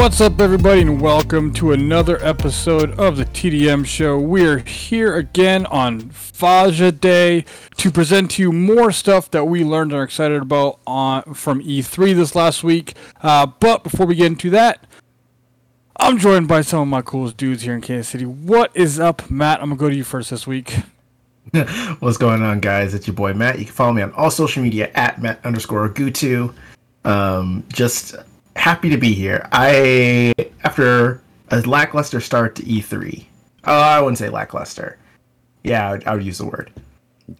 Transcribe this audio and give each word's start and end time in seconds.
What's 0.00 0.22
up, 0.22 0.40
everybody, 0.40 0.80
and 0.80 0.98
welcome 0.98 1.52
to 1.52 1.72
another 1.72 2.18
episode 2.24 2.98
of 2.98 3.18
the 3.18 3.26
TDM 3.26 3.84
Show. 3.84 4.18
We're 4.18 4.60
here 4.60 5.14
again 5.14 5.66
on 5.66 6.08
Faja 6.08 6.90
Day 6.90 7.44
to 7.76 7.90
present 7.90 8.30
to 8.30 8.42
you 8.42 8.50
more 8.50 8.92
stuff 8.92 9.30
that 9.32 9.44
we 9.44 9.62
learned 9.62 9.92
and 9.92 10.00
are 10.00 10.02
excited 10.02 10.40
about 10.40 10.80
on 10.86 11.34
from 11.34 11.62
E3 11.62 12.14
this 12.14 12.34
last 12.34 12.64
week. 12.64 12.94
Uh, 13.22 13.44
but 13.44 13.84
before 13.84 14.06
we 14.06 14.14
get 14.14 14.28
into 14.28 14.48
that, 14.48 14.86
I'm 15.96 16.16
joined 16.16 16.48
by 16.48 16.62
some 16.62 16.80
of 16.80 16.88
my 16.88 17.02
coolest 17.02 17.36
dudes 17.36 17.62
here 17.64 17.74
in 17.74 17.82
Kansas 17.82 18.08
City. 18.08 18.24
What 18.24 18.74
is 18.74 18.98
up, 18.98 19.30
Matt? 19.30 19.60
I'm 19.60 19.68
gonna 19.68 19.78
go 19.78 19.90
to 19.90 19.94
you 19.94 20.04
first 20.04 20.30
this 20.30 20.46
week. 20.46 20.76
What's 21.98 22.16
going 22.16 22.42
on, 22.42 22.60
guys? 22.60 22.94
It's 22.94 23.06
your 23.06 23.16
boy 23.16 23.34
Matt. 23.34 23.58
You 23.58 23.66
can 23.66 23.74
follow 23.74 23.92
me 23.92 24.00
on 24.00 24.12
all 24.12 24.30
social 24.30 24.62
media 24.62 24.90
at 24.94 25.20
Matt 25.20 25.44
underscore 25.44 25.90
Gutu. 25.90 26.54
Um, 27.04 27.64
just 27.68 28.14
happy 28.60 28.90
to 28.90 28.98
be 28.98 29.14
here. 29.14 29.48
I 29.52 30.34
after 30.62 31.22
a 31.50 31.60
lackluster 31.62 32.20
start 32.20 32.54
to 32.56 32.62
E3. 32.62 33.24
Oh, 33.64 33.72
I 33.72 34.00
wouldn't 34.00 34.18
say 34.18 34.28
lackluster. 34.28 34.98
Yeah, 35.64 35.88
I 35.88 35.92
would, 35.92 36.06
I 36.06 36.14
would 36.14 36.24
use 36.24 36.38
the 36.38 36.46
word. 36.46 36.70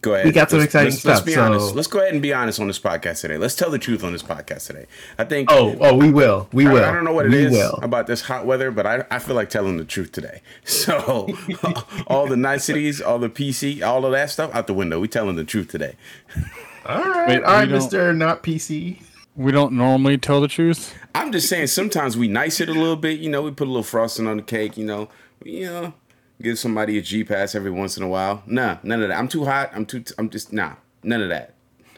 Go 0.02 0.14
ahead. 0.14 0.26
We 0.26 0.32
got 0.32 0.50
some 0.50 0.60
let's, 0.60 0.66
exciting 0.66 0.90
let's, 0.90 1.00
stuff. 1.00 1.14
Let's 1.14 1.26
be 1.26 1.32
so- 1.32 1.42
honest. 1.42 1.74
Let's 1.74 1.88
go 1.88 1.98
ahead 1.98 2.12
and 2.12 2.22
be 2.22 2.32
honest 2.32 2.60
on 2.60 2.68
this 2.68 2.78
podcast 2.78 3.22
today. 3.22 3.38
Let's 3.38 3.56
tell 3.56 3.70
the 3.70 3.78
truth 3.78 4.04
on 4.04 4.12
this 4.12 4.22
podcast 4.22 4.66
today. 4.66 4.86
I 5.18 5.24
think. 5.24 5.50
Oh, 5.50 5.76
oh, 5.80 5.96
we 5.96 6.10
will. 6.10 6.48
We 6.52 6.66
I- 6.66 6.72
will. 6.72 6.84
I, 6.84 6.92
don't 6.92 7.04
know 7.04 7.12
what 7.12 7.26
it 7.26 7.32
we 7.32 7.46
is 7.46 7.52
will. 7.52 7.78
about 7.82 8.06
this 8.06 8.22
hot 8.22 8.46
weather, 8.46 8.70
but 8.70 8.86
I, 8.86 9.04
I 9.10 9.18
feel 9.18 9.34
like 9.34 9.50
telling 9.50 9.76
the 9.78 9.84
truth 9.84 10.12
today. 10.12 10.42
So, 10.64 11.28
all 12.06 12.26
the 12.26 12.36
niceties, 12.36 13.00
all 13.00 13.18
the 13.18 13.28
PC, 13.28 13.82
all 13.82 14.06
of 14.06 14.12
that 14.12 14.30
stuff 14.30 14.54
out 14.54 14.66
the 14.66 14.74
window. 14.74 15.00
We 15.00 15.08
telling 15.08 15.36
the 15.36 15.44
truth 15.44 15.68
today. 15.68 15.96
All 16.86 16.98
right, 16.98 17.28
Wait, 17.28 17.44
all 17.44 17.52
right, 17.52 17.68
Mister 17.68 18.14
Not 18.14 18.42
PC. 18.42 19.02
We 19.40 19.52
don't 19.52 19.72
normally 19.72 20.18
tell 20.18 20.42
the 20.42 20.48
truth. 20.48 20.94
I'm 21.14 21.32
just 21.32 21.48
saying. 21.48 21.68
Sometimes 21.68 22.14
we 22.14 22.28
nice 22.28 22.60
it 22.60 22.68
a 22.68 22.74
little 22.74 22.94
bit. 22.94 23.20
You 23.20 23.30
know, 23.30 23.40
we 23.40 23.50
put 23.50 23.68
a 23.68 23.70
little 23.70 23.82
frosting 23.82 24.26
on 24.26 24.36
the 24.36 24.42
cake. 24.42 24.76
You 24.76 24.84
know, 24.84 25.08
you 25.42 25.64
know, 25.64 25.94
give 26.42 26.58
somebody 26.58 26.98
a 26.98 27.00
G 27.00 27.24
pass 27.24 27.54
every 27.54 27.70
once 27.70 27.96
in 27.96 28.02
a 28.02 28.08
while. 28.08 28.42
Nah, 28.44 28.76
none 28.82 29.02
of 29.02 29.08
that. 29.08 29.18
I'm 29.18 29.28
too 29.28 29.46
hot. 29.46 29.70
I'm 29.74 29.86
too. 29.86 30.04
I'm 30.18 30.28
just 30.28 30.52
nah. 30.52 30.74
None 31.02 31.22
of 31.22 31.30
that. 31.30 31.54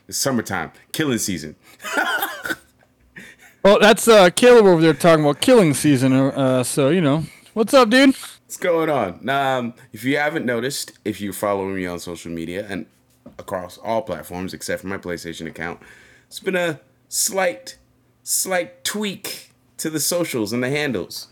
It's 0.06 0.18
summertime, 0.18 0.70
killing 0.92 1.18
season. 1.18 1.56
Well, 3.64 3.78
that's 3.78 4.08
uh, 4.08 4.28
Caleb 4.30 4.66
over 4.66 4.82
there 4.82 4.92
talking 4.92 5.24
about 5.24 5.40
killing 5.40 5.72
season. 5.72 6.12
Uh, 6.12 6.64
so 6.64 6.88
you 6.88 7.00
know, 7.00 7.22
what's 7.54 7.72
up, 7.72 7.90
dude? 7.90 8.16
What's 8.16 8.56
going 8.56 8.90
on? 8.90 9.28
Um, 9.28 9.74
if 9.92 10.02
you 10.02 10.16
haven't 10.16 10.44
noticed, 10.44 10.98
if 11.04 11.20
you're 11.20 11.32
following 11.32 11.76
me 11.76 11.86
on 11.86 12.00
social 12.00 12.32
media 12.32 12.66
and 12.68 12.86
across 13.38 13.78
all 13.78 14.02
platforms 14.02 14.52
except 14.52 14.82
for 14.82 14.88
my 14.88 14.98
PlayStation 14.98 15.46
account, 15.46 15.78
it's 16.26 16.40
been 16.40 16.56
a 16.56 16.80
slight, 17.12 17.76
slight 18.22 18.84
tweak 18.84 19.50
to 19.76 19.90
the 19.90 20.00
socials 20.00 20.50
and 20.52 20.64
the 20.64 20.70
handles. 20.70 21.28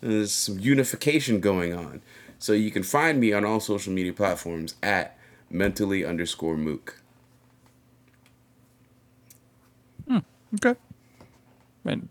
There's 0.00 0.32
some 0.32 0.60
unification 0.60 1.40
going 1.40 1.74
on. 1.74 2.00
So 2.38 2.52
you 2.52 2.70
can 2.70 2.84
find 2.84 3.18
me 3.18 3.32
on 3.32 3.44
all 3.44 3.58
social 3.58 3.92
media 3.92 4.12
platforms 4.12 4.76
at 4.84 5.18
mentally 5.50 6.04
underscore 6.04 6.56
mook. 6.56 7.00
Okay. 10.54 10.78
Man, 11.82 12.08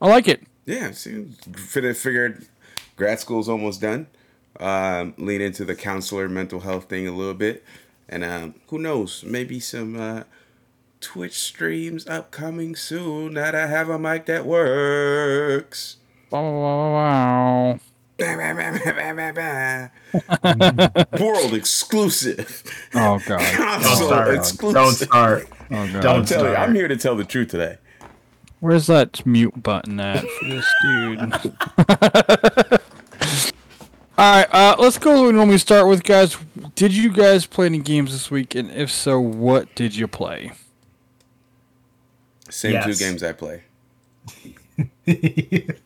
I 0.00 0.06
like 0.06 0.28
it. 0.28 0.42
Yeah, 0.66 0.92
see, 0.92 1.24
fi- 1.56 1.92
figured 1.92 2.46
grad 2.94 3.18
school's 3.18 3.48
almost 3.48 3.80
done. 3.80 4.06
Um, 4.60 5.14
lean 5.18 5.40
into 5.40 5.64
the 5.64 5.74
counselor 5.74 6.28
mental 6.28 6.60
health 6.60 6.88
thing 6.88 7.08
a 7.08 7.12
little 7.12 7.34
bit, 7.34 7.64
and 8.08 8.24
um, 8.24 8.54
who 8.68 8.78
knows, 8.78 9.24
maybe 9.24 9.60
some 9.60 10.00
uh, 10.00 10.22
Twitch 11.06 11.34
streams 11.38 12.04
upcoming 12.08 12.74
soon. 12.74 13.34
Now 13.34 13.42
That 13.44 13.54
I 13.54 13.66
have 13.68 13.88
a 13.88 13.96
mic 13.98 14.26
that 14.26 14.44
works. 14.44 15.98
Wow. 16.32 17.78
World 21.20 21.54
exclusive. 21.54 22.62
Oh 22.94 23.20
god. 23.24 23.38
Don't 23.38 23.54
Console 23.82 24.06
start. 24.08 24.34
exclusive. 24.34 24.74
Don't 24.74 24.92
start. 24.94 25.48
Oh 25.68 25.92
god. 25.92 26.02
Don't 26.02 26.32
I'm 26.32 26.44
you. 26.46 26.54
I'm 26.54 26.74
here 26.76 26.86
to 26.88 26.96
tell 26.96 27.16
the 27.16 27.24
truth 27.24 27.48
today. 27.48 27.78
Where's 28.60 28.86
that 28.86 29.24
mute 29.26 29.62
button 29.62 29.98
at 30.00 30.24
for 30.24 30.44
this 30.44 30.66
dude? 30.82 31.18
Alright, 34.18 34.46
uh, 34.54 34.76
let's 34.78 34.96
go 34.98 35.12
where 35.14 35.26
we 35.26 35.32
normally 35.32 35.58
start 35.58 35.88
with, 35.88 36.02
guys. 36.04 36.36
Did 36.74 36.94
you 36.94 37.12
guys 37.12 37.46
play 37.46 37.66
any 37.66 37.80
games 37.80 38.12
this 38.12 38.30
week? 38.30 38.54
And 38.54 38.70
if 38.70 38.90
so, 38.90 39.20
what 39.20 39.74
did 39.74 39.94
you 39.96 40.06
play? 40.08 40.52
Same 42.50 42.72
Yes. 42.72 42.84
two 42.84 42.94
games 42.94 43.22
I 43.22 43.32
play. 43.32 43.62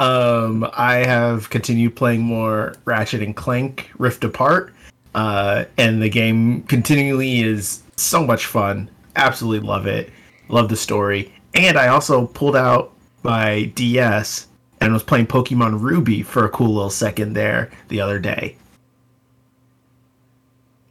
Um, 0.00 0.70
I 0.74 0.98
have 0.98 1.50
continued 1.50 1.96
playing 1.96 2.20
more 2.20 2.74
Ratchet 2.84 3.20
and 3.20 3.34
Clank 3.34 3.90
Rift 3.98 4.22
Apart, 4.22 4.72
uh, 5.16 5.64
and 5.76 6.00
the 6.00 6.08
game 6.08 6.62
continually 6.62 7.40
is 7.40 7.82
so 7.96 8.24
much 8.24 8.46
fun. 8.46 8.88
Absolutely 9.16 9.66
love 9.66 9.88
it. 9.88 10.10
Love 10.48 10.68
the 10.68 10.76
story. 10.76 11.34
And 11.54 11.76
I 11.76 11.88
also 11.88 12.28
pulled 12.28 12.54
out 12.54 12.92
my 13.24 13.64
DS 13.74 14.46
and 14.80 14.92
was 14.92 15.02
playing 15.02 15.26
Pokemon 15.26 15.80
Ruby 15.80 16.22
for 16.22 16.44
a 16.44 16.48
cool 16.48 16.74
little 16.74 16.90
second 16.90 17.32
there 17.32 17.68
the 17.88 18.00
other 18.00 18.20
day. 18.20 18.56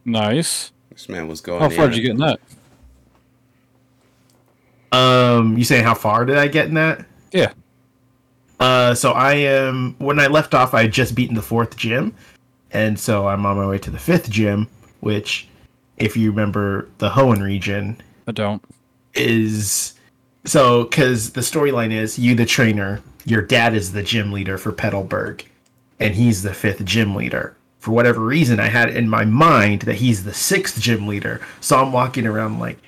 Nice. 0.03 0.72
This 0.91 1.07
man 1.07 1.29
was 1.29 1.39
going. 1.39 1.62
How 1.62 1.69
far 1.69 1.85
in. 1.85 1.91
did 1.91 1.97
you 1.97 2.03
get 2.03 2.12
in 2.12 2.18
that? 2.18 2.39
Um, 4.92 5.58
you 5.58 5.64
saying 5.64 5.84
how 5.84 5.94
far 5.94 6.25
did 6.25 6.38
I 6.38 6.48
get 6.48 6.68
in 6.68 6.75
that? 6.75 7.06
Yeah. 7.31 7.52
Uh, 8.59 8.96
so 8.96 9.12
I 9.12 9.34
am 9.34 9.96
when 10.00 10.20
I 10.20 10.28
left 10.28 10.53
off, 10.53 10.74
I 10.74 10.84
had 10.84 10.92
just 10.92 11.14
beaten 11.14 11.36
the 11.36 11.42
fourth 11.42 11.78
gym, 11.78 12.16
and 12.72 13.00
so 13.00 13.28
I'm 13.28 13.46
on 13.46 13.58
my 13.58 13.68
way 13.68 13.78
to 13.80 13.92
the 13.92 14.00
fifth 14.00 14.30
gym, 14.30 14.68
which, 15.02 15.48
if 15.98 16.18
you 16.18 16.31
remember, 16.31 16.90
the 16.98 17.09
Hoenn 17.09 17.44
region 17.44 18.02
I 18.28 18.31
don't. 18.31 18.64
is 19.14 19.94
so 20.46 20.86
because 20.86 21.34
the 21.34 21.42
storyline 21.42 21.92
is 21.92 22.18
you 22.18 22.34
the 22.34 22.46
trainer, 22.46 23.02
your 23.25 23.42
dad 23.44 23.75
is 23.75 23.92
the 23.92 24.04
gym 24.04 24.31
leader 24.31 24.58
for 24.58 24.72
Petalburg, 24.72 25.44
and 26.00 26.16
he's 26.16 26.42
the 26.42 26.54
fifth 26.54 26.84
gym 26.84 27.14
leader. 27.14 27.56
For 27.80 27.92
whatever 27.92 28.22
reason, 28.22 28.59
I 28.59 28.68
had 28.68 28.90
in 28.90 29.08
my 29.08 29.24
mind 29.24 29.84
that 29.84 29.96
he's 29.96 30.24
the 30.24 30.34
sixth 30.34 30.81
gym 30.81 31.06
leader, 31.06 31.42
so 31.62 31.78
I'm 31.78 31.92
walking 31.92 32.25
around 32.25 32.59
like. 32.59 32.80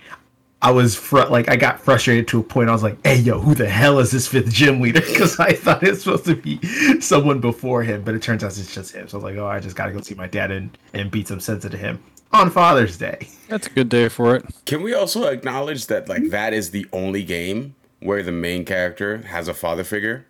I 0.62 0.72
was 0.72 0.96
fr- 0.96 1.22
like 1.26 1.50
I 1.50 1.56
got 1.56 1.80
frustrated 1.80 2.28
to 2.30 2.40
a 2.40 2.44
point. 2.44 2.70
I 2.70 2.74
was 2.74 2.84
like, 2.84 2.98
"Hey, 3.06 3.18
yo, 3.18 3.40
who 3.40 3.56
the 3.56 3.70
hell 3.70 4.00
is 4.00 4.12
this 4.12 4.28
fifth 4.28 4.52
gym 4.52 4.82
leader?" 4.82 5.00
Because 5.08 5.40
I 5.40 5.54
thought 5.54 5.84
it 5.84 5.92
was 5.92 6.04
supposed 6.04 6.26
to 6.26 6.36
be 6.36 6.60
someone 7.00 7.40
before 7.40 7.84
him, 7.84 8.04
but 8.04 8.14
it 8.14 8.22
turns 8.22 8.44
out 8.44 8.58
it's 8.58 8.74
just 8.74 8.94
him. 8.94 9.08
So 9.08 9.18
I 9.18 9.22
was 9.22 9.24
like, 9.24 9.38
"Oh, 9.38 9.48
I 9.48 9.60
just 9.60 9.76
gotta 9.76 9.92
go 9.94 10.02
see 10.02 10.16
my 10.16 10.28
dad 10.28 10.52
and 10.52 10.78
and 10.94 11.10
beat 11.10 11.28
some 11.30 11.40
sense 11.40 11.64
into 11.64 11.78
him 11.78 12.04
on 12.34 12.50
Father's 12.50 12.98
Day." 12.98 13.30
That's 13.48 13.68
a 13.68 13.70
good 13.70 13.88
day 13.90 14.10
for 14.10 14.36
it. 14.36 14.46
Can 14.66 14.84
we 14.84 14.94
also 14.94 15.24
acknowledge 15.26 15.88
that 15.88 16.10
like 16.10 16.30
that 16.30 16.54
is 16.54 16.72
the 16.72 16.86
only 16.92 17.24
game 17.24 17.76
where 18.02 18.22
the 18.22 18.32
main 18.34 18.66
character 18.66 19.20
has 19.20 19.48
a 19.48 19.54
father 19.54 19.86
figure? 19.86 20.26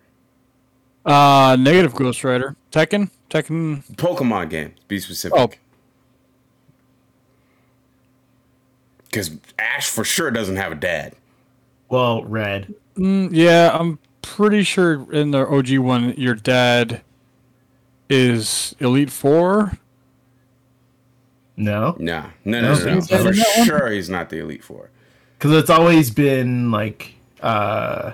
Uh, 1.04 1.56
negative 1.58 1.94
Ghost 1.94 2.22
Rider. 2.22 2.56
Tekken? 2.70 3.10
Tekken. 3.30 3.84
Pokemon 3.96 4.50
game, 4.50 4.74
to 4.74 4.86
be 4.86 5.00
specific. 5.00 5.38
Oh. 5.38 5.50
Because 9.10 9.32
Ash 9.58 9.88
for 9.88 10.04
sure 10.04 10.30
doesn't 10.30 10.56
have 10.56 10.72
a 10.72 10.76
dad. 10.76 11.14
Well, 11.88 12.22
Red, 12.24 12.74
Mm, 12.96 13.30
yeah, 13.32 13.70
I'm 13.78 13.98
pretty 14.22 14.62
sure 14.62 15.10
in 15.12 15.30
the 15.32 15.46
OG 15.46 15.78
one, 15.78 16.12
your 16.16 16.34
dad 16.34 17.02
is 18.08 18.74
Elite 18.78 19.10
Four. 19.10 19.72
no, 21.56 21.96
Nah, 21.98 22.26
no, 22.44 22.60
no, 22.60 22.74
no, 22.74 22.94
no. 22.94 23.00
For 23.00 23.16
in 23.30 23.36
that 23.36 23.54
one? 23.56 23.66
sure, 23.66 23.90
he's 23.90 24.08
not 24.10 24.30
the 24.30 24.38
Elite 24.38 24.62
Four. 24.64 24.90
because 25.38 25.52
it's 25.56 25.70
always 25.70 26.10
been 26.10 26.70
like, 26.70 27.14
uh, 27.42 28.12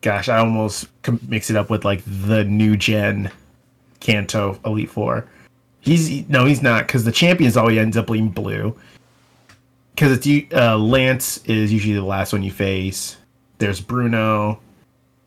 gosh, 0.00 0.28
I 0.28 0.38
almost 0.38 0.86
com- 1.02 1.20
mix 1.28 1.50
it 1.50 1.56
up 1.56 1.70
with 1.70 1.84
like 1.84 2.02
the 2.06 2.44
new 2.44 2.76
gen 2.76 3.30
Kanto 4.00 4.58
Elite 4.64 4.90
Four. 4.90 5.26
He's 5.80 6.28
no, 6.28 6.44
he's 6.44 6.62
not 6.62 6.86
because 6.86 7.04
the 7.04 7.12
champions 7.12 7.56
always 7.56 7.78
ends 7.78 7.96
up 7.96 8.06
being 8.06 8.28
blue. 8.28 8.76
Because 9.94 10.18
it's 10.24 10.54
uh, 10.54 10.78
Lance 10.78 11.38
is 11.44 11.72
usually 11.72 11.94
the 11.94 12.02
last 12.04 12.32
one 12.32 12.42
you 12.42 12.50
face. 12.50 13.16
There's 13.58 13.80
Bruno, 13.80 14.60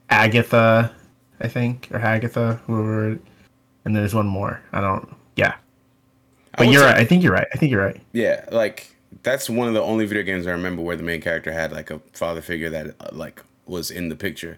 Agatha, 0.10 0.94
I 1.40 1.48
think, 1.48 1.88
or 1.92 1.98
Agatha, 1.98 2.60
whoever, 2.66 3.20
and 3.86 3.96
there's 3.96 4.16
one 4.16 4.28
more. 4.28 4.62
I 4.72 4.82
don't. 4.82 5.16
Yeah, 5.36 5.56
but 6.58 6.68
you're 6.68 6.82
say- 6.82 6.88
right. 6.88 6.98
I 6.98 7.06
think 7.06 7.24
you're 7.24 7.34
right. 7.34 7.48
I 7.54 7.58
think 7.58 7.72
you're 7.72 7.84
right. 7.84 8.02
Yeah, 8.14 8.46
like 8.52 8.96
that's 9.24 9.50
one 9.50 9.68
of 9.68 9.74
the 9.74 9.82
only 9.82 10.06
video 10.06 10.24
games 10.24 10.48
I 10.48 10.52
remember 10.52 10.82
where 10.82 10.96
the 10.96 11.04
main 11.04 11.22
character 11.22 11.52
had 11.52 11.72
like 11.72 11.92
a 11.92 12.00
father 12.14 12.42
figure 12.42 12.70
that 12.72 12.96
uh, 13.00 13.10
like 13.12 13.44
was 13.66 13.92
in 13.92 14.10
the 14.10 14.16
picture. 14.16 14.58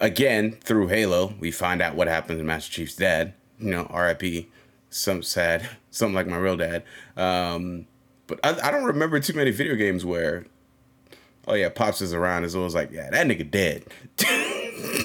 Again, 0.00 0.52
through 0.62 0.88
Halo, 0.88 1.34
we 1.40 1.50
find 1.50 1.82
out 1.82 1.96
what 1.96 2.06
happened 2.06 2.38
to 2.38 2.44
Master 2.44 2.72
Chief's 2.72 2.94
dad. 2.94 3.34
You 3.58 3.70
know, 3.72 3.86
R.I.P. 3.90 4.48
Some 4.90 5.22
sad, 5.22 5.68
something 5.90 6.14
like 6.14 6.28
my 6.28 6.36
real 6.38 6.56
dad. 6.56 6.84
Um, 7.16 7.86
but 8.28 8.38
I, 8.44 8.68
I 8.68 8.70
don't 8.70 8.84
remember 8.84 9.18
too 9.18 9.32
many 9.32 9.50
video 9.50 9.74
games 9.74 10.04
where, 10.04 10.44
oh 11.48 11.54
yeah, 11.54 11.68
pops 11.68 12.00
is 12.00 12.14
around. 12.14 12.44
It's 12.44 12.54
always 12.54 12.74
like, 12.76 12.92
yeah, 12.92 13.10
that 13.10 13.26
nigga 13.26 13.50
dead. 13.50 13.84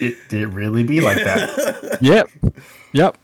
It 0.00 0.16
did 0.28 0.42
it 0.42 0.46
really 0.48 0.82
be 0.82 1.00
like 1.00 1.18
that. 1.18 1.98
Yep. 2.00 2.28
Yep. 2.92 3.18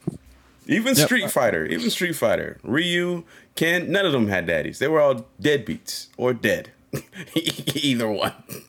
Even 0.67 0.95
Yep. 0.95 1.07
Street 1.07 1.31
Fighter, 1.31 1.67
even 1.67 1.91
Street 1.91 2.15
Fighter, 2.15 2.59
Ryu, 2.63 3.25
Ken, 3.57 3.91
none 3.91 4.07
of 4.07 4.13
them 4.13 4.29
had 4.29 4.47
daddies. 4.47 4.79
They 4.79 4.87
were 4.87 5.01
all 5.01 5.27
deadbeats 5.43 6.09
or 6.17 6.33
dead. 6.33 6.71
Either 7.75 8.09
one. 8.09 8.33
I 8.49 8.63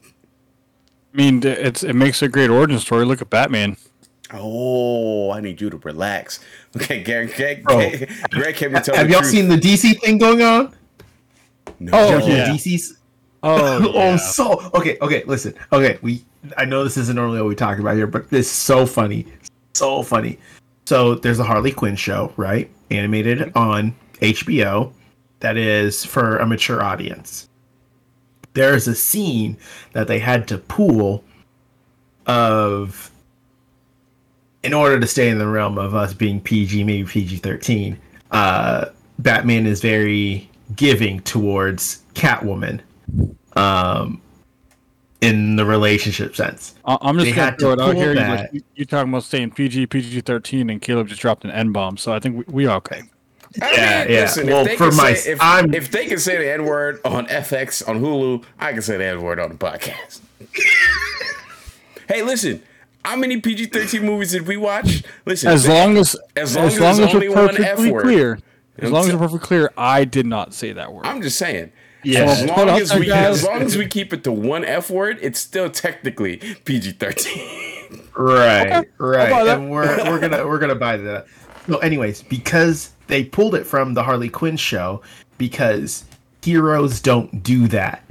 mean, 1.13 1.43
it's 1.43 1.83
it 1.83 1.93
makes 1.93 2.21
a 2.23 2.27
great 2.27 2.49
origin 2.49 2.79
story. 2.79 3.05
Look 3.05 3.21
at 3.21 3.29
Batman. 3.29 3.77
Oh, 4.33 5.31
I 5.31 5.41
need 5.41 5.59
you 5.61 5.69
to 5.69 5.77
relax. 5.77 6.39
Okay, 6.73 7.03
Greg, 7.03 7.35
Greg, 7.35 7.63
Bro. 7.63 7.75
Greg, 7.75 8.09
Greg 8.31 8.55
can 8.55 8.71
we 8.71 8.79
tell 8.79 8.95
Have 8.95 9.07
the 9.07 9.11
y'all 9.11 9.21
truth? 9.21 9.33
seen 9.33 9.49
the 9.49 9.57
DC 9.57 9.99
thing 9.99 10.17
going 10.17 10.41
on? 10.41 10.73
No. 11.81 11.91
Oh, 11.93 12.17
Y'all 12.17 12.29
yeah. 12.29 12.47
DC's 12.47 12.95
Oh, 13.43 13.91
oh, 13.95 14.17
so 14.17 14.71
okay, 14.73 14.97
okay. 15.01 15.23
Listen, 15.25 15.53
okay. 15.73 15.97
We 16.01 16.23
I 16.57 16.65
know 16.65 16.83
this 16.83 16.97
isn't 16.97 17.15
normally 17.15 17.39
what 17.41 17.47
we 17.47 17.55
talk 17.55 17.79
about 17.79 17.95
here, 17.95 18.07
but 18.07 18.29
this 18.29 18.47
is 18.47 18.51
so 18.51 18.85
funny, 18.85 19.25
so 19.73 20.03
funny. 20.03 20.37
So 20.85 21.15
there's 21.15 21.39
a 21.39 21.43
Harley 21.43 21.71
Quinn 21.71 21.95
show, 21.95 22.33
right? 22.37 22.69
Animated 22.89 23.39
mm-hmm. 23.39 23.57
on 23.57 23.95
HBO, 24.15 24.91
that 25.39 25.57
is 25.57 26.05
for 26.05 26.37
a 26.37 26.45
mature 26.45 26.83
audience. 26.83 27.49
There's 28.53 28.87
a 28.87 28.95
scene 28.95 29.57
that 29.93 30.07
they 30.07 30.19
had 30.19 30.47
to 30.49 30.57
pool 30.57 31.23
of 32.27 33.10
in 34.63 34.73
order 34.73 34.99
to 34.99 35.07
stay 35.07 35.29
in 35.29 35.39
the 35.39 35.47
realm 35.47 35.77
of 35.77 35.95
us 35.95 36.13
being 36.13 36.39
PG, 36.41 36.83
maybe 36.83 37.07
PG 37.07 37.37
13, 37.37 37.99
uh, 38.31 38.85
Batman 39.19 39.65
is 39.65 39.81
very 39.81 40.49
giving 40.75 41.19
towards 41.21 42.01
Catwoman 42.13 42.79
um, 43.55 44.21
in 45.21 45.55
the 45.55 45.65
relationship 45.65 46.35
sense. 46.35 46.75
I- 46.85 46.97
I'm 47.01 47.17
just 47.19 47.35
gonna 47.35 47.55
throw 47.57 47.73
it 47.73 47.79
out 47.81 47.95
here. 47.95 48.09
You, 48.09 48.15
that. 48.15 48.53
you, 48.53 48.61
you 48.75 48.85
talking 48.85 49.11
about 49.11 49.23
staying 49.23 49.51
PG, 49.51 49.87
PG 49.87 50.21
thirteen, 50.21 50.69
and 50.69 50.81
Caleb 50.81 51.07
just 51.07 51.21
dropped 51.21 51.43
an 51.43 51.51
N 51.51 51.71
bomb. 51.71 51.97
So 51.97 52.13
I 52.13 52.19
think 52.19 52.37
we, 52.47 52.53
we 52.53 52.65
are 52.67 52.77
okay. 52.77 53.01
I 53.61 53.71
Yeah, 53.73 54.03
mean, 54.05 54.13
yeah. 54.13 54.21
listen, 54.21 54.47
Well, 54.47 54.65
for 54.77 54.91
my- 54.93 55.13
say, 55.13 55.33
if, 55.33 55.41
I'm- 55.41 55.73
if 55.73 55.91
they 55.91 56.05
can 56.07 56.19
say 56.19 56.37
the 56.37 56.51
N 56.53 56.63
word 56.65 57.01
on 57.03 57.27
FX 57.27 57.87
on 57.87 57.99
Hulu, 58.01 58.43
I 58.59 58.71
can 58.73 58.81
say 58.81 58.97
the 58.97 59.05
N 59.05 59.21
word 59.21 59.39
on 59.39 59.49
the 59.49 59.55
podcast. 59.55 60.21
hey, 62.07 62.21
listen, 62.23 62.63
how 63.03 63.15
many 63.15 63.39
PG 63.41 63.67
thirteen 63.67 64.05
movies 64.05 64.31
did 64.31 64.47
we 64.47 64.57
watch? 64.57 65.03
Listen, 65.25 65.49
As 65.49 65.67
long 65.67 65.97
as 65.97 66.15
as 66.35 66.55
long 66.55 66.65
as 66.67 66.77
there's 66.77 66.99
only 67.13 67.29
we're 67.29 67.35
one 67.45 67.49
F 67.51 67.57
perfectly 67.57 67.91
word. 67.91 68.01
clear, 68.03 68.39
as 68.77 68.87
I'm 68.87 68.91
long 68.93 69.03
as 69.03 69.09
t- 69.09 69.13
we're 69.15 69.19
perfectly 69.19 69.39
clear, 69.47 69.73
I 69.77 70.05
did 70.05 70.25
not 70.25 70.53
say 70.53 70.71
that 70.73 70.93
word. 70.93 71.05
I'm 71.05 71.21
just 71.21 71.37
saying. 71.37 71.71
Yeah. 72.03 72.21
As 72.23 72.49
Hold 72.49 72.67
long 72.67 72.79
as 72.81 72.93
we 72.95 73.11
as 73.11 73.43
long 73.43 73.61
as 73.61 73.77
we 73.77 73.85
keep 73.85 74.11
it 74.13 74.23
to 74.23 74.31
one 74.31 74.65
F 74.65 74.89
word, 74.89 75.19
it's 75.21 75.39
still 75.39 75.69
technically 75.69 76.37
PG 76.65 76.93
thirteen. 76.93 78.01
Right, 78.15 78.67
Okay. 78.71 78.89
right. 78.97 79.31
I'll 79.31 79.39
buy 79.39 79.43
that. 79.45 79.57
And 79.59 79.69
we're 79.69 79.97
we're 80.09 80.19
gonna 80.19 80.47
we're 80.47 80.59
gonna 80.59 80.75
buy 80.75 80.97
that. 80.97 81.27
So, 81.67 81.77
anyways, 81.77 82.23
because 82.23 82.91
they 83.07 83.23
pulled 83.23 83.53
it 83.55 83.65
from 83.65 83.93
the 83.93 84.01
Harley 84.03 84.29
Quinn 84.29 84.57
show, 84.57 85.01
because 85.37 86.05
heroes 86.41 86.99
don't 87.01 87.43
do 87.43 87.67
that. 87.67 88.03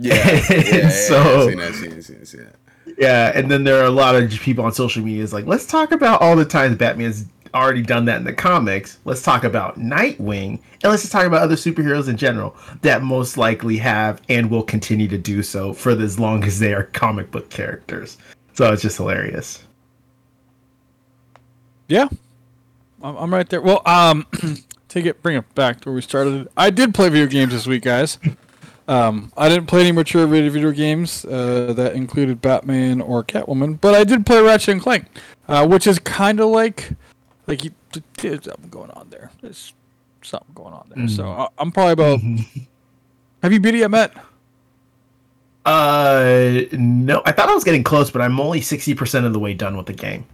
Yeah, 0.00 0.14
yeah, 0.14 0.42
yeah, 0.50 0.76
yeah, 0.76 0.90
seen 1.72 2.02
seen 2.02 2.24
seen. 2.24 2.48
Yeah, 2.96 3.32
and 3.34 3.50
then 3.50 3.64
there 3.64 3.80
are 3.80 3.84
a 3.84 3.90
lot 3.90 4.14
of 4.14 4.30
people 4.30 4.64
on 4.64 4.72
social 4.72 5.04
media 5.04 5.22
is 5.22 5.32
like, 5.32 5.46
let's 5.46 5.66
talk 5.66 5.90
about 5.90 6.22
all 6.22 6.36
the 6.36 6.44
times 6.44 6.76
Batman's 6.76 7.26
already 7.52 7.82
done 7.82 8.04
that 8.04 8.16
in 8.16 8.24
the 8.24 8.32
comics. 8.32 8.98
Let's 9.04 9.22
talk 9.22 9.42
about 9.42 9.78
Nightwing, 9.78 10.50
and 10.50 10.84
let's 10.84 11.02
just 11.02 11.12
talk 11.12 11.26
about 11.26 11.42
other 11.42 11.56
superheroes 11.56 12.08
in 12.08 12.16
general 12.16 12.56
that 12.82 13.02
most 13.02 13.36
likely 13.36 13.76
have 13.78 14.22
and 14.28 14.48
will 14.48 14.62
continue 14.62 15.08
to 15.08 15.18
do 15.18 15.42
so 15.42 15.72
for 15.72 15.90
as 15.90 16.18
long 16.18 16.44
as 16.44 16.60
they 16.60 16.72
are 16.74 16.84
comic 16.84 17.30
book 17.32 17.50
characters. 17.50 18.18
So 18.54 18.72
it's 18.72 18.82
just 18.82 18.98
hilarious. 18.98 19.64
Yeah, 21.88 22.08
I'm, 23.02 23.16
I'm 23.16 23.34
right 23.34 23.48
there. 23.48 23.62
Well, 23.62 23.82
um, 23.84 24.26
take 24.88 25.06
it, 25.06 25.22
bring 25.22 25.36
it 25.36 25.54
back 25.56 25.80
to 25.80 25.88
where 25.88 25.96
we 25.96 26.02
started. 26.02 26.48
I 26.56 26.70
did 26.70 26.94
play 26.94 27.08
video 27.08 27.26
games 27.26 27.52
this 27.52 27.66
week, 27.66 27.82
guys. 27.82 28.18
Um, 28.88 29.30
I 29.36 29.50
didn't 29.50 29.66
play 29.66 29.82
any 29.82 29.92
mature 29.92 30.26
rated 30.26 30.50
video 30.50 30.72
games 30.72 31.26
uh, 31.26 31.74
that 31.76 31.94
included 31.94 32.40
Batman 32.40 33.02
or 33.02 33.22
Catwoman, 33.22 33.78
but 33.78 33.94
I 33.94 34.02
did 34.02 34.24
play 34.24 34.40
Ratchet 34.40 34.70
and 34.70 34.80
Clank, 34.80 35.04
uh, 35.46 35.66
which 35.66 35.86
is 35.86 35.98
kind 35.98 36.40
of 36.40 36.48
like, 36.48 36.92
like 37.46 37.64
you, 37.64 37.72
there's 38.16 38.44
something 38.44 38.70
going 38.70 38.90
on 38.92 39.10
there. 39.10 39.30
There's 39.42 39.74
something 40.22 40.54
going 40.54 40.72
on 40.72 40.90
there. 40.94 41.06
So 41.06 41.28
I, 41.28 41.48
I'm 41.58 41.70
probably 41.70 41.92
about. 41.92 42.20
Have 43.42 43.52
you 43.52 43.60
beat 43.60 43.74
it 43.74 43.78
yet, 43.78 43.90
Matt? 43.90 44.16
Uh, 45.66 46.62
no, 46.72 47.20
I 47.26 47.32
thought 47.32 47.50
I 47.50 47.54
was 47.54 47.64
getting 47.64 47.84
close, 47.84 48.10
but 48.10 48.22
I'm 48.22 48.40
only 48.40 48.62
sixty 48.62 48.94
percent 48.94 49.26
of 49.26 49.34
the 49.34 49.38
way 49.38 49.52
done 49.52 49.76
with 49.76 49.84
the 49.84 49.92
game. 49.92 50.24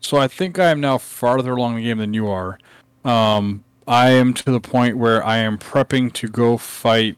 So 0.00 0.18
I 0.18 0.28
think 0.28 0.58
I 0.58 0.66
am 0.66 0.80
now 0.80 0.98
farther 0.98 1.52
along 1.52 1.76
the 1.76 1.82
game 1.82 1.96
than 1.96 2.12
you 2.12 2.28
are. 2.28 2.58
Um, 3.06 3.64
I 3.88 4.10
am 4.10 4.34
to 4.34 4.50
the 4.50 4.60
point 4.60 4.98
where 4.98 5.24
I 5.24 5.38
am 5.38 5.56
prepping 5.56 6.12
to 6.14 6.28
go 6.28 6.58
fight 6.58 7.16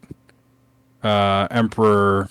uh, 1.05 1.47
Emperor, 1.51 2.29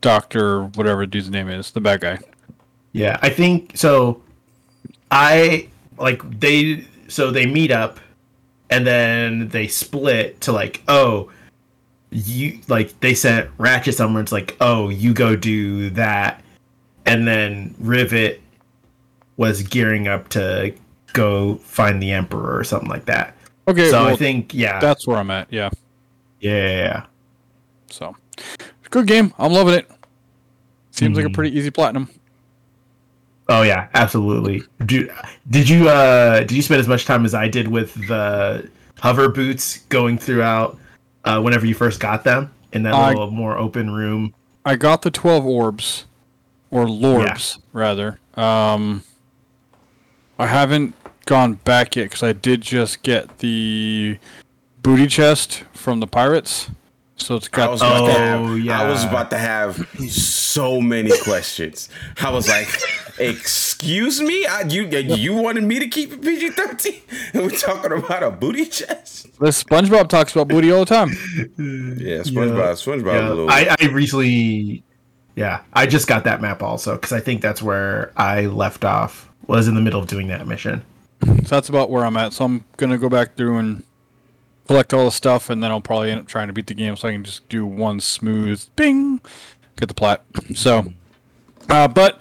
Doctor, 0.00 0.64
whatever 0.64 1.06
dude's 1.06 1.30
name 1.30 1.48
is, 1.48 1.70
the 1.70 1.80
bad 1.80 2.00
guy. 2.00 2.18
Yeah, 2.92 3.18
I 3.22 3.30
think 3.30 3.76
so. 3.76 4.20
I 5.10 5.68
like 5.96 6.40
they 6.40 6.86
so 7.08 7.30
they 7.30 7.46
meet 7.46 7.70
up, 7.70 8.00
and 8.68 8.86
then 8.86 9.48
they 9.48 9.68
split 9.68 10.40
to 10.42 10.52
like 10.52 10.82
oh, 10.88 11.30
you 12.10 12.58
like 12.68 12.98
they 13.00 13.14
sent 13.14 13.48
Ratchet 13.56 13.94
somewhere. 13.94 14.22
It's 14.22 14.32
like 14.32 14.56
oh, 14.60 14.88
you 14.88 15.14
go 15.14 15.36
do 15.36 15.90
that, 15.90 16.42
and 17.06 17.26
then 17.26 17.74
Rivet 17.78 18.42
was 19.36 19.62
gearing 19.62 20.08
up 20.08 20.28
to 20.30 20.74
go 21.12 21.56
find 21.56 22.02
the 22.02 22.12
Emperor 22.12 22.58
or 22.58 22.64
something 22.64 22.88
like 22.88 23.06
that. 23.06 23.36
Okay, 23.68 23.90
so 23.90 24.04
I 24.04 24.16
think 24.16 24.52
yeah, 24.52 24.80
that's 24.80 25.06
where 25.06 25.18
I'm 25.18 25.30
at. 25.30 25.52
Yeah. 25.52 25.70
yeah, 26.40 26.50
yeah, 26.50 26.76
yeah. 26.76 27.06
So, 27.92 28.16
good 28.90 29.06
game. 29.06 29.32
I'm 29.38 29.52
loving 29.52 29.74
it. 29.74 29.90
Seems 30.90 31.16
like 31.16 31.26
a 31.26 31.28
Mhm. 31.28 31.34
pretty 31.34 31.56
easy 31.58 31.70
platinum. 31.70 32.08
Oh 33.48 33.62
yeah, 33.62 33.88
absolutely. 33.94 34.62
Dude, 34.86 35.10
did 35.50 35.68
you 35.68 35.88
uh 35.88 36.40
did 36.40 36.52
you 36.52 36.62
spend 36.62 36.80
as 36.80 36.88
much 36.88 37.04
time 37.04 37.24
as 37.24 37.34
I 37.34 37.48
did 37.48 37.68
with 37.68 37.94
the 38.08 38.68
hover 39.00 39.28
boots 39.28 39.78
going 39.88 40.16
throughout 40.16 40.78
uh 41.24 41.40
whenever 41.40 41.66
you 41.66 41.74
first 41.74 42.00
got 42.00 42.24
them 42.24 42.50
in 42.72 42.82
that 42.84 42.94
I- 42.94 43.10
little 43.10 43.30
more 43.30 43.58
open 43.58 43.90
room? 43.90 44.34
I 44.64 44.76
got 44.76 45.02
the 45.02 45.10
12 45.10 45.44
orbs, 45.44 46.04
or 46.70 46.86
lorbs, 46.86 47.58
rather. 47.72 48.20
Um, 48.36 49.02
I 50.38 50.46
haven't 50.46 50.94
gone 51.26 51.54
back 51.54 51.96
yet 51.96 52.04
because 52.04 52.22
I 52.22 52.32
did 52.32 52.60
just 52.60 53.02
get 53.02 53.38
the 53.38 54.18
booty 54.82 55.08
chest 55.08 55.64
from 55.74 55.98
the 55.98 56.06
pirates. 56.06 56.70
So 57.22 57.36
it's 57.36 57.48
I 57.52 57.56
got. 57.56 57.70
was 57.70 57.80
about 57.82 58.06
to 58.06 58.12
Oh, 58.12 58.56
have, 58.56 58.80
I 58.80 58.88
was 58.90 59.04
about 59.04 59.30
to 59.30 59.38
have 59.38 59.76
so 60.10 60.80
many 60.80 61.10
questions. 61.22 61.88
I 62.20 62.30
was 62.30 62.48
like, 62.48 62.68
"Excuse 63.18 64.20
me, 64.20 64.44
I, 64.46 64.62
you 64.62 64.86
you 64.86 65.34
wanted 65.34 65.64
me 65.64 65.78
to 65.78 65.88
keep 65.88 66.12
it 66.12 66.22
PG 66.22 66.50
thirteen? 66.50 67.00
And 67.32 67.42
we're 67.50 67.50
talking 67.50 67.92
about 67.92 68.22
a 68.22 68.30
booty 68.30 68.66
chest? 68.66 69.26
the 69.38 69.46
SpongeBob 69.48 70.08
talks 70.08 70.32
about 70.32 70.48
booty 70.48 70.70
all 70.70 70.80
the 70.84 70.86
time. 70.86 71.08
Yeah, 71.08 72.22
SpongeBob. 72.22 72.74
SpongeBob. 72.74 73.04
Yeah, 73.14 73.28
A 73.28 73.30
little, 73.30 73.50
I, 73.50 73.74
I 73.80 73.86
recently 73.86 74.82
yeah, 75.34 75.62
I 75.72 75.86
just 75.86 76.06
got 76.08 76.24
that 76.24 76.40
map 76.42 76.62
also 76.62 76.96
because 76.96 77.12
I 77.12 77.20
think 77.20 77.40
that's 77.40 77.62
where 77.62 78.12
I 78.16 78.46
left 78.46 78.84
off. 78.84 79.30
Was 79.46 79.66
in 79.68 79.74
the 79.74 79.80
middle 79.80 80.00
of 80.00 80.06
doing 80.06 80.28
that 80.28 80.46
mission. 80.46 80.84
So 81.24 81.30
that's 81.42 81.68
about 81.68 81.90
where 81.90 82.04
I'm 82.04 82.16
at. 82.16 82.32
So 82.32 82.44
I'm 82.44 82.64
gonna 82.76 82.98
go 82.98 83.08
back 83.08 83.36
through 83.36 83.58
and 83.58 83.82
collect 84.66 84.92
all 84.94 85.04
the 85.04 85.10
stuff, 85.10 85.50
and 85.50 85.62
then 85.62 85.70
I'll 85.70 85.80
probably 85.80 86.10
end 86.10 86.20
up 86.20 86.26
trying 86.26 86.46
to 86.48 86.52
beat 86.52 86.66
the 86.66 86.74
game, 86.74 86.96
so 86.96 87.08
I 87.08 87.12
can 87.12 87.24
just 87.24 87.48
do 87.48 87.66
one 87.66 88.00
smooth 88.00 88.64
bing, 88.76 89.20
get 89.76 89.88
the 89.88 89.94
plat. 89.94 90.22
So, 90.54 90.92
uh, 91.68 91.88
but 91.88 92.20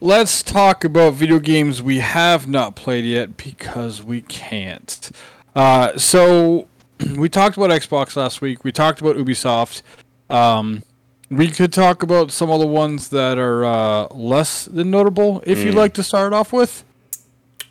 let's 0.00 0.42
talk 0.42 0.84
about 0.84 1.14
video 1.14 1.38
games 1.38 1.82
we 1.82 1.98
have 1.98 2.46
not 2.48 2.76
played 2.76 3.04
yet 3.04 3.36
because 3.36 4.02
we 4.02 4.22
can't. 4.22 5.10
Uh, 5.54 5.96
so 5.96 6.68
we 7.16 7.28
talked 7.28 7.56
about 7.56 7.70
Xbox 7.70 8.16
last 8.16 8.40
week. 8.40 8.64
We 8.64 8.72
talked 8.72 9.00
about 9.00 9.16
Ubisoft. 9.16 9.82
Um, 10.28 10.82
we 11.30 11.48
could 11.48 11.72
talk 11.72 12.02
about 12.02 12.30
some 12.30 12.50
of 12.50 12.60
the 12.60 12.66
ones 12.66 13.08
that 13.08 13.38
are 13.38 13.64
uh, 13.64 14.06
less 14.14 14.66
than 14.66 14.90
notable. 14.90 15.42
If 15.46 15.58
you'd 15.58 15.74
like 15.74 15.94
to 15.94 16.02
start 16.02 16.32
off 16.32 16.52
with. 16.52 16.84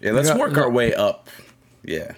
yeah, 0.02 0.12
let's 0.12 0.30
Yeah, 0.30 0.38
work 0.38 0.58
our 0.58 0.70
way 0.70 0.94
up. 0.94 1.30
Yeah. 1.84 2.14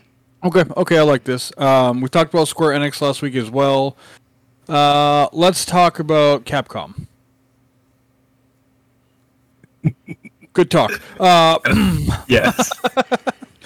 Okay, 0.48 0.63
okay, 0.77 0.98
I 0.98 1.01
like 1.01 1.25
this. 1.25 1.51
Um, 1.58 2.00
we 2.00 2.08
talked 2.08 2.34
about 2.34 2.48
Square 2.48 2.80
Enix 2.80 3.01
last 3.01 3.22
week 3.22 3.36
as 3.36 3.51
well. 3.51 3.98
Uh, 4.70 5.27
let's 5.34 5.66
talk 5.66 6.00
about 6.00 6.46
Capcom. 6.46 7.06
Good 10.54 10.72
talk. 10.72 11.01
Uh, 11.20 11.60
Yes. 12.30 12.72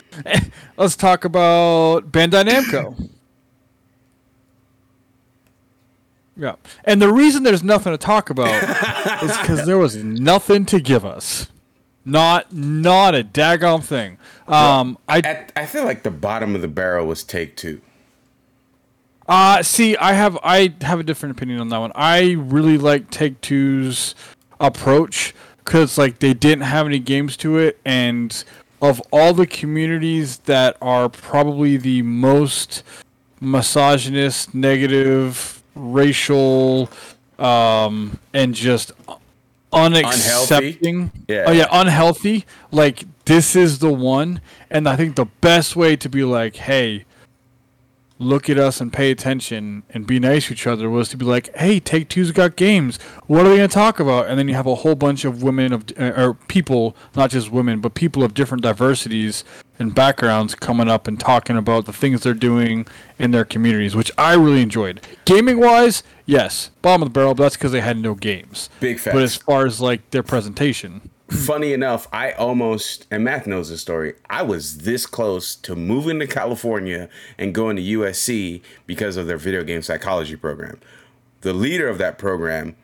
let's 0.78 0.96
talk 0.96 1.24
about 1.24 2.12
Bandai 2.12 2.46
Namco. 2.50 3.10
Yeah. 6.36 6.56
And 6.84 7.00
the 7.00 7.14
reason 7.14 7.44
there's 7.44 7.62
nothing 7.64 7.94
to 7.94 7.98
talk 8.00 8.32
about 8.32 8.48
is 9.24 9.38
because 9.38 9.68
there 9.68 9.78
was 9.78 9.98
nothing 9.98 10.66
to 10.66 10.80
give 10.80 11.06
us. 11.06 11.48
Not 12.04 12.52
not 12.52 13.14
a 13.14 13.24
daggone 13.24 13.84
thing. 13.84 14.18
Um 14.51 14.98
I 15.08 15.20
At, 15.20 15.51
I 15.55 15.65
feel 15.65 15.86
like 15.86 16.03
the 16.03 16.12
bottom 16.12 16.55
of 16.55 16.62
the 16.62 16.67
barrel 16.67 17.08
was 17.08 17.24
Take 17.24 17.55
Two. 17.55 17.81
uh 19.27 19.63
see 19.63 19.96
I 19.98 20.13
have 20.13 20.38
I 20.43 20.74
have 20.81 21.00
a 21.00 21.03
different 21.03 21.38
opinion 21.38 21.60
on 21.62 21.70
that 21.70 21.77
one. 21.79 21.91
I 21.96 22.34
really 22.34 22.77
like 22.77 23.10
Take 23.10 23.39
Two's 23.41 24.13
approach 24.60 25.34
cuz 25.63 25.98
like 25.98 26.20
they 26.20 26.34
didn't 26.34 26.63
have 26.65 26.86
any 26.86 27.00
games 27.00 27.38
to 27.38 27.58
it 27.58 27.79
and 27.86 28.43
of 28.81 29.00
all 29.12 29.34
the 29.34 29.46
communities 29.46 30.39
that 30.39 30.75
are 30.81 31.08
probably 31.08 31.77
the 31.77 32.01
most 32.01 32.84
misogynist, 33.39 34.53
negative, 34.55 35.62
racial 35.75 36.89
um 37.39 38.20
and 38.34 38.53
just 38.55 38.91
unaccepting. 39.72 41.12
Yeah. 41.27 41.46
Oh 41.48 41.51
yeah, 41.51 41.67
unhealthy. 41.72 42.46
Like 42.72 43.05
this 43.25 43.56
is 43.56 43.80
the 43.80 43.92
one, 43.92 44.42
and 44.70 44.88
I 44.88 44.96
think 44.96 45.16
the 45.16 45.25
best 45.25 45.75
way 45.75 45.96
to 45.96 46.10
be 46.10 46.24
like, 46.24 46.56
hey, 46.56 47.06
look 48.22 48.50
at 48.51 48.58
us 48.60 48.80
and 48.80 48.94
pay 48.94 49.10
attention 49.10 49.82
and 49.90 50.06
be 50.06 50.20
nice 50.20 50.48
to 50.48 50.54
each 50.54 50.68
other 50.68 50.90
was 50.90 51.10
to 51.10 51.18
be 51.18 51.25
like, 51.25 51.54
hey, 51.56 51.80
Take 51.80 52.08
Two's 52.08 52.32
got 52.32 52.56
games. 52.56 53.00
What 53.25 53.46
are 53.46 53.50
we 53.50 53.56
gonna 53.56 53.68
talk 53.68 54.00
about? 54.00 54.28
And 54.28 54.38
then 54.38 54.48
you 54.48 54.54
have 54.54 54.68
a 54.68 54.75
whole 54.75 54.94
bunch 54.94 55.25
of 55.25 55.42
women 55.42 55.74
of 55.74 55.86
uh, 56.00 56.13
or 56.16 56.34
people, 56.48 56.96
not 57.16 57.32
just 57.32 57.51
women, 57.51 57.82
but 57.82 57.96
people 57.96 58.24
of 58.24 58.36
different 58.36 58.62
diversities 58.62 59.44
and 59.80 59.96
backgrounds 59.96 60.54
coming 60.54 60.88
up 60.88 61.08
and 61.08 61.20
talking 61.20 61.58
about 61.58 61.86
the 61.86 61.94
things 61.94 62.22
they're 62.22 62.36
doing 62.36 62.86
in 63.18 63.32
their 63.32 63.46
communities, 63.46 63.96
which 63.96 64.12
I 64.20 64.36
really 64.36 64.62
enjoyed. 64.62 65.01
Gaming 65.25 65.60
wise, 65.60 66.04
yes, 66.28 66.70
bottom 66.84 67.01
of 67.01 67.10
the 67.10 67.13
barrel, 67.13 67.34
but 67.34 67.44
that's 67.44 67.58
because 67.58 67.72
they 67.72 67.82
had 67.82 67.98
no 67.98 68.13
games. 68.13 68.70
Big 68.80 69.00
facts. 69.00 69.16
But 69.16 69.24
as 69.24 69.36
far 69.36 69.66
as 69.66 69.82
like 69.82 70.12
their 70.12 70.24
presentation, 70.24 71.10
Funny 71.32 71.72
enough, 71.72 72.08
I 72.12 72.34
almost 72.34 73.08
and 73.10 73.24
Matt 73.24 73.48
knows 73.48 73.70
the 73.70 73.78
story. 73.78 74.16
I 74.30 74.42
was 74.42 74.80
this 74.80 75.06
close 75.06 75.56
to 75.56 75.76
moving 75.76 76.20
to 76.20 76.28
California 76.28 77.08
and 77.38 77.56
going 77.56 77.78
to 77.78 77.82
USC 77.82 78.62
because 78.86 79.16
of 79.16 79.28
their 79.28 79.38
video 79.38 79.64
game 79.64 79.82
psychology 79.82 80.36
program. 80.36 80.80
The 81.40 81.54
leader 81.54 81.88
of 81.88 81.98
that 82.00 82.18
program 82.18 82.76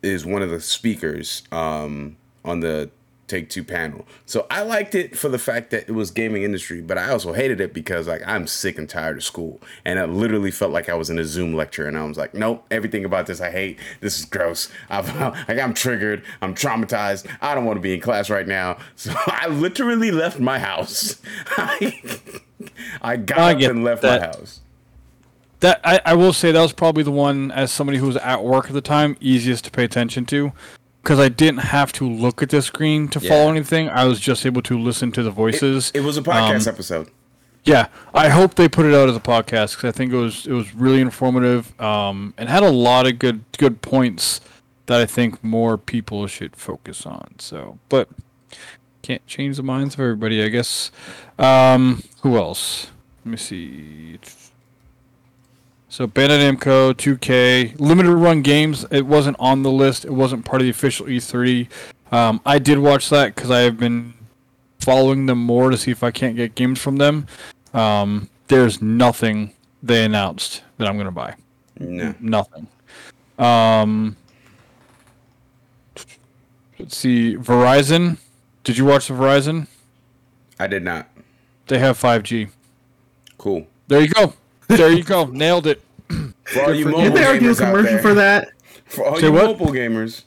is 0.00 0.24
one 0.24 0.42
of 0.42 0.50
the 0.50 0.60
speakers 0.60 1.42
um, 1.50 2.16
on 2.44 2.60
the 2.60 2.88
Take 3.28 3.50
Two 3.50 3.62
panel. 3.62 4.06
So 4.26 4.46
I 4.50 4.62
liked 4.62 4.94
it 4.94 5.16
for 5.16 5.28
the 5.28 5.38
fact 5.38 5.70
that 5.70 5.88
it 5.88 5.92
was 5.92 6.10
gaming 6.10 6.42
industry, 6.42 6.80
but 6.80 6.96
I 6.98 7.10
also 7.10 7.34
hated 7.34 7.60
it 7.60 7.72
because 7.74 8.08
like 8.08 8.22
I'm 8.26 8.46
sick 8.46 8.78
and 8.78 8.88
tired 8.88 9.18
of 9.18 9.24
school, 9.24 9.60
and 9.84 9.98
it 9.98 10.06
literally 10.08 10.50
felt 10.50 10.72
like 10.72 10.88
I 10.88 10.94
was 10.94 11.10
in 11.10 11.18
a 11.18 11.24
Zoom 11.24 11.54
lecture, 11.54 11.86
and 11.86 11.96
I 11.98 12.04
was 12.04 12.16
like, 12.16 12.32
nope, 12.34 12.64
everything 12.70 13.04
about 13.04 13.26
this 13.26 13.40
I 13.40 13.50
hate. 13.50 13.78
This 14.00 14.18
is 14.18 14.24
gross. 14.24 14.70
I've, 14.90 15.14
like 15.48 15.58
I'm 15.58 15.74
triggered. 15.74 16.24
I'm 16.40 16.54
traumatized. 16.54 17.30
I 17.40 17.54
don't 17.54 17.64
want 17.66 17.76
to 17.76 17.82
be 17.82 17.94
in 17.94 18.00
class 18.00 18.30
right 18.30 18.46
now. 18.48 18.78
So 18.96 19.14
I 19.26 19.46
literally 19.46 20.10
left 20.10 20.40
my 20.40 20.58
house. 20.58 21.20
I, 21.56 22.02
I 23.02 23.16
got 23.16 23.38
I 23.38 23.52
up 23.52 23.70
and 23.70 23.84
left 23.84 24.02
that. 24.02 24.20
my 24.20 24.26
house. 24.26 24.60
that 25.60 25.80
I, 25.84 26.00
I 26.04 26.14
will 26.14 26.32
say 26.32 26.50
that 26.50 26.60
was 26.60 26.72
probably 26.72 27.04
the 27.04 27.12
one 27.12 27.52
as 27.52 27.70
somebody 27.70 27.98
who 27.98 28.06
was 28.06 28.16
at 28.16 28.42
work 28.42 28.66
at 28.66 28.72
the 28.72 28.80
time 28.80 29.16
easiest 29.20 29.64
to 29.66 29.70
pay 29.70 29.84
attention 29.84 30.26
to 30.26 30.52
because 31.02 31.18
I 31.18 31.28
didn't 31.28 31.60
have 31.60 31.92
to 31.92 32.08
look 32.08 32.42
at 32.42 32.50
the 32.50 32.60
screen 32.62 33.08
to 33.08 33.20
follow 33.20 33.50
anything. 33.50 33.88
I 33.88 34.04
was 34.04 34.20
just 34.20 34.44
able 34.44 34.62
to 34.62 34.78
listen 34.78 35.12
to 35.12 35.22
the 35.22 35.30
voices. 35.30 35.90
It 35.94 36.00
was 36.00 36.16
a 36.16 36.22
podcast 36.22 36.66
Um, 36.66 36.74
episode. 36.74 37.10
Yeah, 37.64 37.88
I 38.14 38.28
hope 38.30 38.54
they 38.54 38.68
put 38.68 38.86
it 38.86 38.94
out 38.94 39.08
as 39.08 39.16
a 39.16 39.20
podcast 39.20 39.76
because 39.76 39.84
I 39.84 39.92
think 39.92 40.12
it 40.12 40.16
was 40.16 40.46
it 40.46 40.52
was 40.52 40.74
really 40.74 41.00
informative 41.00 41.78
um, 41.80 42.32
and 42.38 42.48
had 42.48 42.62
a 42.62 42.70
lot 42.70 43.06
of 43.06 43.18
good 43.18 43.44
good 43.58 43.82
points 43.82 44.40
that 44.86 45.00
I 45.00 45.06
think 45.06 45.42
more 45.44 45.76
people 45.76 46.26
should 46.28 46.56
focus 46.56 47.04
on. 47.04 47.34
So, 47.38 47.78
but 47.90 48.08
can't 49.02 49.26
change 49.26 49.56
the 49.58 49.62
minds 49.62 49.94
of 49.94 50.00
everybody, 50.00 50.42
I 50.42 50.48
guess. 50.48 50.90
Um, 51.38 52.02
who 52.22 52.36
else? 52.38 52.90
Let 53.24 53.32
me 53.32 53.36
see. 53.36 54.18
So 55.90 56.06
Bandai 56.06 56.52
Namco, 56.56 56.92
2K, 56.92 57.80
limited 57.80 58.12
run 58.14 58.42
games. 58.42 58.84
It 58.90 59.06
wasn't 59.06 59.36
on 59.40 59.62
the 59.62 59.70
list. 59.70 60.04
It 60.04 60.12
wasn't 60.12 60.44
part 60.44 60.60
of 60.60 60.66
the 60.66 60.70
official 60.70 61.06
E3. 61.06 61.66
Um, 62.12 62.40
I 62.44 62.58
did 62.58 62.78
watch 62.78 63.08
that 63.08 63.34
because 63.34 63.50
I 63.50 63.60
have 63.60 63.78
been 63.78 64.12
following 64.80 65.26
them 65.26 65.38
more 65.38 65.70
to 65.70 65.78
see 65.78 65.90
if 65.90 66.02
I 66.02 66.10
can't 66.10 66.36
get 66.36 66.54
games 66.54 66.80
from 66.80 66.96
them. 66.96 67.26
Um, 67.72 68.28
there's 68.48 68.82
nothing 68.82 69.52
they 69.82 70.04
announced 70.04 70.62
that 70.76 70.88
I'm 70.88 70.98
gonna 70.98 71.10
buy. 71.10 71.34
No. 71.78 72.14
Nothing. 72.20 72.66
Um, 73.38 74.16
let's 76.78 76.96
see. 76.96 77.36
Verizon. 77.36 78.18
Did 78.64 78.76
you 78.76 78.84
watch 78.84 79.08
the 79.08 79.14
Verizon? 79.14 79.68
I 80.58 80.66
did 80.66 80.82
not. 80.82 81.08
They 81.66 81.78
have 81.78 81.98
5G. 81.98 82.48
Cool. 83.38 83.66
There 83.86 84.00
you 84.00 84.08
go. 84.08 84.34
There 84.68 84.92
you 84.92 85.02
go. 85.02 85.24
Nailed 85.26 85.66
it. 85.66 85.82
For 86.44 86.62
all 86.62 86.74
you 86.74 86.86
mobile 86.86 87.00
Didn't 87.02 87.14
they 87.14 87.24
already 87.24 87.40
do 87.40 87.52
a 87.52 87.54
commercial 87.56 87.98
for 87.98 88.14
that? 88.14 88.52
For 88.86 89.04
all 89.04 89.16
Say 89.16 89.26
you 89.26 89.32
what? 89.32 89.44
mobile 89.58 89.66
gamers. 89.72 90.24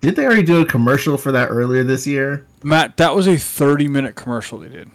Did 0.00 0.16
they 0.16 0.24
already 0.24 0.42
do 0.42 0.60
a 0.60 0.66
commercial 0.66 1.16
for 1.16 1.30
that 1.32 1.46
earlier 1.48 1.84
this 1.84 2.06
year? 2.06 2.46
Matt, 2.62 2.96
that 2.96 3.14
was 3.14 3.28
a 3.28 3.36
30 3.36 3.86
minute 3.88 4.14
commercial 4.16 4.58
they 4.58 4.68
did. 4.68 4.90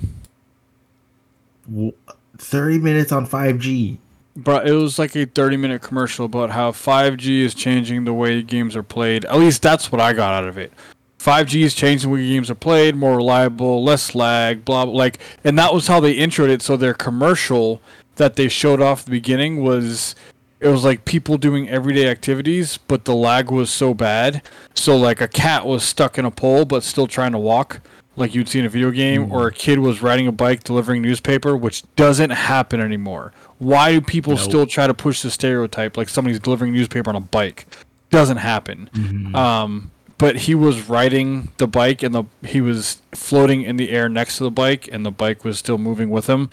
W- 1.69 1.93
Thirty 2.37 2.77
minutes 2.79 3.11
on 3.11 3.25
five 3.25 3.59
G. 3.59 3.99
But 4.35 4.67
it 4.67 4.73
was 4.73 4.97
like 4.97 5.15
a 5.15 5.25
30 5.25 5.57
minute 5.57 5.81
commercial 5.81 6.25
about 6.25 6.49
how 6.49 6.71
5G 6.71 7.41
is 7.41 7.53
changing 7.53 8.03
the 8.05 8.13
way 8.13 8.41
games 8.41 8.75
are 8.75 8.81
played. 8.83 9.23
At 9.25 9.37
least 9.37 9.61
that's 9.61 9.91
what 9.91 10.01
I 10.01 10.11
got 10.13 10.33
out 10.33 10.47
of 10.49 10.57
it. 10.57 10.73
5G 11.23 11.61
is 11.61 11.73
changing 11.73 12.09
the 12.09 12.15
way 12.15 12.27
games 12.27 12.49
are 12.49 12.55
played, 12.55 12.95
more 12.95 13.15
reliable, 13.17 13.83
less 13.83 14.13
lag, 14.13 14.65
blah, 14.65 14.85
blah. 14.85 14.93
Like, 14.93 15.19
and 15.43 15.57
that 15.57 15.73
was 15.73 15.87
how 15.87 15.99
they 15.99 16.15
introed 16.15 16.49
it. 16.49 16.61
So 16.61 16.75
their 16.75 16.93
commercial 16.93 17.81
that 18.15 18.35
they 18.35 18.49
showed 18.49 18.81
off 18.81 19.01
at 19.01 19.05
the 19.05 19.11
beginning 19.11 19.63
was 19.63 20.15
it 20.59 20.67
was 20.67 20.83
like 20.83 21.05
people 21.05 21.37
doing 21.37 21.69
everyday 21.69 22.09
activities, 22.09 22.77
but 22.77 23.05
the 23.05 23.15
lag 23.15 23.51
was 23.51 23.69
so 23.69 23.93
bad. 23.93 24.41
So 24.75 24.97
like 24.97 25.21
a 25.21 25.27
cat 25.27 25.65
was 25.65 25.83
stuck 25.83 26.17
in 26.17 26.25
a 26.25 26.31
pole 26.31 26.65
but 26.65 26.83
still 26.83 27.07
trying 27.07 27.31
to 27.31 27.37
walk, 27.39 27.81
like 28.15 28.35
you'd 28.35 28.49
see 28.49 28.59
in 28.59 28.65
a 28.65 28.69
video 28.69 28.91
game, 28.91 29.31
or 29.31 29.47
a 29.47 29.51
kid 29.51 29.79
was 29.79 30.01
riding 30.01 30.27
a 30.27 30.31
bike 30.31 30.63
delivering 30.63 31.01
newspaper, 31.01 31.55
which 31.57 31.83
doesn't 31.95 32.29
happen 32.31 32.79
anymore. 32.79 33.33
Why 33.59 33.93
do 33.93 34.01
people 34.01 34.33
still 34.37 34.65
try 34.67 34.87
to 34.87 34.93
push 34.93 35.21
the 35.21 35.31
stereotype 35.31 35.95
like 35.97 36.09
somebody's 36.09 36.39
delivering 36.39 36.73
newspaper 36.73 37.09
on 37.09 37.15
a 37.15 37.21
bike? 37.21 37.65
Doesn't 38.09 38.37
happen. 38.37 38.89
Um, 39.35 39.91
but 40.23 40.37
he 40.37 40.55
was 40.55 40.87
riding 40.87 41.51
the 41.57 41.67
bike 41.67 42.01
and 42.01 42.15
the 42.15 42.23
he 42.45 42.61
was 42.61 43.01
floating 43.11 43.61
in 43.63 43.75
the 43.75 43.89
air 43.89 44.07
next 44.07 44.37
to 44.37 44.45
the 44.45 44.51
bike 44.51 44.87
and 44.89 45.05
the 45.05 45.11
bike 45.11 45.43
was 45.43 45.59
still 45.59 45.77
moving 45.77 46.09
with 46.09 46.27
him. 46.27 46.49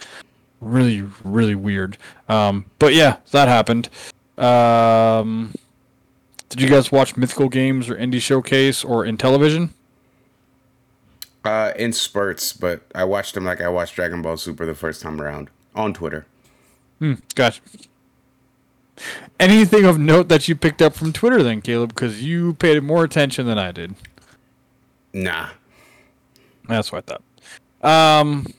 Really 0.59 1.07
really 1.23 1.55
weird. 1.55 1.97
Um 2.27 2.65
but 2.79 2.93
yeah 2.93 3.19
that 3.31 3.47
happened. 3.47 3.87
Um 4.37 5.53
did 6.49 6.59
you 6.59 6.67
guys 6.67 6.91
watch 6.91 7.15
mythical 7.15 7.47
games 7.47 7.89
or 7.89 7.95
indie 7.95 8.21
showcase 8.21 8.83
or 8.83 9.05
in 9.05 9.15
television? 9.15 9.73
Uh, 11.45 11.71
in 11.77 11.93
spurts, 11.93 12.51
but 12.51 12.81
I 12.93 13.05
watched 13.05 13.35
them 13.35 13.45
like 13.45 13.61
I 13.61 13.69
watched 13.69 13.95
Dragon 13.95 14.21
Ball 14.21 14.35
Super 14.35 14.65
the 14.65 14.75
first 14.75 15.01
time 15.01 15.21
around 15.21 15.49
on 15.73 15.93
Twitter. 15.93 16.25
gotcha 17.35 17.61
anything 19.39 19.85
of 19.85 19.97
note 19.97 20.27
that 20.29 20.47
you 20.47 20.55
picked 20.55 20.81
up 20.81 20.93
from 20.93 21.11
twitter 21.11 21.41
then 21.41 21.61
caleb 21.61 21.89
because 21.89 22.23
you 22.23 22.53
paid 22.55 22.81
more 22.83 23.03
attention 23.03 23.45
than 23.45 23.57
i 23.57 23.71
did 23.71 23.95
Nah. 25.13 25.49
That's 26.67 26.91
what 26.91 27.03
I 27.09 27.17
thought. 27.81 28.21
Um, 28.21 28.53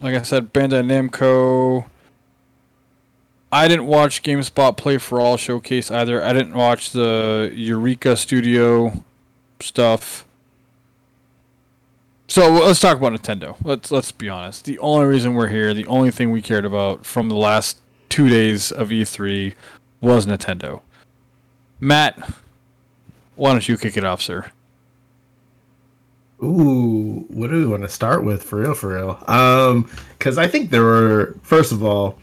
like 0.00 0.14
I 0.14 0.22
said, 0.22 0.52
Bandai 0.52 0.84
Namco. 0.84 1.86
I 3.52 3.66
didn't 3.66 3.86
watch 3.86 4.22
GameSpot 4.22 4.76
Play 4.76 4.98
for 4.98 5.20
All 5.20 5.36
showcase 5.36 5.90
either. 5.90 6.22
I 6.22 6.32
didn't 6.32 6.54
watch 6.54 6.90
the 6.90 7.52
Yooreka 7.54 8.16
Studio 8.16 9.02
stuff. 9.58 10.24
So 12.28 12.48
let's 12.48 12.78
talk 12.78 12.96
about 12.96 13.12
Nintendo. 13.12 13.56
Let's 13.64 13.90
let's 13.90 14.12
be 14.12 14.28
honest. 14.28 14.64
The 14.64 14.78
only 14.78 15.06
reason 15.06 15.34
we're 15.34 15.48
here, 15.48 15.74
the 15.74 15.86
only 15.86 16.12
thing 16.12 16.30
we 16.30 16.40
cared 16.40 16.64
about 16.64 17.04
from 17.04 17.28
the 17.28 17.34
last 17.34 17.78
two 18.10 18.28
days 18.28 18.70
of 18.70 18.90
E3 18.90 19.54
was 20.02 20.26
Nintendo. 20.26 20.82
Matt, 21.80 22.18
why 23.36 23.52
don't 23.52 23.66
you 23.66 23.78
kick 23.78 23.96
it 23.96 24.04
off, 24.04 24.20
sir? 24.20 24.50
Ooh, 26.42 27.24
what 27.28 27.50
do 27.50 27.56
we 27.56 27.66
want 27.66 27.82
to 27.82 27.88
start 27.88 28.24
with 28.24 28.42
for 28.42 28.60
real? 28.60 28.74
For 28.74 28.94
real? 28.94 29.22
Um, 29.26 29.90
because 30.18 30.36
I 30.36 30.46
think 30.46 30.70
there 30.70 30.82
were, 30.82 31.36
first 31.42 31.72
of 31.72 31.82
all, 31.82 32.18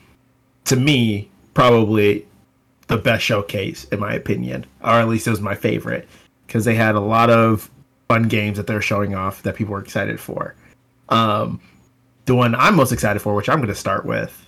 to 0.66 0.76
me, 0.76 1.30
probably 1.54 2.28
the 2.88 2.98
best 2.98 3.24
showcase 3.24 3.86
in 3.86 4.00
my 4.00 4.14
opinion, 4.14 4.66
or 4.82 4.92
at 4.92 5.08
least 5.08 5.28
it 5.28 5.32
was 5.32 5.42
my 5.42 5.56
favorite, 5.56 6.08
because 6.46 6.66
they 6.66 6.76
had 6.76 6.96
a 6.96 7.00
lot 7.00 7.30
of 7.30 7.70
fun 8.08 8.24
games 8.24 8.58
that 8.58 8.68
they're 8.68 8.82
showing 8.82 9.14
off 9.16 9.44
that 9.44 9.56
people 9.56 9.74
were 9.74 9.82
excited 9.82 10.20
for. 10.20 10.56
Um, 11.10 11.60
the 12.26 12.36
one 12.36 12.56
I'm 12.56 12.76
most 12.76 12.92
excited 12.92 13.20
for, 13.22 13.36
which 13.36 13.50
I'm 13.50 13.58
going 13.58 13.68
to 13.70 13.76
start 13.76 14.06
with, 14.06 14.47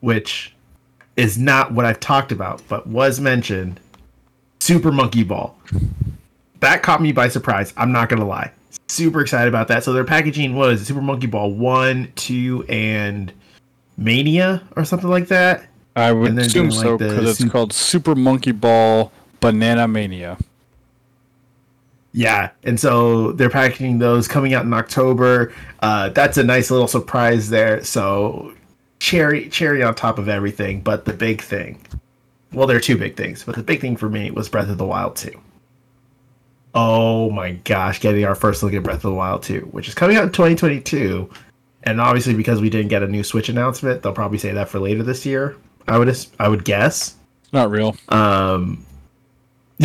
which 0.00 0.54
is 1.16 1.38
not 1.38 1.72
what 1.72 1.84
I've 1.84 2.00
talked 2.00 2.32
about, 2.32 2.62
but 2.68 2.86
was 2.86 3.20
mentioned. 3.20 3.80
Super 4.60 4.92
Monkey 4.92 5.24
Ball. 5.24 5.56
That 6.60 6.82
caught 6.82 7.00
me 7.00 7.12
by 7.12 7.28
surprise. 7.28 7.72
I'm 7.76 7.92
not 7.92 8.08
gonna 8.08 8.26
lie. 8.26 8.50
Super 8.88 9.20
excited 9.20 9.48
about 9.48 9.68
that. 9.68 9.84
So 9.84 9.92
their 9.92 10.04
packaging 10.04 10.54
was 10.54 10.86
Super 10.86 11.00
Monkey 11.00 11.26
Ball 11.26 11.52
one, 11.52 12.12
two, 12.16 12.64
and 12.68 13.32
Mania 13.96 14.62
or 14.76 14.84
something 14.84 15.10
like 15.10 15.28
that. 15.28 15.66
I 15.96 16.12
would 16.12 16.38
assume 16.38 16.70
so 16.70 16.90
like, 16.90 16.98
because 16.98 17.40
it's 17.40 17.50
called 17.50 17.72
Super 17.72 18.14
Monkey 18.14 18.52
Ball 18.52 19.12
Banana 19.40 19.88
Mania. 19.88 20.38
Yeah, 22.12 22.50
and 22.64 22.80
so 22.80 23.32
they're 23.32 23.50
packaging 23.50 23.98
those 23.98 24.28
coming 24.28 24.54
out 24.54 24.64
in 24.64 24.72
October. 24.72 25.52
Uh, 25.80 26.08
that's 26.10 26.38
a 26.38 26.44
nice 26.44 26.70
little 26.70 26.88
surprise 26.88 27.50
there. 27.50 27.84
So 27.84 28.54
cherry 29.08 29.48
cherry 29.48 29.82
on 29.82 29.94
top 29.94 30.18
of 30.18 30.28
everything. 30.28 30.82
But 30.82 31.06
the 31.06 31.14
big 31.14 31.40
thing, 31.40 31.80
well, 32.52 32.66
there 32.66 32.76
are 32.76 32.80
two 32.80 32.98
big 32.98 33.16
things, 33.16 33.42
but 33.42 33.54
the 33.54 33.62
big 33.62 33.80
thing 33.80 33.96
for 33.96 34.08
me 34.08 34.30
was 34.30 34.48
Breath 34.48 34.68
of 34.68 34.76
the 34.78 34.84
Wild 34.84 35.16
2. 35.16 35.32
Oh 36.74 37.30
my 37.30 37.52
gosh, 37.52 38.00
getting 38.00 38.24
our 38.24 38.34
first 38.34 38.62
look 38.62 38.74
at 38.74 38.82
Breath 38.82 38.96
of 38.96 39.02
the 39.02 39.14
Wild 39.14 39.42
2, 39.42 39.60
which 39.70 39.88
is 39.88 39.94
coming 39.94 40.16
out 40.16 40.24
in 40.24 40.32
2022. 40.32 41.30
And 41.84 42.00
obviously, 42.00 42.34
because 42.34 42.60
we 42.60 42.68
didn't 42.68 42.88
get 42.88 43.02
a 43.02 43.08
new 43.08 43.24
Switch 43.24 43.48
announcement, 43.48 44.02
they'll 44.02 44.12
probably 44.12 44.36
say 44.36 44.52
that 44.52 44.68
for 44.68 44.78
later 44.78 45.02
this 45.02 45.24
year. 45.24 45.56
I 45.86 45.96
would 45.96 46.14
I 46.38 46.48
would 46.48 46.64
guess. 46.64 47.16
It's 47.42 47.52
not 47.52 47.70
real. 47.70 47.96
Um, 48.10 48.84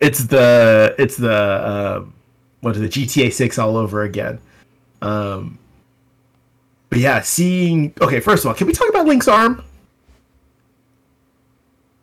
it's 0.00 0.24
the 0.24 0.96
it's 0.98 1.16
the 1.16 1.96
um, 2.00 2.12
what 2.62 2.74
is 2.74 2.82
it 2.82 2.90
GTA 2.90 3.32
Six 3.32 3.56
all 3.58 3.76
over 3.76 4.02
again. 4.02 4.40
Um, 5.00 5.58
but 6.96 7.02
yeah, 7.02 7.20
seeing 7.20 7.92
okay. 8.00 8.20
First 8.20 8.42
of 8.44 8.48
all, 8.48 8.54
can 8.54 8.66
we 8.66 8.72
talk 8.72 8.88
about 8.88 9.04
Link's 9.04 9.28
arm? 9.28 9.62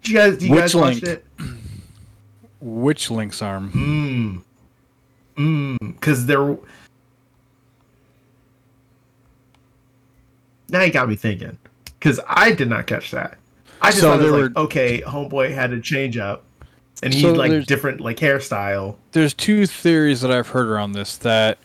Did 0.04 0.12
you 0.12 0.18
guys, 0.20 0.38
do 0.38 0.46
you 0.46 0.52
Which 0.52 0.62
guys 0.62 0.76
watched 0.76 1.02
Link? 1.04 1.20
it? 1.20 1.26
Which 2.62 3.10
Link's 3.10 3.42
arm? 3.42 4.44
Hmm. 5.36 5.42
Mm. 5.42 5.78
Because 5.96 6.28
there. 6.28 6.56
Now 10.70 10.82
you 10.84 10.92
got 10.94 11.10
me 11.10 11.16
thinking. 11.16 11.58
Because 11.86 12.20
I 12.28 12.52
did 12.52 12.70
not 12.70 12.86
catch 12.86 13.10
that. 13.10 13.40
I 13.82 13.88
just 13.90 14.02
So 14.02 14.12
thought 14.12 14.20
it 14.20 14.24
was 14.26 14.32
there 14.32 14.42
like, 14.44 14.56
were- 14.56 14.62
okay, 14.66 15.02
homeboy 15.02 15.56
had 15.56 15.74
a 15.74 15.82
change 15.82 16.18
up, 16.18 16.44
and 17.02 17.12
he 17.12 17.22
So 17.22 17.34
like 17.34 17.66
different 17.66 18.00
like 18.00 18.18
hairstyle. 18.18 18.98
There's 19.12 19.34
two 19.34 19.66
theories 19.66 20.22
that 20.22 20.30
I've 20.30 20.50
heard 20.50 20.68
around 20.68 20.92
this 20.92 21.18
that, 21.18 21.58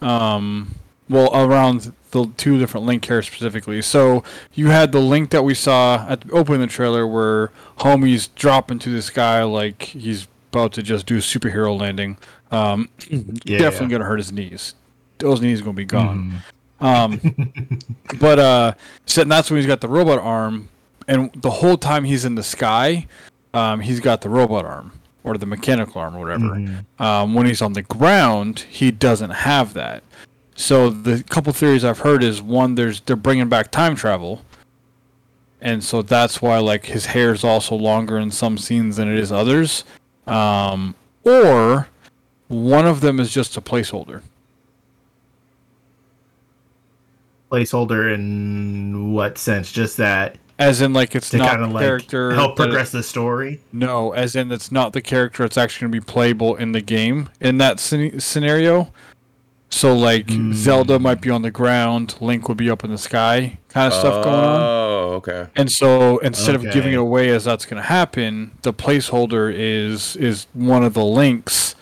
um, 0.00 0.72
well, 1.08 1.30
around 1.34 1.92
the 2.10 2.26
two 2.36 2.58
different 2.58 2.86
Link 2.86 3.04
here 3.04 3.22
specifically. 3.22 3.82
So 3.82 4.24
you 4.54 4.68
had 4.68 4.92
the 4.92 5.00
Link 5.00 5.30
that 5.30 5.42
we 5.42 5.54
saw 5.54 6.06
at 6.08 6.22
the 6.22 6.32
opening 6.32 6.62
of 6.62 6.68
the 6.68 6.74
trailer 6.74 7.06
where 7.06 7.50
homie's 7.78 8.28
dropping 8.28 8.78
to 8.80 8.90
the 8.90 9.02
sky 9.02 9.42
like 9.42 9.82
he's 9.82 10.26
about 10.52 10.72
to 10.74 10.82
just 10.82 11.06
do 11.06 11.16
a 11.16 11.20
superhero 11.20 11.78
landing. 11.78 12.16
Um, 12.50 12.88
Yeah, 13.44 13.58
definitely 13.58 13.86
yeah. 13.86 13.98
gonna 13.98 14.04
hurt 14.04 14.18
his 14.18 14.32
knees. 14.32 14.74
Those 15.18 15.40
knees 15.40 15.60
are 15.60 15.64
gonna 15.64 15.74
be 15.74 15.84
gone. 15.84 16.42
Um, 16.78 17.80
but 18.20 18.38
uh, 18.38 18.72
so 19.06 19.24
that's 19.24 19.50
when 19.50 19.56
he's 19.56 19.66
got 19.66 19.80
the 19.80 19.88
robot 19.88 20.18
arm, 20.18 20.68
and 21.08 21.32
the 21.40 21.48
whole 21.48 21.78
time 21.78 22.04
he's 22.04 22.26
in 22.26 22.34
the 22.34 22.42
sky, 22.42 23.06
um, 23.54 23.80
he's 23.80 23.98
got 23.98 24.20
the 24.20 24.28
robot 24.28 24.66
arm 24.66 24.92
or 25.24 25.38
the 25.38 25.46
mechanical 25.46 26.02
arm 26.02 26.14
or 26.16 26.20
whatever. 26.20 26.84
Um, 26.98 27.32
when 27.32 27.46
he's 27.46 27.62
on 27.62 27.72
the 27.72 27.80
ground, 27.80 28.66
he 28.68 28.90
doesn't 28.90 29.30
have 29.30 29.72
that. 29.72 30.02
So 30.56 30.88
the 30.90 31.22
couple 31.24 31.52
theories 31.52 31.84
I've 31.84 31.98
heard 32.00 32.24
is 32.24 32.40
one, 32.40 32.74
there's 32.76 33.00
they're 33.02 33.14
bringing 33.14 33.48
back 33.48 33.70
time 33.70 33.94
travel, 33.94 34.42
and 35.60 35.84
so 35.84 36.00
that's 36.02 36.40
why 36.40 36.58
like 36.58 36.86
his 36.86 37.06
hair 37.06 37.32
is 37.32 37.44
also 37.44 37.74
longer 37.74 38.18
in 38.18 38.30
some 38.30 38.56
scenes 38.56 38.96
than 38.96 39.06
it 39.12 39.18
is 39.18 39.30
others, 39.30 39.84
um, 40.26 40.94
or 41.24 41.88
one 42.48 42.86
of 42.86 43.02
them 43.02 43.20
is 43.20 43.32
just 43.32 43.56
a 43.58 43.60
placeholder. 43.60 44.22
Placeholder 47.52 48.12
in 48.14 49.12
what 49.12 49.38
sense? 49.38 49.70
Just 49.70 49.98
that 49.98 50.36
As 50.58 50.80
in, 50.80 50.92
like 50.94 51.14
it's 51.14 51.32
not 51.34 51.50
kind 51.50 51.62
the 51.64 51.68
like 51.68 51.84
character. 51.84 52.32
help 52.32 52.52
it- 52.52 52.56
progress 52.56 52.90
the 52.90 53.02
story. 53.02 53.60
no, 53.72 54.12
as 54.12 54.34
in 54.34 54.50
it's 54.50 54.72
not 54.72 54.94
the 54.94 55.02
character. 55.02 55.44
It's 55.44 55.56
actually 55.58 55.88
going 55.88 56.00
to 56.00 56.06
be 56.06 56.12
playable 56.12 56.56
in 56.56 56.72
the 56.72 56.80
game 56.80 57.28
in 57.40 57.58
that 57.58 57.76
scen- 57.76 58.20
scenario. 58.22 58.90
So 59.68 59.94
like 59.96 60.30
Hmm. 60.30 60.52
Zelda 60.52 60.98
might 60.98 61.20
be 61.20 61.28
on 61.30 61.42
the 61.42 61.50
ground, 61.50 62.14
Link 62.20 62.48
would 62.48 62.56
be 62.56 62.70
up 62.70 62.84
in 62.84 62.90
the 62.90 62.98
sky, 62.98 63.58
kind 63.68 63.92
of 63.92 63.98
stuff 63.98 64.24
going 64.24 64.34
on. 64.36 64.60
Oh, 64.60 65.12
okay. 65.16 65.46
And 65.56 65.70
so 65.70 66.18
instead 66.18 66.54
of 66.54 66.62
giving 66.72 66.92
it 66.92 66.98
away 66.98 67.30
as 67.30 67.44
that's 67.44 67.66
going 67.66 67.82
to 67.82 67.86
happen, 67.88 68.52
the 68.62 68.72
placeholder 68.72 69.52
is 69.54 70.16
is 70.16 70.46
one 70.54 70.82
of 70.84 70.94
the 70.94 71.04
links, 71.04 71.74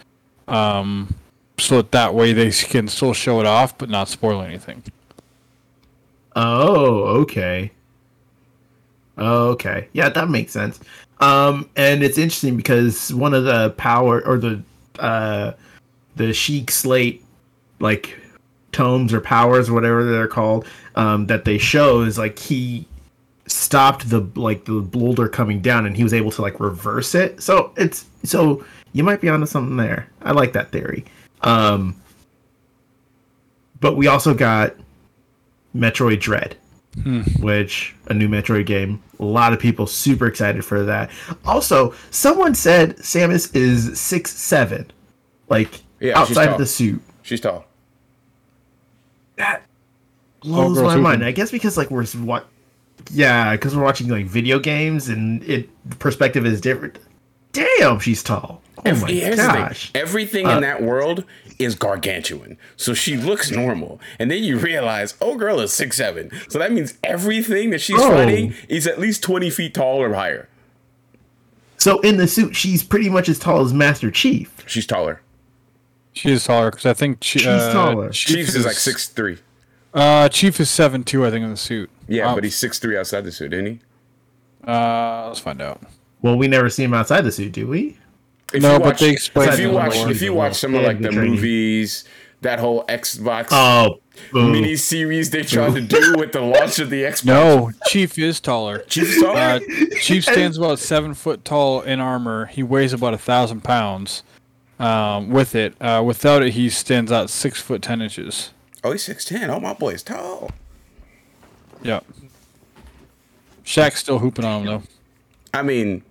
um, 0.49 1.15
so 1.59 1.77
that, 1.77 1.93
that 1.93 2.15
way 2.15 2.33
they 2.33 2.51
can 2.51 2.89
still 2.89 3.13
show 3.13 3.39
it 3.41 3.47
off 3.47 3.77
but 3.79 3.89
not 3.91 4.09
spoil 4.09 4.41
anything. 4.43 4.83
Oh, 6.35 7.21
okay. 7.23 7.71
Okay. 9.17 9.89
Yeah, 9.93 10.09
that 10.09 10.29
makes 10.29 10.53
sense. 10.53 10.81
Um, 11.21 11.71
and 11.77 12.03
it's 12.03 12.19
interesting 12.19 12.57
because 12.57 13.15
one 13.15 13.35
of 13.35 13.45
the 13.45 13.71
power 13.77 14.21
or 14.27 14.39
the 14.39 14.63
uh 14.99 15.53
the 16.17 16.31
Sheikah 16.31 16.71
Slate 16.71 17.24
like 17.85 18.19
tomes 18.73 19.13
or 19.15 19.21
powers, 19.21 19.69
or 19.69 19.75
whatever 19.75 20.05
they're 20.05 20.27
called, 20.27 20.67
um, 20.97 21.27
that 21.27 21.45
they 21.45 21.59
show 21.59 22.01
is 22.01 22.19
like 22.19 22.39
he 22.39 22.87
stopped 23.47 24.09
the 24.09 24.21
like 24.35 24.65
the 24.65 24.81
boulder 24.81 25.29
coming 25.29 25.61
down 25.61 25.87
and 25.87 25.97
he 25.97 26.03
was 26.03 26.15
able 26.15 26.31
to 26.31 26.43
like 26.43 26.59
reverse 26.59 27.15
it. 27.15 27.41
So 27.43 27.73
it's 27.77 28.07
so 28.25 28.65
you 28.93 29.05
might 29.05 29.21
be 29.21 29.29
onto 29.29 29.47
something 29.47 29.77
there. 29.77 30.09
I 30.23 30.33
like 30.33 30.55
that 30.55 30.73
theory. 30.73 31.05
Um 31.43 31.95
but 33.81 33.97
we 33.97 34.07
also 34.07 34.33
got 34.33 34.75
Metroid 35.77 36.21
Dread, 36.21 36.57
which 37.41 37.95
a 38.07 38.15
new 38.15 38.29
Metroid 38.29 38.65
game. 38.65 39.03
A 39.21 39.25
lot 39.25 39.53
of 39.53 39.59
people 39.59 39.87
super 39.87 40.27
excited 40.27 40.65
for 40.65 40.85
that. 40.85 41.11
Also, 41.45 41.95
someone 42.11 42.55
said 42.55 42.97
Samus 42.97 43.55
is 43.55 44.01
six 44.01 44.33
seven, 44.33 44.91
like 45.51 45.83
Yeah, 46.01 46.19
outside 46.19 46.49
of 46.49 46.59
the 46.59 46.67
suit. 46.67 47.03
She's 47.23 47.41
tall. 47.41 47.67
That 49.37 49.63
blows 50.41 50.75
girls 50.77 50.85
my 50.87 50.91
hooping. 50.91 51.03
mind. 51.03 51.25
I 51.25 51.33
guess 51.33 51.51
because 51.51 51.77
like 51.77 51.91
we're 51.91 52.05
what, 52.07 52.47
yeah, 53.11 53.53
because 53.53 53.77
we're 53.77 53.83
watching 53.83 54.09
like 54.09 54.27
video 54.27 54.59
games 54.59 55.09
and 55.09 55.43
it 55.45 55.69
perspective 55.99 56.47
is 56.47 56.61
different. 56.61 56.99
Damn, 57.53 58.01
she's 58.01 58.23
tall. 58.23 58.63
Oh 58.87 58.95
my 58.97 59.11
Here's 59.11 59.37
gosh. 59.37 59.91
Everything 59.95 60.45
in 60.45 60.51
uh, 60.51 60.61
that 60.61 60.83
world 60.83 61.25
is 61.59 61.75
gargantuan. 61.77 62.59
So 62.77 62.93
she 62.95 63.17
looks 63.17 63.51
normal. 63.53 64.01
And 64.19 64.29
then 64.31 64.43
you 64.43 64.59
realize, 64.59 65.15
oh, 65.21 65.37
girl 65.37 65.61
is 65.61 65.73
six 65.73 65.97
seven. 65.97 66.31
So 66.49 66.59
that 66.59 66.73
means 66.73 66.99
everything 67.05 67.71
that 67.71 67.81
she's 67.81 68.01
Oh. 68.01 68.11
fighting 68.11 68.55
is 68.69 68.87
at 68.89 68.99
least 68.99 69.23
20 69.23 69.51
feet 69.51 69.73
tall 69.75 70.03
or 70.03 70.13
higher. 70.15 70.49
So 71.77 72.01
in 72.01 72.17
the 72.17 72.27
suit, 72.27 72.57
she's 72.57 72.83
pretty 72.83 73.09
much 73.09 73.29
as 73.29 73.39
tall 73.39 73.61
as 73.61 73.73
Master 73.73 74.11
Chief. 74.11 74.53
She's 74.67 74.87
taller. 74.87 75.21
She 76.15 76.31
is 76.31 76.45
taller 76.45 76.71
because 76.71 76.87
I 76.87 76.95
think 76.95 77.23
she, 77.23 77.41
She's 77.41 77.49
uh, 77.49 77.73
taller. 77.73 78.11
Chief 78.11 78.37
Chiefs 78.37 78.55
is 78.55 78.65
like 78.65 78.77
six 78.77 79.09
three. 79.09 79.39
Uh, 79.93 80.29
Chief 80.29 80.59
is 80.61 80.71
seven 80.71 81.05
two, 81.05 81.27
I 81.27 81.31
think, 81.31 81.45
in 81.45 81.51
the 81.51 81.57
suit. 81.57 81.91
Yeah, 82.09 82.35
but 82.35 82.45
he's 82.45 82.57
six 82.57 82.79
three 82.79 82.97
outside 82.97 83.23
the 83.25 83.33
suit, 83.33 83.53
isn't 83.53 83.67
he? 83.67 83.81
Uh, 84.67 85.29
let's 85.29 85.41
find 85.41 85.61
out. 85.61 85.83
Well, 86.23 86.37
we 86.39 86.49
never 86.49 86.71
see 86.71 86.85
him 86.85 86.95
outside 86.95 87.23
the 87.23 87.33
suit, 87.33 87.53
do 87.53 87.67
we? 87.67 87.99
If 88.53 88.63
No, 88.63 88.75
you 88.75 88.79
but 88.81 88.99
they 88.99 89.11
explain 89.11 89.49
If 89.51 89.59
you 89.61 89.71
watch, 89.73 89.95
if 89.97 90.23
you 90.23 90.33
watch 90.33 90.55
some 90.55 90.75
of 90.75 90.83
like 90.83 90.99
the 90.99 91.09
the 91.09 91.11
training. 91.11 91.33
movies, 91.35 92.05
that 92.41 92.59
whole 92.61 92.85
Xbox 92.87 93.49
Oh, 93.51 94.01
mini 94.33 94.77
series 94.77 95.31
they 95.31 95.43
tried 95.43 95.75
to 95.75 95.81
do 95.81 96.15
with 96.17 96.33
the 96.33 96.41
launch 96.41 96.79
of 96.79 96.89
the 96.91 97.03
Xbox. 97.03 97.25
No, 97.25 97.73
Chief 97.89 98.17
is 98.19 98.41
taller. 98.41 98.79
Chief's 98.87 99.21
taller. 99.21 99.39
Uh, 99.39 99.61
Chief 100.01 100.25
stands 100.25 100.57
about 100.57 100.79
seven 100.79 101.15
foot 101.15 101.45
tall 101.45 101.81
in 101.83 102.01
armor. 102.01 102.47
He 102.47 102.63
weighs 102.63 102.93
about 102.93 103.13
a 103.15 103.19
thousand 103.19 103.63
pounds. 103.65 104.23
Um, 104.79 105.31
with 105.31 105.55
it, 105.55 105.75
uh, 105.81 106.03
without 106.05 106.43
it, 106.43 106.55
he 106.55 106.69
stands 106.69 107.13
out 107.13 107.31
six 107.31 107.61
foot 107.61 107.81
ten 107.83 108.03
inches. 108.03 108.51
oh, 108.83 108.93
he's 108.93 109.05
six 109.05 109.25
ten. 109.25 109.49
Oh, 109.51 109.61
my 109.61 109.73
boy's 109.75 110.03
tall. 110.03 110.51
Yeah. 111.83 112.01
Shaq's 113.65 114.01
still 114.01 114.19
hooping 114.19 114.45
on 114.45 114.61
him 114.63 114.67
though. 114.67 114.83
I 115.53 115.63
mean, 115.63 116.03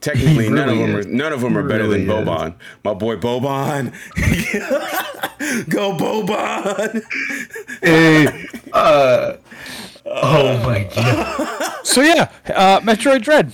technically, 0.00 0.44
He 0.48 0.50
none 0.50 0.68
of 0.68 0.78
them 0.78 0.96
is. 0.96 1.06
are 1.06 1.08
none 1.08 1.32
of 1.32 1.40
them 1.40 1.58
are 1.58 1.62
He 1.62 1.68
better 1.68 1.86
than 1.88 2.06
really 2.06 2.20
is. 2.22 2.26
Boban. 2.28 2.54
My 2.84 2.94
boy 2.94 3.16
Boban. 3.16 3.92
Go 5.68 5.96
Boban. 5.96 7.02
Hey, 7.82 8.46
uh, 8.72 9.36
oh 10.06 10.58
my 10.64 10.84
god. 10.94 11.84
So 11.86 12.00
yeah, 12.00 12.30
uh, 12.46 12.80
Metroid 12.80 13.22
Dread. 13.22 13.52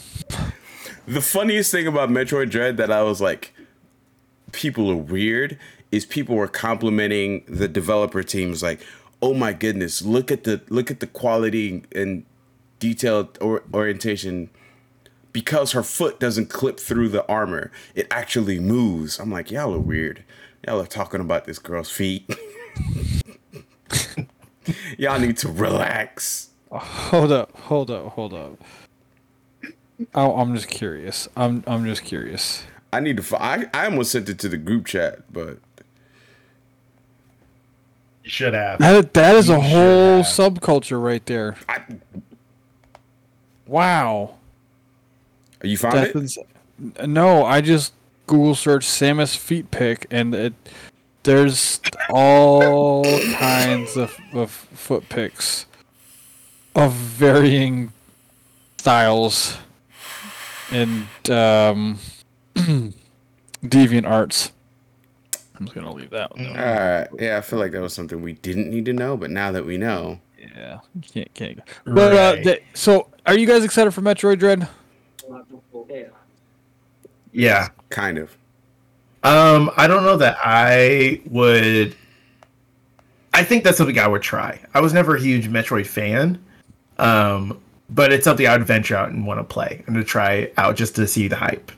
The 1.09 1.21
funniest 1.21 1.73
thing 1.73 1.89
about 1.89 2.11
Metroid 2.11 2.51
Dread 2.51 2.77
that 2.77 2.93
I 2.93 3.03
was 3.03 3.21
like, 3.21 3.53
people 4.53 4.91
are 4.91 4.97
weird, 4.97 5.59
is 5.93 6.07
people 6.07 6.37
were 6.37 6.49
complimenting 6.49 7.45
the 7.49 7.69
developer 7.69 8.23
teams 8.23 8.63
like, 8.63 8.81
oh 9.23 9.35
my 9.35 9.53
goodness, 9.53 10.03
look 10.03 10.31
at 10.31 10.45
the 10.45 10.61
look 10.69 10.91
at 10.91 11.01
the 11.01 11.07
quality 11.07 11.85
and 11.95 12.25
detailed 12.79 13.39
or, 13.41 13.63
orientation 13.73 14.51
because 15.33 15.73
her 15.73 15.83
foot 15.83 16.19
doesn't 16.19 16.47
clip 16.47 16.81
through 16.81 17.09
the 17.09 17.27
armor, 17.29 17.71
it 17.95 18.07
actually 18.11 18.59
moves. 18.59 19.21
I'm 19.21 19.31
like, 19.31 19.51
y'all 19.51 19.75
are 19.75 19.79
weird. 19.79 20.25
Y'all 20.67 20.81
are 20.81 20.87
talking 20.87 21.21
about 21.21 21.45
this 21.45 21.59
girl's 21.59 21.91
feet. 21.91 22.29
y'all 24.99 25.21
need 25.21 25.37
to 25.39 25.49
relax. 25.49 26.51
Hold 26.73 27.33
up, 27.33 27.57
hold 27.57 27.91
up, 27.91 28.13
hold 28.13 28.35
up. 28.35 28.63
Oh, 30.15 30.37
I'm 30.37 30.55
just 30.55 30.69
curious. 30.69 31.29
I'm 31.37 31.65
I'm 31.67 31.85
just 31.85 32.05
curious. 32.05 32.65
I 32.93 33.01
need 33.01 33.17
to. 33.23 33.43
I 33.43 33.67
I 33.73 33.85
almost 33.87 34.13
sent 34.13 34.29
it 34.29 34.39
to 34.41 34.49
the 34.49 34.57
group 34.57 34.87
chat, 34.87 35.33
but 35.33 35.59
You 38.25 38.31
should 38.31 38.55
have. 38.55 38.79
That 38.81 39.15
that 39.15 39.35
is 39.37 39.49
You 39.49 39.55
a 39.55 39.61
whole 39.61 40.23
have. 40.23 40.27
subculture 40.27 41.03
right 41.03 41.25
there. 41.27 41.57
I, 41.69 41.83
Wow. 43.67 44.35
Are 45.63 45.67
you 45.69 45.79
found 45.79 45.95
That's 45.97 46.11
it. 46.11 46.17
ins- 46.17 46.39
no, 47.07 47.45
I 47.45 47.61
just 47.61 47.93
Google 48.27 48.55
search 48.57 48.85
Samus 48.87 49.37
feet 49.37 49.71
pick 49.71 50.07
and 50.11 50.35
it 50.35 50.55
there's 51.23 51.81
all 52.09 53.05
kinds 53.35 53.97
of, 53.97 54.17
of 54.33 54.51
foot 54.51 55.09
picks 55.11 55.67
of 56.75 56.93
varying 56.95 57.93
styles 58.79 59.59
and 60.73 61.07
um, 61.31 61.99
deviant 63.63 64.09
arts. 64.09 64.53
I'm 65.59 65.67
just 65.67 65.75
gonna 65.75 65.93
leave 65.93 66.11
that 66.11 66.35
one. 66.37 66.47
All 66.47 66.55
There. 66.55 67.09
right. 67.13 67.21
Yeah, 67.23 67.37
I 67.37 67.41
feel 67.43 67.59
like 67.59 67.73
that 67.73 67.81
was 67.83 67.93
something 67.93 68.23
we 68.23 68.33
didn't 68.35 68.71
need 68.71 68.85
to 68.87 68.93
know, 68.93 69.17
but 69.17 69.31
now 69.31 69.53
that 69.53 69.65
we 69.67 69.77
know, 69.77 70.19
Yeah, 70.39 70.79
can't 71.13 71.33
can't. 71.35 71.57
Go. 71.57 71.63
But 71.95 72.13
uh, 72.13 72.33
Right. 72.37 72.45
th- 72.45 72.63
so, 72.75 73.09
are 73.27 73.37
you 73.37 73.47
guys 73.47 73.63
excited 73.65 73.91
for 73.93 74.01
Metroid 74.01 74.39
Dread? 74.39 74.67
Yeah. 77.33 77.69
kind 77.91 78.19
of. 78.19 78.37
Um, 79.23 79.71
I 79.77 79.87
don't 79.87 80.03
know 80.03 80.17
that 80.17 80.39
I 80.43 81.21
would. 81.27 81.95
I 83.35 83.45
think 83.45 83.65
that's 83.65 83.77
something 83.79 83.99
I 83.99 84.09
would 84.09 84.23
try. 84.23 84.59
I 84.75 84.81
was 84.81 84.93
never 84.93 85.15
a 85.17 85.21
huge 85.21 85.49
Metroid 85.49 85.87
fan, 85.87 86.43
um, 86.99 87.61
but 87.91 88.13
it's 88.13 88.25
something 88.25 88.47
I 88.47 88.57
would 88.57 88.67
venture 88.67 88.97
out 88.97 89.11
and 89.11 89.27
want 89.27 89.39
to 89.39 89.45
play 89.45 89.85
and 89.87 89.95
to 89.97 90.03
try 90.05 90.51
out 90.57 90.75
just 90.77 90.97
to 90.97 91.07
see 91.07 91.29
the 91.29 91.37
hype. 91.37 91.71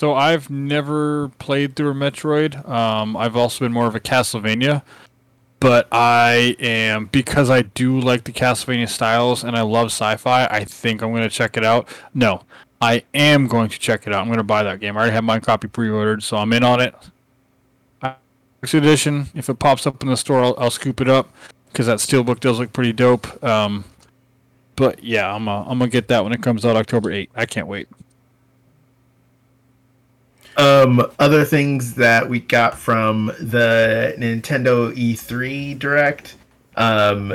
So 0.00 0.14
I've 0.14 0.48
never 0.48 1.28
played 1.38 1.76
through 1.76 1.90
a 1.90 1.94
Metroid. 1.94 2.66
Um, 2.66 3.18
I've 3.18 3.36
also 3.36 3.66
been 3.66 3.72
more 3.74 3.86
of 3.86 3.94
a 3.94 4.00
Castlevania, 4.00 4.80
but 5.60 5.88
I 5.92 6.56
am 6.58 7.04
because 7.04 7.50
I 7.50 7.60
do 7.60 8.00
like 8.00 8.24
the 8.24 8.32
Castlevania 8.32 8.88
styles 8.88 9.44
and 9.44 9.54
I 9.54 9.60
love 9.60 9.88
sci-fi. 9.88 10.46
I 10.46 10.64
think 10.64 11.02
I'm 11.02 11.10
going 11.10 11.24
to 11.24 11.28
check 11.28 11.58
it 11.58 11.66
out. 11.66 11.86
No, 12.14 12.44
I 12.80 13.04
am 13.12 13.46
going 13.46 13.68
to 13.68 13.78
check 13.78 14.06
it 14.06 14.14
out. 14.14 14.22
I'm 14.22 14.28
going 14.28 14.38
to 14.38 14.42
buy 14.42 14.62
that 14.62 14.80
game. 14.80 14.96
I 14.96 15.00
already 15.00 15.12
have 15.12 15.24
my 15.24 15.38
copy 15.38 15.68
pre-ordered, 15.68 16.22
so 16.22 16.38
I'm 16.38 16.54
in 16.54 16.64
on 16.64 16.80
it. 16.80 16.94
Edition, 18.62 19.26
if 19.34 19.50
it 19.50 19.58
pops 19.58 19.86
up 19.86 20.02
in 20.02 20.08
the 20.08 20.16
store, 20.16 20.42
I'll, 20.42 20.54
I'll 20.56 20.70
scoop 20.70 21.02
it 21.02 21.10
up 21.10 21.28
because 21.66 21.88
that 21.88 21.98
steelbook 21.98 22.40
does 22.40 22.58
look 22.58 22.72
pretty 22.72 22.94
dope. 22.94 23.44
Um, 23.44 23.84
but 24.76 25.04
yeah, 25.04 25.30
I'm 25.30 25.46
I'm 25.46 25.78
gonna 25.78 25.88
get 25.88 26.08
that 26.08 26.24
when 26.24 26.32
it 26.32 26.42
comes 26.42 26.64
out 26.64 26.74
October 26.74 27.12
8. 27.12 27.30
I 27.36 27.44
can't 27.44 27.66
wait. 27.66 27.86
Um, 30.60 31.10
other 31.18 31.42
things 31.46 31.94
that 31.94 32.28
we 32.28 32.40
got 32.40 32.76
from 32.78 33.28
the 33.40 34.14
Nintendo 34.18 34.92
E3 34.94 35.78
Direct, 35.78 36.36
um, 36.76 37.34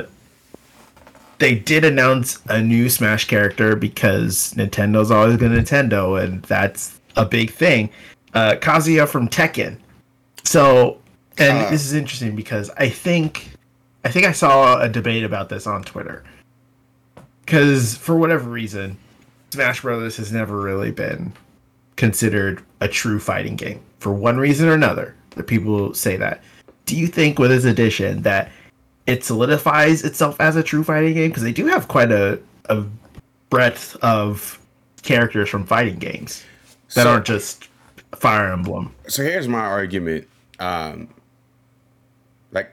they 1.38 1.56
did 1.56 1.84
announce 1.84 2.38
a 2.48 2.62
new 2.62 2.88
Smash 2.88 3.24
character 3.26 3.74
because 3.74 4.54
Nintendo's 4.54 5.10
always 5.10 5.38
been 5.38 5.50
Nintendo, 5.52 6.22
and 6.22 6.40
that's 6.44 7.00
a 7.16 7.24
big 7.24 7.50
thing. 7.50 7.90
Uh, 8.32 8.54
Kazuya 8.60 9.08
from 9.08 9.28
Tekken. 9.28 9.76
So, 10.44 10.98
and 11.36 11.58
Ah. 11.58 11.70
this 11.70 11.84
is 11.84 11.94
interesting 11.94 12.36
because 12.36 12.70
I 12.78 12.88
think, 12.88 13.50
I 14.04 14.10
think 14.12 14.24
I 14.26 14.32
saw 14.32 14.80
a 14.80 14.88
debate 14.88 15.24
about 15.24 15.48
this 15.48 15.66
on 15.66 15.82
Twitter. 15.82 16.22
Because 17.44 17.96
for 17.96 18.14
whatever 18.16 18.48
reason, 18.48 18.98
Smash 19.50 19.80
Brothers 19.82 20.16
has 20.18 20.30
never 20.30 20.60
really 20.60 20.92
been 20.92 21.32
considered 21.96 22.62
a 22.80 22.88
true 22.88 23.18
fighting 23.18 23.56
game 23.56 23.80
for 23.98 24.12
one 24.12 24.36
reason 24.36 24.68
or 24.68 24.74
another. 24.74 25.14
The 25.30 25.42
people 25.42 25.94
say 25.94 26.16
that. 26.16 26.42
Do 26.86 26.96
you 26.96 27.06
think 27.06 27.38
with 27.38 27.50
this 27.50 27.64
edition 27.64 28.22
that 28.22 28.50
it 29.06 29.24
solidifies 29.24 30.04
itself 30.04 30.40
as 30.40 30.56
a 30.56 30.62
true 30.62 30.84
fighting 30.84 31.14
game? 31.14 31.30
Because 31.30 31.42
they 31.42 31.52
do 31.52 31.66
have 31.66 31.88
quite 31.88 32.12
a, 32.12 32.38
a 32.66 32.84
breadth 33.50 33.96
of 34.02 34.58
characters 35.02 35.48
from 35.48 35.64
fighting 35.66 35.96
games 35.98 36.44
that 36.94 37.04
So- 37.04 37.10
aren't 37.10 37.26
just 37.26 37.68
Fire 38.14 38.50
Emblem. 38.52 38.94
So 39.08 39.22
here's 39.22 39.48
my 39.48 39.58
argument. 39.60 40.26
Um, 40.58 41.08
like 42.52 42.72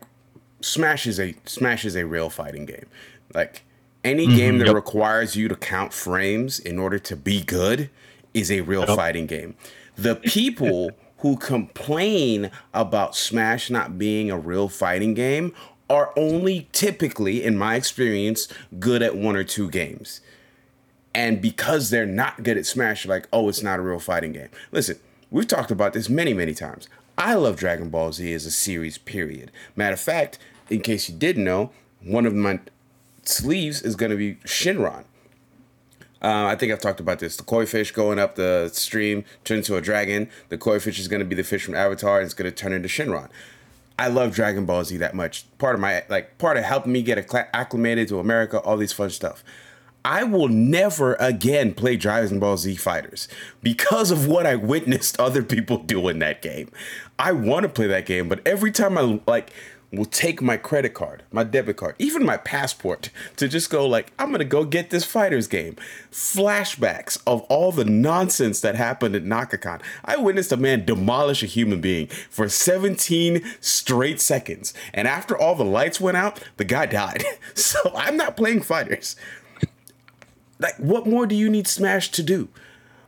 Smash 0.62 1.05
is 1.07 1.19
a 1.19 1.36
Smash 1.45 1.83
is 1.86 1.95
a 1.95 2.05
real 2.05 2.29
fighting 2.29 2.65
game. 2.65 2.86
Like 3.33 3.63
any 4.03 4.27
game 4.27 4.59
that 4.59 4.67
Yep. 4.67 4.75
requires 4.75 5.36
you 5.36 5.47
to 5.47 5.55
count 5.55 5.91
frames 5.93 6.59
in 6.59 6.77
order 6.79 6.99
to 6.99 7.15
be 7.15 7.41
good 7.43 7.89
is 8.34 8.52
a 8.52 8.62
real 8.62 8.86
fighting 8.86 9.26
game. 9.26 9.56
The 9.96 10.15
people 10.15 10.91
who 11.19 11.38
complain 11.38 12.52
about 12.74 13.15
Smash 13.15 13.69
not 13.69 13.98
being 13.98 14.30
a 14.30 14.38
real 14.38 14.67
fighting 14.67 15.13
game 15.13 15.54
are 15.89 16.12
only 16.17 16.67
typically, 16.72 17.43
in 17.43 17.58
my 17.58 17.76
experience, 17.76 18.48
good 18.80 19.02
at 19.02 19.15
one 19.15 19.36
or 19.36 19.43
two 19.43 19.69
games. 19.69 20.22
And 21.13 21.41
because 21.41 21.91
they're 21.91 22.06
not 22.06 22.43
good 22.43 22.58
at 22.58 22.65
Smash, 22.65 23.06
you're 23.06 23.13
like, 23.13 23.28
oh, 23.32 23.48
it's 23.48 23.62
not 23.62 23.80
a 23.80 23.84
real 23.84 24.00
fighting 24.00 24.34
game. 24.34 24.50
Listen, 24.72 25.00
we've 25.30 25.48
talked 25.48 25.72
about 25.72 25.93
this 25.93 26.10
many, 26.10 26.34
many 26.34 26.54
times. 26.54 26.89
I 27.17 27.36
love 27.36 27.58
Dragon 27.58 27.89
Ball 27.89 28.12
Z 28.12 28.34
as 28.34 28.46
a 28.46 28.52
series, 28.52 28.98
period. 28.98 29.52
Matter 29.76 29.93
of 29.93 30.00
fact, 30.00 30.39
in 30.69 30.82
case 30.82 31.08
you 31.08 31.15
didn't 31.15 31.43
know, 31.43 31.72
one 32.02 32.26
of 32.26 32.34
my 32.34 32.60
sleeves 33.24 33.82
is 33.84 33.96
going 33.96 34.10
to 34.12 34.17
be 34.17 34.36
Shenron. 34.46 35.04
Uh, 36.23 36.45
I 36.45 36.55
think 36.55 36.71
I've 36.71 36.79
talked 36.79 37.01
about 37.01 37.19
this. 37.19 37.36
The 37.36 37.43
koi 37.43 37.65
fish 37.65 37.91
going 37.91 38.17
up 38.17 38.36
the 38.36 38.69
stream 38.73 39.25
turned 39.43 39.59
into 39.59 39.75
a 39.75 39.81
dragon. 39.81 40.29
The 40.49 40.57
koi 40.57 40.79
fish 40.79 40.97
is 40.99 41.09
going 41.09 41.19
to 41.19 41.25
be 41.25 41.36
the 41.36 41.43
fish 41.43 41.65
from 41.65 41.75
Avatar, 41.75 42.19
and 42.19 42.25
it's 42.25 42.33
going 42.33 42.49
to 42.49 42.55
turn 42.55 42.71
into 42.71 42.88
Shenron. 42.88 43.29
I 43.99 44.07
love 44.07 44.33
Dragon 44.33 44.65
Ball 44.65 44.83
Z 44.83 44.97
that 44.97 45.13
much. 45.13 45.45
Part 45.57 45.75
of 45.75 45.81
my 45.81 46.03
like 46.09 46.38
part 46.38 46.57
of 46.57 46.63
helping 46.63 46.93
me 46.93 47.03
get 47.03 47.33
acclimated 47.53 48.07
to 48.07 48.19
America, 48.19 48.59
all 48.59 48.77
these 48.77 48.93
fun 48.93 49.09
stuff. 49.09 49.43
I 50.05 50.23
will 50.23 50.49
never 50.49 51.13
again 51.15 51.73
play 51.73 51.95
Dragon 51.95 52.39
Ball 52.39 52.57
Z 52.57 52.75
Fighters 52.75 53.27
because 53.62 54.12
of 54.12 54.27
what 54.27 54.45
I 54.45 54.55
witnessed 54.55 55.19
other 55.19 55.43
people 55.43 55.77
do 55.77 56.07
in 56.07 56.19
that 56.19 56.41
game. 56.41 56.71
I 57.19 57.31
want 57.33 57.63
to 57.63 57.69
play 57.69 57.88
that 57.88 58.05
game, 58.05 58.27
but 58.27 58.45
every 58.47 58.71
time 58.71 58.97
I 58.97 59.19
like 59.27 59.51
will 59.93 60.06
take 60.06 60.41
my 60.41 60.58
credit 60.58 60.93
card, 60.93 61.23
my 61.32 61.43
debit 61.43 61.77
card, 61.77 61.95
even 61.99 62.25
my 62.25 62.38
passport 62.38 63.10
to 63.38 63.47
just 63.47 63.69
go 63.69 63.86
like 63.86 64.12
I'm 64.19 64.34
to 64.34 64.45
go 64.45 64.65
get 64.65 64.89
this 64.89 65.06
fighters 65.06 65.47
game. 65.47 65.75
Flashbacks 66.12 67.21
of 67.27 67.41
all 67.43 67.71
the 67.71 67.86
nonsense 67.86 68.60
that 68.62 68.75
happened 68.75 69.15
at 69.15 69.23
Naka-Kon. 69.23 69.82
I 70.03 70.17
witnessed 70.17 70.51
a 70.51 70.58
man 70.58 70.86
demolish 70.86 71.43
a 71.43 71.47
human 71.47 71.82
being 71.82 72.08
for 72.08 72.49
17 72.49 73.43
straight 73.62 74.19
seconds. 74.19 74.73
And 74.93 75.08
after 75.08 75.38
all 75.38 75.56
the 75.56 75.63
lights 75.63 76.01
went 76.01 76.17
out, 76.17 76.41
the 76.58 76.65
guy 76.65 76.86
died. 76.86 77.23
So 77.56 77.91
I'm 77.95 78.17
not 78.17 78.36
playing 78.36 78.62
fighters 78.62 79.15
like 80.63 80.75
what 80.77 81.06
more 81.06 81.27
do 81.27 81.36
you 81.36 81.49
need 81.49 81.67
smash 81.67 82.10
to 82.10 82.23
do 82.23 82.49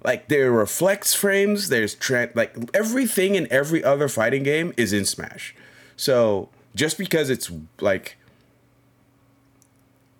like 0.03 0.27
there 0.27 0.49
are 0.49 0.59
reflex 0.59 1.13
frames 1.13 1.69
there's 1.69 1.95
tra- 1.95 2.29
like 2.35 2.55
everything 2.73 3.33
in 3.33 3.47
every 3.51 3.83
other 3.83 4.07
fighting 4.07 4.43
game 4.43 4.73
is 4.77 4.93
in 4.93 5.05
smash 5.05 5.55
so 5.95 6.49
just 6.75 6.97
because 6.97 7.29
it's 7.29 7.51
like 7.79 8.17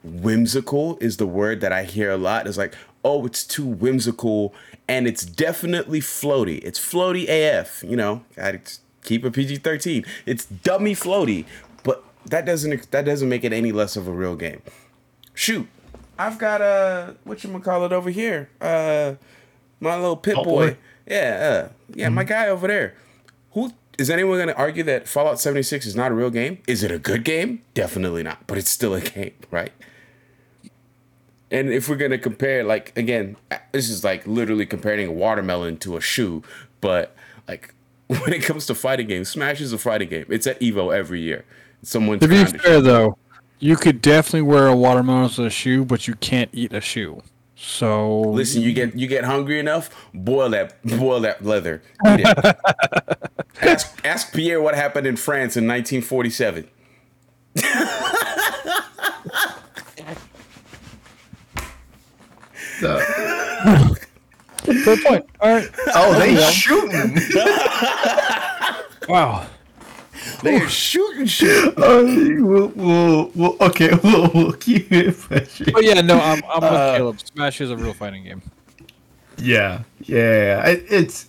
whimsical 0.03 0.97
is 1.01 1.17
the 1.17 1.27
word 1.27 1.61
that 1.61 1.71
i 1.71 1.83
hear 1.83 2.11
a 2.11 2.17
lot 2.17 2.47
it's 2.47 2.57
like 2.57 2.73
oh 3.03 3.25
it's 3.25 3.43
too 3.43 3.65
whimsical 3.65 4.53
and 4.87 5.07
it's 5.07 5.25
definitely 5.25 5.99
floaty 5.99 6.63
it's 6.63 6.79
floaty 6.79 7.27
af 7.27 7.83
you 7.87 7.95
know 7.95 8.23
gotta 8.35 8.59
keep 9.03 9.23
a 9.23 9.31
pg-13 9.31 10.05
it's 10.25 10.45
dummy 10.45 10.93
floaty 10.93 11.45
but 11.83 12.03
that 12.25 12.45
doesn't 12.45 12.91
that 12.91 13.05
doesn't 13.05 13.29
make 13.29 13.43
it 13.43 13.51
any 13.51 13.71
less 13.71 13.95
of 13.95 14.07
a 14.07 14.11
real 14.11 14.35
game 14.35 14.61
shoot 15.33 15.67
I've 16.17 16.37
got 16.37 16.61
a 16.61 17.15
what 17.23 17.43
you 17.43 17.59
call 17.59 17.85
it 17.85 17.91
over 17.91 18.09
here. 18.09 18.49
Uh, 18.61 19.15
my 19.79 19.95
little 19.95 20.17
Pip-Boy. 20.17 20.43
boy? 20.43 20.77
Yeah, 21.05 21.67
uh, 21.67 21.73
yeah, 21.93 22.09
my 22.09 22.23
guy 22.23 22.47
over 22.47 22.67
there. 22.67 22.95
Who 23.51 23.71
is 23.97 24.09
anyone 24.09 24.37
going 24.37 24.47
to 24.47 24.57
argue 24.57 24.83
that 24.83 25.07
Fallout 25.07 25.39
76 25.39 25.85
is 25.85 25.95
not 25.95 26.11
a 26.11 26.15
real 26.15 26.29
game? 26.29 26.59
Is 26.67 26.83
it 26.83 26.91
a 26.91 26.99
good 26.99 27.23
game? 27.23 27.61
Definitely 27.73 28.23
not, 28.23 28.45
but 28.47 28.57
it's 28.57 28.69
still 28.69 28.93
a 28.93 29.01
game, 29.15 29.33
right? 29.51 29.71
And 31.51 31.71
if 31.71 31.87
we're 31.87 31.95
going 31.95 32.11
to 32.11 32.17
compare, 32.17 32.63
like 32.63 32.97
again, 32.97 33.37
this 33.71 33.89
is 33.89 34.03
like 34.03 34.25
literally 34.25 34.65
comparing 34.65 35.07
a 35.07 35.11
watermelon 35.11 35.77
to 35.77 35.95
a 35.95 36.01
shoe, 36.01 36.43
but 36.81 37.15
like 37.47 37.73
when 38.07 38.33
it 38.33 38.43
comes 38.43 38.65
to 38.67 38.75
fighting 38.75 39.07
games, 39.07 39.29
Smash 39.29 39.61
is 39.61 39.71
a 39.71 39.77
fighting 39.77 40.09
game. 40.09 40.25
It's 40.29 40.47
at 40.47 40.59
Evo 40.59 40.95
every 40.95 41.21
year. 41.21 41.45
Someone's 41.81 42.21
To 42.21 42.27
be 42.27 42.43
fair, 42.45 42.81
though, 42.81 43.17
you 43.59 43.75
could 43.75 44.01
definitely 44.01 44.41
wear 44.41 44.67
a 44.67 44.75
watermelon 44.75 45.25
as 45.25 45.39
a 45.39 45.49
shoe, 45.49 45.85
but 45.85 46.07
you 46.07 46.15
can't 46.15 46.49
eat 46.51 46.73
a 46.73 46.81
shoe. 46.81 47.21
So 47.55 48.21
Listen, 48.21 48.61
you 48.61 48.73
get 48.73 48.95
you 48.95 49.07
get 49.07 49.23
hungry 49.23 49.59
enough, 49.59 49.89
boil 50.13 50.49
that 50.49 50.81
boil 50.99 51.21
that 51.21 51.45
leather. 51.45 51.81
Eat 53.57 53.63
it. 53.63 53.69
ask 53.69 54.05
ask 54.05 54.33
Pierre 54.33 54.61
what 54.61 54.75
happened 54.75 55.07
in 55.07 55.15
France 55.15 55.57
in 55.57 55.67
1947. 55.67 56.67
So- 62.79 62.99
fair 64.83 64.97
point. 64.97 65.25
All 65.39 65.53
right. 65.53 65.69
oh, 65.95 66.19
they 66.19 66.35
shooting. 66.51 67.17
Wow. 69.07 69.47
They're 70.41 70.67
shooting 70.69 71.25
shit. 71.25 71.73
Oh, 71.77 72.05
we'll, 72.43 72.67
we'll, 72.69 73.31
we'll, 73.35 73.57
okay, 73.61 73.91
we'll, 74.03 74.31
we'll 74.33 74.53
keep 74.53 74.91
it 74.91 75.19
pushing. 75.19 75.65
But 75.73 75.75
oh, 75.77 75.79
yeah, 75.81 76.01
no, 76.01 76.19
I'm, 76.19 76.41
I'm 76.49 76.61
with 76.61 76.71
uh, 76.71 76.97
Caleb. 76.97 77.19
Smash 77.19 77.61
is 77.61 77.71
a 77.71 77.77
real 77.77 77.93
fighting 77.93 78.23
game. 78.23 78.41
Yeah, 79.37 79.83
yeah. 80.01 80.67
It, 80.67 80.85
it's 80.89 81.27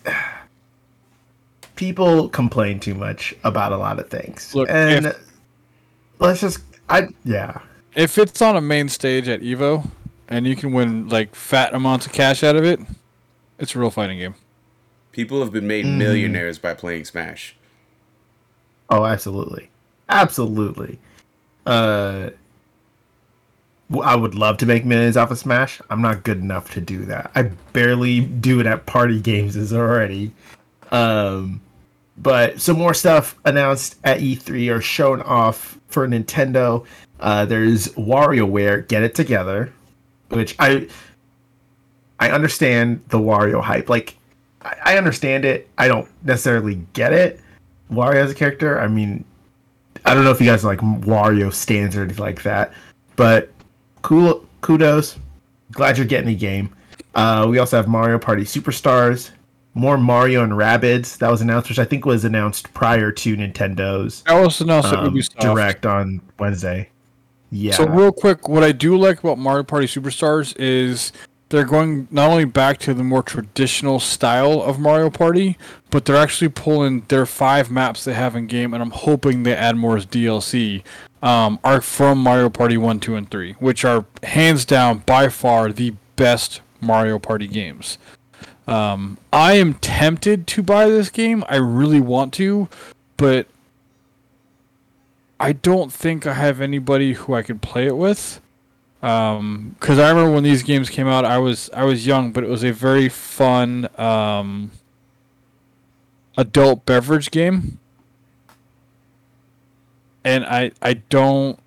people 1.77 2.29
complain 2.29 2.81
too 2.81 2.95
much 2.95 3.35
about 3.45 3.73
a 3.73 3.77
lot 3.77 3.99
of 3.99 4.09
things, 4.11 4.55
Look, 4.55 4.69
and 4.71 5.07
if- 5.07 5.19
let's 6.19 6.41
just, 6.41 6.61
I 6.89 7.09
yeah, 7.25 7.61
If 7.95 8.19
it's 8.19 8.43
on 8.43 8.57
a 8.57 8.61
main 8.61 8.89
stage 8.89 9.29
at 9.29 9.41
Evo, 9.41 9.89
and 10.29 10.47
you 10.47 10.57
can 10.57 10.73
win 10.73 11.09
like 11.09 11.35
fat 11.35 11.73
amounts 11.75 12.07
of 12.07 12.12
cash 12.12 12.43
out 12.43 12.57
of 12.57 12.65
it, 12.65 12.81
it's 13.59 13.75
a 13.75 13.79
real 13.79 13.91
fighting 13.91 14.19
game. 14.19 14.35
People 15.12 15.41
have 15.41 15.53
been 15.53 15.67
made 15.67 15.87
millionaires 15.87 16.59
by 16.59 16.75
playing 16.75 17.05
Smash. 17.07 17.57
oh, 18.91 19.05
absolutely, 19.07 19.71
absolutely. 20.09 20.99
Uh, 21.65 22.31
w- 23.91 24.07
I 24.09 24.15
would 24.15 24.35
love 24.35 24.59
to 24.59 24.67
make 24.67 24.85
millions 24.85 25.17
off 25.17 25.31
of 25.31 25.39
Smash. 25.39 25.81
I'm 25.91 26.03
not 26.03 26.23
good 26.23 26.39
enough 26.39 26.73
to 26.75 26.81
do 26.81 27.05
that. 27.07 27.31
I 27.35 27.45
barely 27.73 28.21
do 28.21 28.61
it 28.61 28.67
at 28.67 28.87
party 28.87 29.21
games 29.21 29.57
as 29.57 29.73
already. 29.73 30.33
Um, 30.93 31.61
but 32.18 32.61
some 32.61 32.79
more 32.79 32.94
stuff 32.94 33.37
announced 33.44 33.96
at 34.05 34.20
E3 34.20 34.74
or 34.74 34.81
shown 34.81 35.22
off 35.22 35.79
for 35.88 36.07
Nintendo. 36.09 36.85
Uh, 37.20 37.44
there's 37.44 37.88
WarioWare 37.88 38.87
Get 38.88 39.02
It 39.02 39.14
Together, 39.14 39.72
which 40.29 40.57
I 40.59 40.88
I 42.18 42.31
understand 42.31 43.02
the 43.09 43.18
Wario 43.18 43.62
hype. 43.62 43.88
Like 43.88 44.16
I, 44.62 44.76
I 44.85 44.98
understand 44.98 45.44
it. 45.44 45.68
I 45.79 45.88
don't 45.88 46.09
necessarily 46.24 46.76
get 46.92 47.12
it. 47.12 47.40
Wario 47.90 48.16
as 48.16 48.31
a 48.31 48.35
character. 48.35 48.81
I 48.81 48.88
mean, 48.88 49.24
I 50.05 50.14
don't 50.14 50.24
know 50.24 50.31
if 50.31 50.40
you 50.40 50.46
guys 50.46 50.64
like 50.64 50.81
Wario 50.81 51.52
stands 51.52 51.96
or 51.96 52.02
anything 52.02 52.24
like 52.24 52.42
that, 52.42 52.72
but 53.16 53.50
cool. 54.02 54.44
Kudos. 54.61 55.18
Glad 55.72 55.96
you're 55.96 56.07
getting 56.07 56.29
the 56.29 56.35
game. 56.35 56.74
Uh, 57.14 57.46
we 57.48 57.59
also 57.59 57.76
have 57.76 57.88
Mario 57.88 58.18
Party 58.18 58.42
Superstars, 58.42 59.31
more 59.77 59.99
Mario 59.99 60.43
and 60.43 60.55
Rabbids 60.55 61.19
that 61.19 61.31
was 61.31 61.43
announced, 61.43 61.69
which 61.69 61.79
I 61.79 61.85
think 61.85 62.07
was 62.07 62.25
announced 62.25 62.73
prior 62.73 63.12
to 63.12 63.37
Nintendo's 63.37 64.25
I 64.27 64.41
also 64.41 64.65
announced 64.65 64.89
at 64.89 64.99
um, 64.99 65.15
Ubisoft. 65.15 65.39
direct 65.39 65.85
on 65.85 66.23
Wednesday. 66.39 66.89
Yeah. 67.51 67.75
So 67.75 67.87
real 67.87 68.11
quick, 68.11 68.49
what 68.49 68.65
I 68.65 68.73
do 68.73 68.97
like 68.97 69.21
about 69.21 69.39
Mario 69.39 69.65
Party 69.65 69.87
Superstars 69.87 70.57
is 70.59 71.12
they're 71.51 71.67
going 71.67 72.09
not 72.11 72.31
only 72.31 72.47
back 72.47 72.79
to 72.79 72.95
the 72.95 73.05
more 73.05 73.23
traditional 73.23 74.01
style 74.01 74.62
of 74.62 74.81
Mario 74.81 75.11
Party, 75.11 75.59
but 75.91 76.07
they're 76.07 76.17
actually 76.17 76.49
pulling 76.49 77.03
their 77.09 77.27
five 77.27 77.71
maps 77.71 78.05
they 78.05 78.15
have 78.15 78.35
in 78.35 78.47
game, 78.47 78.73
and 78.73 78.83
I'm 78.83 78.91
hoping 78.91 79.43
they 79.43 79.55
add 79.55 79.77
more 79.77 79.97
as 79.97 80.07
DLC. 80.07 80.83
Um, 81.23 81.59
are 81.65 81.81
from 81.81 82.19
Mario 82.19 82.49
Party 82.49 82.77
one, 82.77 83.01
two, 83.01 83.15
and 83.17 83.31
three, 83.31 83.53
which 83.55 83.85
are 83.85 84.07
hands 84.23 84.65
down 84.65 84.99
by 85.07 85.29
far 85.29 85.73
the 85.73 85.95
best 86.15 86.61
Mario 86.81 87.19
Party 87.19 87.47
games. 87.47 87.99
Um, 88.66 89.18
I 89.33 89.55
am 89.55 89.74
tempted 89.74 90.46
to 90.48 90.62
buy 90.62 90.88
this 90.88 91.11
game. 91.11 91.44
I 91.48 91.57
really 91.57 92.00
want 92.00 92.33
to, 92.35 92.68
but 93.16 93.46
I 95.38 95.52
don't 95.52 95.92
think 95.92 96.26
I 96.26 96.35
have 96.35 96.61
anybody 96.61 97.12
who 97.12 97.35
I 97.35 97.42
could 97.42 97.62
play 97.62 97.87
it 97.87 97.96
with. 97.96 98.40
Um, 99.02 99.76
because 99.79 99.98
I 99.98 100.09
remember 100.09 100.33
when 100.33 100.42
these 100.42 100.62
games 100.62 100.90
came 100.90 101.07
out, 101.07 101.24
I 101.24 101.38
was 101.38 101.70
I 101.72 101.85
was 101.85 102.07
young, 102.07 102.33
but 102.33 102.42
it 102.42 102.50
was 102.50 102.64
a 102.64 102.72
very 102.72 103.09
fun 103.09 103.88
um, 103.98 104.72
adult 106.37 106.85
beverage 106.87 107.31
game, 107.31 107.79
and 110.24 110.44
I 110.44 110.72
I 110.83 110.94
don't 110.94 111.61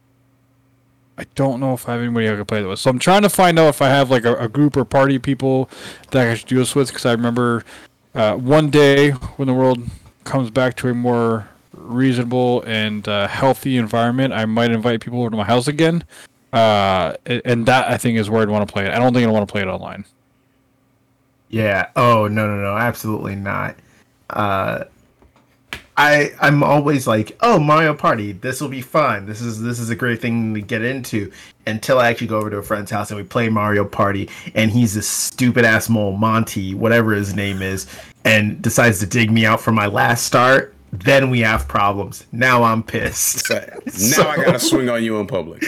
I 1.20 1.26
don't 1.36 1.60
know 1.60 1.74
if 1.74 1.90
I 1.90 1.94
have 1.94 2.02
anybody 2.02 2.30
I 2.30 2.36
could 2.36 2.48
play 2.48 2.62
it 2.62 2.66
with. 2.66 2.80
So 2.80 2.90
I'm 2.90 3.00
trying 3.00 3.24
to 3.24 3.30
find 3.30 3.60
out 3.60 3.68
if 3.68 3.82
I 3.82 3.90
have 3.90 4.10
like 4.10 4.24
a, 4.24 4.36
a 4.38 4.48
group 4.48 4.78
or 4.78 4.86
party 4.86 5.20
people 5.20 5.70
that 6.12 6.28
I 6.28 6.36
should 6.36 6.48
do 6.48 6.58
this 6.58 6.74
with. 6.76 6.88
Because 6.88 7.06
I 7.06 7.12
remember 7.12 7.66
uh, 8.16 8.36
one 8.36 8.70
day 8.70 9.12
when 9.12 9.48
the 9.48 9.54
world 9.54 9.84
comes 10.24 10.50
back 10.50 10.76
to 10.78 10.90
a 10.90 10.94
more 10.94 11.50
reasonable 11.74 12.64
and 12.64 13.06
uh, 13.08 13.28
healthy 13.28 13.76
environment, 13.76 14.34
I 14.34 14.46
might 14.46 14.72
invite 14.72 15.02
people 15.02 15.20
over 15.20 15.30
to 15.30 15.38
my 15.38 15.44
house 15.44 15.68
again. 15.68 16.06
Uh, 16.54 17.16
and 17.26 17.66
that 17.66 17.90
I 17.90 17.98
think 17.98 18.18
is 18.18 18.30
where 18.30 18.42
I'd 18.42 18.50
want 18.50 18.68
to 18.68 18.72
play 18.72 18.86
it. 18.86 18.92
I 18.92 18.98
don't 18.98 19.14
think 19.14 19.28
I 19.28 19.32
want 19.32 19.48
to 19.48 19.52
play 19.52 19.62
it 19.62 19.68
online. 19.68 20.06
Yeah. 21.50 21.90
Oh 21.96 22.28
no 22.28 22.48
no 22.48 22.62
no, 22.62 22.78
absolutely 22.78 23.36
not. 23.36 23.76
Uh, 24.30 24.86
I 26.00 26.32
I'm 26.40 26.64
always 26.64 27.08
like, 27.08 27.38
oh 27.42 27.60
Mario 27.60 27.94
Party, 27.94 28.32
this 28.32 28.62
will 28.62 28.70
be 28.70 28.82
fun. 28.82 29.26
This 29.26 29.42
is 29.42 29.62
this 29.62 29.80
is 29.80 29.90
a 29.90 29.96
great 29.98 30.22
thing 30.22 30.54
to 30.54 30.62
get 30.62 30.82
into. 30.82 31.30
Until 31.68 32.00
I 32.00 32.10
actually 32.10 32.28
go 32.28 32.38
over 32.38 32.50
to 32.50 32.58
a 32.58 32.64
friend's 32.64 32.90
house 32.90 33.12
and 33.12 33.18
we 33.18 33.24
play 33.24 33.50
Mario 33.50 33.84
Party, 33.84 34.30
and 34.56 34.72
he's 34.72 34.94
this 34.94 35.10
stupid 35.10 35.66
ass 35.66 35.90
mole 35.90 36.14
Monty, 36.14 36.74
whatever 36.74 37.12
his 37.12 37.36
name 37.36 37.62
is, 37.62 37.86
and 38.24 38.62
decides 38.62 39.00
to 39.02 39.06
dig 39.06 39.30
me 39.30 39.46
out 39.46 39.60
for 39.60 39.74
my 39.74 39.88
last 39.88 40.26
start. 40.26 40.74
Then 40.94 41.30
we 41.30 41.42
have 41.42 41.68
problems. 41.68 42.26
Now 42.32 42.64
I'm 42.64 42.82
pissed. 42.82 43.46
So, 43.46 44.24
now 44.24 44.30
I 44.30 44.38
gotta 44.38 44.60
swing 44.60 44.90
on 44.90 45.04
you 45.04 45.20
in 45.20 45.28
public. 45.28 45.64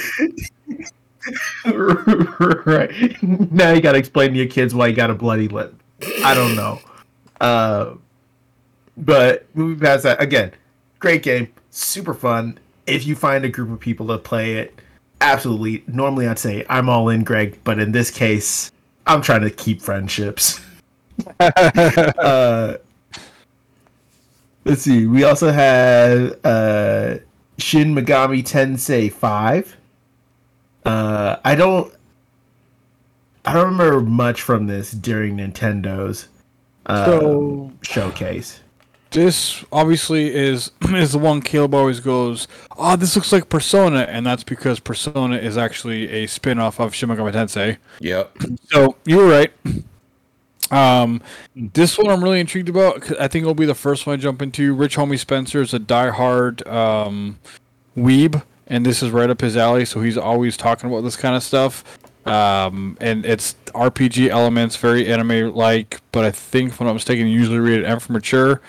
right. 2.65 3.21
Now 3.51 3.73
you 3.73 3.81
gotta 3.81 3.97
explain 3.97 4.31
to 4.31 4.37
your 4.37 4.47
kids 4.47 4.73
why 4.73 4.87
you 4.87 4.95
got 4.95 5.09
a 5.09 5.13
bloody 5.13 5.49
lip. 5.49 5.75
I 6.23 6.33
don't 6.33 6.55
know. 6.55 6.79
Uh, 7.41 7.95
but 8.97 9.45
moving 9.55 9.79
past 9.79 10.03
that, 10.03 10.21
again, 10.21 10.51
great 10.99 11.23
game, 11.23 11.49
super 11.69 12.13
fun. 12.13 12.59
If 12.87 13.05
you 13.05 13.15
find 13.15 13.45
a 13.45 13.49
group 13.49 13.71
of 13.71 13.79
people 13.79 14.07
to 14.07 14.17
play 14.17 14.55
it, 14.57 14.79
absolutely. 15.21 15.83
Normally 15.87 16.27
I'd 16.27 16.39
say 16.39 16.65
I'm 16.69 16.89
all 16.89 17.09
in, 17.09 17.23
Greg, 17.23 17.59
but 17.63 17.79
in 17.79 17.91
this 17.91 18.11
case, 18.11 18.71
I'm 19.07 19.21
trying 19.21 19.41
to 19.41 19.49
keep 19.49 19.81
friendships. 19.81 20.61
uh, 21.39 22.77
let's 24.65 24.81
see. 24.81 25.05
We 25.05 25.23
also 25.23 25.51
had 25.51 26.39
uh, 26.43 27.17
Shin 27.57 27.93
Megami 27.95 28.43
Tensei 28.43 29.11
Five. 29.11 29.77
Uh, 30.85 31.37
I 31.45 31.55
don't. 31.55 31.93
I 33.43 33.53
don't 33.53 33.65
remember 33.71 34.01
much 34.01 34.41
from 34.43 34.67
this 34.67 34.91
during 34.91 35.37
Nintendo's 35.37 36.27
uh, 36.85 37.05
So- 37.05 37.71
showcase. 37.81 38.59
This 39.11 39.63
obviously 39.71 40.33
is 40.33 40.71
is 40.89 41.11
the 41.11 41.19
one 41.19 41.41
Caleb 41.41 41.73
always 41.73 41.99
goes, 41.99 42.47
"Oh, 42.77 42.95
this 42.95 43.15
looks 43.15 43.31
like 43.31 43.49
Persona," 43.49 43.99
and 44.09 44.25
that's 44.25 44.43
because 44.43 44.79
Persona 44.79 45.35
is 45.37 45.57
actually 45.57 46.09
a 46.09 46.27
spin-off 46.27 46.79
of 46.79 46.95
Shin 46.95 47.09
Megami 47.09 47.33
Tensei. 47.33 47.77
Yep. 47.99 48.37
So 48.71 48.95
you 49.05 49.17
were 49.17 49.27
right. 49.27 49.51
Um, 50.71 51.21
this 51.55 51.97
one 51.97 52.07
I'm 52.09 52.23
really 52.23 52.39
intrigued 52.39 52.69
about. 52.69 53.01
'cause 53.01 53.17
I 53.19 53.27
think 53.27 53.43
it'll 53.43 53.53
be 53.53 53.65
the 53.65 53.75
first 53.75 54.07
one 54.07 54.13
I 54.13 54.17
jump 54.21 54.41
into. 54.41 54.73
Rich 54.73 54.95
Homie 54.95 55.19
Spencer 55.19 55.61
is 55.61 55.73
a 55.73 55.79
diehard 55.79 56.65
um, 56.71 57.37
weeb, 57.97 58.41
and 58.67 58.85
this 58.85 59.03
is 59.03 59.09
right 59.11 59.29
up 59.29 59.41
his 59.41 59.57
alley. 59.57 59.83
So 59.83 60.01
he's 60.01 60.17
always 60.17 60.55
talking 60.55 60.89
about 60.89 61.01
this 61.01 61.17
kind 61.17 61.35
of 61.35 61.43
stuff. 61.43 61.83
Um, 62.25 62.97
and 63.01 63.25
it's 63.25 63.55
RPG 63.73 64.29
elements, 64.29 64.77
very 64.77 65.11
anime-like, 65.11 65.99
but 66.13 66.23
I 66.23 66.29
think, 66.31 66.69
if 66.69 66.79
I'm 66.79 66.85
not 66.87 66.93
mistaken, 66.93 67.27
you 67.27 67.37
usually 67.37 67.57
read 67.57 67.79
it 67.81 67.85
M 67.85 67.99
for 67.99 68.13
mature. 68.13 68.61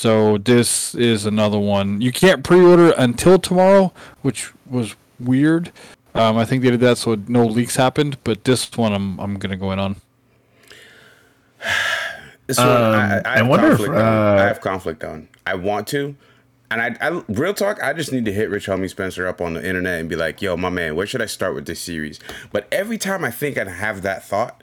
So 0.00 0.38
this 0.38 0.94
is 0.94 1.26
another 1.26 1.58
one. 1.58 2.00
You 2.00 2.10
can't 2.10 2.42
pre-order 2.42 2.94
until 2.96 3.38
tomorrow, 3.38 3.92
which 4.22 4.50
was 4.64 4.96
weird. 5.18 5.72
Um, 6.14 6.38
I 6.38 6.46
think 6.46 6.62
they 6.62 6.70
did 6.70 6.80
that 6.80 6.96
so 6.96 7.16
no 7.28 7.44
leaks 7.44 7.76
happened, 7.76 8.16
but 8.24 8.44
this 8.44 8.70
one 8.78 8.94
I'm 8.94 9.20
I'm 9.20 9.34
gonna 9.38 9.58
go 9.58 9.72
in 9.72 9.78
on. 9.78 9.96
This 12.46 12.56
one, 12.58 12.66
I, 12.66 12.72
Um, 13.18 13.22
I, 13.26 13.34
I 13.34 13.36
have 13.36 13.46
wonder 13.46 13.66
if, 13.72 13.76
conflict 13.76 13.94
on. 13.94 14.38
uh, 14.38 14.42
I 14.42 14.46
have 14.46 14.60
conflict 14.62 15.04
on. 15.04 15.28
I 15.46 15.54
want 15.54 15.86
to, 15.88 16.16
and 16.70 16.80
I, 16.82 16.96
I, 17.00 17.22
real 17.28 17.52
talk. 17.54 17.80
I 17.80 17.92
just 17.92 18.10
need 18.10 18.24
to 18.24 18.32
hit 18.32 18.48
Rich 18.50 18.66
Homie 18.66 18.88
Spencer 18.90 19.28
up 19.28 19.40
on 19.42 19.52
the 19.54 19.64
internet 19.64 20.00
and 20.00 20.08
be 20.08 20.16
like, 20.16 20.40
"Yo, 20.42 20.56
my 20.56 20.70
man, 20.70 20.96
where 20.96 21.06
should 21.06 21.22
I 21.22 21.26
start 21.26 21.54
with 21.54 21.66
this 21.66 21.78
series?" 21.78 22.18
But 22.52 22.66
every 22.72 22.96
time 22.98 23.22
I 23.24 23.30
think 23.30 23.56
I 23.58 23.68
have 23.70 24.00
that 24.02 24.24
thought, 24.24 24.60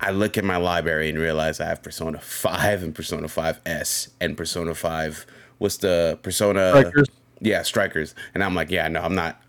I 0.00 0.10
look 0.10 0.36
at 0.36 0.44
my 0.44 0.56
library 0.56 1.08
and 1.08 1.18
realize 1.18 1.60
I 1.60 1.66
have 1.66 1.82
Persona 1.82 2.18
5 2.18 2.82
and 2.82 2.94
Persona 2.94 3.28
5S 3.28 4.10
and 4.20 4.36
Persona 4.36 4.74
5. 4.74 5.26
What's 5.58 5.78
the 5.78 6.18
Persona? 6.22 6.70
Strikers. 6.70 7.08
Yeah, 7.40 7.62
Strikers. 7.62 8.14
And 8.34 8.44
I'm 8.44 8.54
like, 8.54 8.70
yeah, 8.70 8.88
no, 8.88 9.00
I'm 9.00 9.14
not. 9.14 9.40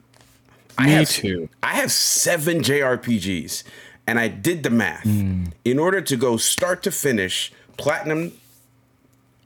I 0.78 0.86
Me 0.86 0.92
have, 0.92 1.10
too. 1.10 1.50
I 1.64 1.76
have 1.76 1.92
seven 1.92 2.60
JRPGs, 2.60 3.64
and 4.06 4.20
I 4.20 4.28
did 4.28 4.64
the 4.64 4.70
math. 4.70 5.04
Mm. 5.04 5.52
In 5.66 5.80
order 5.80 6.02
to 6.02 6.16
go 6.16 6.38
start 6.38 6.84
to 6.84 6.92
finish, 6.92 7.52
platinum, 7.78 8.34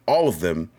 all 0.05 0.27
of 0.27 0.41
them, 0.41 0.69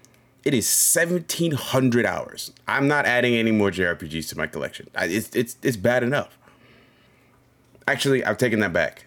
it 0.44 0.54
is 0.54 0.66
1,700 0.66 2.04
hours. 2.04 2.52
I'm 2.68 2.86
not 2.86 3.06
adding 3.06 3.34
any 3.34 3.50
more 3.50 3.70
JRPGs 3.70 4.28
to 4.30 4.38
my 4.38 4.46
collection. 4.46 4.90
I, 4.94 5.06
it's, 5.06 5.34
it's, 5.34 5.56
it's 5.62 5.76
bad 5.76 6.02
enough. 6.02 6.36
Actually, 7.88 8.24
I've 8.24 8.38
taken 8.38 8.60
that 8.60 8.72
back. 8.72 9.06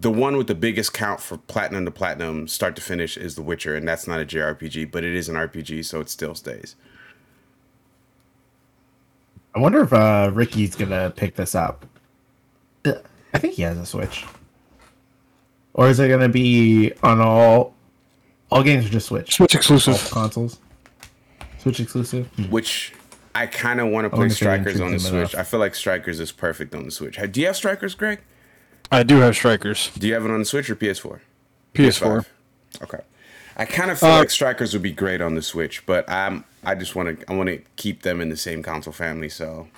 The 0.00 0.10
one 0.10 0.38
with 0.38 0.46
the 0.46 0.54
biggest 0.54 0.94
count 0.94 1.20
for 1.20 1.36
platinum 1.36 1.84
to 1.84 1.90
platinum, 1.90 2.48
start 2.48 2.74
to 2.76 2.80
finish, 2.82 3.18
is 3.18 3.34
The 3.34 3.42
Witcher, 3.42 3.74
and 3.76 3.86
that's 3.86 4.06
not 4.06 4.18
a 4.18 4.24
JRPG, 4.24 4.90
but 4.90 5.04
it 5.04 5.14
is 5.14 5.28
an 5.28 5.34
RPG, 5.36 5.84
so 5.84 6.00
it 6.00 6.08
still 6.08 6.34
stays. 6.34 6.74
I 9.54 9.58
wonder 9.58 9.82
if 9.82 9.92
uh, 9.92 10.30
Ricky's 10.32 10.74
gonna 10.74 11.12
pick 11.14 11.34
this 11.36 11.54
up. 11.54 11.84
I 12.86 13.38
think 13.38 13.54
he 13.54 13.62
has 13.62 13.76
a 13.76 13.84
Switch. 13.84 14.24
Or 15.74 15.88
is 15.88 16.00
it 16.00 16.08
gonna 16.08 16.28
be 16.30 16.92
on 17.02 17.20
all 17.20 17.74
all 18.50 18.62
games 18.62 18.86
or 18.86 18.88
just 18.88 19.08
Switch? 19.08 19.34
Switch 19.34 19.54
All 19.54 19.58
exclusive. 19.58 20.10
consoles. 20.10 20.58
Switch 21.58 21.78
exclusive. 21.78 22.26
Hmm. 22.36 22.44
which 22.44 22.94
I 23.34 23.46
kind 23.46 23.80
of 23.80 23.88
want 23.88 24.06
to 24.06 24.10
play 24.10 24.20
wonder 24.20 24.32
if 24.32 24.38
they 24.40 24.44
Strikers 24.46 24.80
on 24.80 24.92
the 24.92 24.98
Switch. 24.98 25.12
enough. 25.12 25.34
I 25.34 25.42
feel 25.42 25.60
like 25.60 25.74
Strikers 25.74 26.20
is 26.20 26.32
perfect 26.32 26.74
on 26.74 26.84
the 26.84 26.90
Switch. 26.90 27.18
Do 27.30 27.40
you 27.40 27.46
have 27.48 27.56
Strikers, 27.56 27.94
Greg? 27.94 28.20
I 28.92 29.02
do 29.02 29.16
have 29.18 29.34
strikers. 29.36 29.90
Do 29.98 30.06
you 30.06 30.14
have 30.14 30.24
it 30.24 30.30
on 30.30 30.38
the 30.40 30.44
Switch 30.44 30.68
or 30.70 30.76
PS4? 30.76 31.20
PS4. 31.74 32.24
Okay. 32.82 32.98
I 33.56 33.64
kind 33.64 33.90
of 33.90 33.98
feel 33.98 34.08
Uh, 34.10 34.18
like 34.20 34.30
Strikers 34.30 34.72
would 34.72 34.82
be 34.82 34.92
great 34.92 35.20
on 35.20 35.34
the 35.34 35.42
Switch, 35.42 35.84
but 35.86 36.08
I'm 36.08 36.44
I 36.64 36.74
just 36.74 36.94
want 36.96 37.20
to 37.20 37.30
I 37.30 37.34
want 37.34 37.48
to 37.48 37.58
keep 37.76 38.02
them 38.02 38.20
in 38.20 38.28
the 38.30 38.36
same 38.36 38.62
console 38.62 38.92
family. 38.92 39.28
So 39.28 39.68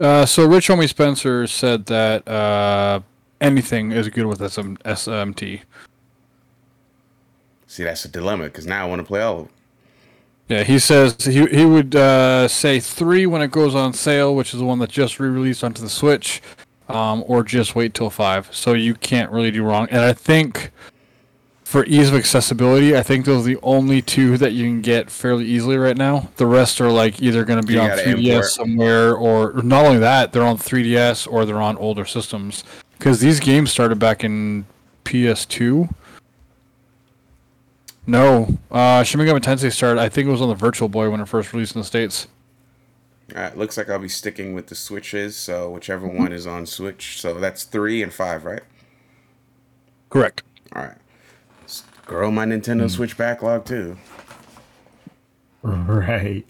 Uh, 0.00 0.24
so 0.26 0.46
Rich 0.46 0.68
Homie 0.68 0.88
Spencer 0.88 1.46
said 1.46 1.86
that 1.86 2.26
uh, 2.26 3.00
anything 3.40 3.92
is 3.92 4.08
good 4.08 4.26
with 4.26 4.38
SM- 4.40 4.76
SMT. 4.84 5.60
see, 7.66 7.82
that's 7.84 8.04
a 8.04 8.08
dilemma 8.08 8.44
because 8.44 8.66
now 8.66 8.84
I 8.86 8.88
want 8.88 9.00
to 9.00 9.04
play 9.06 9.20
all 9.20 9.32
of 9.34 9.38
them. 9.46 9.48
Yeah, 10.48 10.62
he 10.62 10.78
says 10.78 11.16
he 11.24 11.46
he 11.46 11.64
would 11.64 11.94
uh, 11.96 12.48
say 12.48 12.80
three 12.80 13.26
when 13.26 13.42
it 13.42 13.50
goes 13.50 13.74
on 13.74 13.92
sale, 13.92 14.34
which 14.34 14.52
is 14.54 14.60
the 14.60 14.66
one 14.66 14.78
that 14.80 14.90
just 14.90 15.18
re-released 15.20 15.62
onto 15.64 15.80
the 15.82 15.88
Switch, 15.88 16.42
um, 16.88 17.24
or 17.26 17.42
just 17.42 17.74
wait 17.74 17.94
till 17.94 18.10
five. 18.10 18.48
So 18.52 18.72
you 18.74 18.94
can't 18.94 19.30
really 19.30 19.50
do 19.50 19.62
wrong. 19.62 19.88
And 19.90 20.00
I 20.00 20.12
think 20.12 20.70
for 21.64 21.84
ease 21.86 22.08
of 22.10 22.14
accessibility, 22.14 22.96
I 22.96 23.02
think 23.02 23.24
those 23.24 23.40
are 23.44 23.48
the 23.48 23.58
only 23.62 24.00
two 24.02 24.36
that 24.38 24.52
you 24.52 24.64
can 24.64 24.80
get 24.80 25.10
fairly 25.10 25.44
easily 25.44 25.76
right 25.76 25.96
now. 25.96 26.28
The 26.36 26.46
rest 26.46 26.80
are 26.80 26.90
like 26.90 27.20
either 27.20 27.44
going 27.44 27.60
to 27.60 27.66
be 27.66 27.74
You 27.74 27.80
on 27.80 27.90
3DS 27.90 28.26
import. 28.26 28.44
somewhere, 28.46 29.14
or 29.14 29.52
not 29.62 29.84
only 29.86 29.98
that, 29.98 30.32
they're 30.32 30.44
on 30.44 30.56
3DS 30.58 31.26
or 31.30 31.44
they're 31.44 31.60
on 31.60 31.76
older 31.78 32.04
systems. 32.04 32.64
Because 32.98 33.20
these 33.20 33.40
games 33.40 33.72
started 33.72 33.98
back 33.98 34.22
in 34.22 34.66
PS2. 35.04 35.92
No, 38.06 38.58
uh, 38.70 39.02
Shin 39.02 39.20
Megami 39.20 39.40
Tensei 39.40 39.72
started. 39.72 40.00
I 40.00 40.08
think 40.10 40.28
it 40.28 40.30
was 40.30 40.42
on 40.42 40.50
the 40.50 40.54
Virtual 40.54 40.88
Boy 40.88 41.10
when 41.10 41.20
it 41.20 41.28
first 41.28 41.52
released 41.52 41.74
in 41.74 41.80
the 41.80 41.86
states. 41.86 42.28
All 43.34 43.40
right, 43.42 43.56
looks 43.56 43.76
like 43.76 43.88
I'll 43.88 43.98
be 43.98 44.08
sticking 44.08 44.52
with 44.54 44.66
the 44.66 44.74
Switches. 44.74 45.36
So 45.36 45.70
whichever 45.70 46.06
one 46.06 46.32
is 46.32 46.46
on 46.46 46.66
Switch. 46.66 47.20
So 47.20 47.34
that's 47.40 47.64
three 47.64 48.02
and 48.02 48.12
five, 48.12 48.44
right? 48.44 48.62
Correct. 50.10 50.42
All 50.76 50.82
right. 50.82 50.96
S- 51.64 51.84
Grow 52.06 52.30
my 52.30 52.44
Nintendo 52.44 52.90
Switch 52.90 53.16
backlog 53.16 53.64
too. 53.64 53.96
Right. 55.62 56.44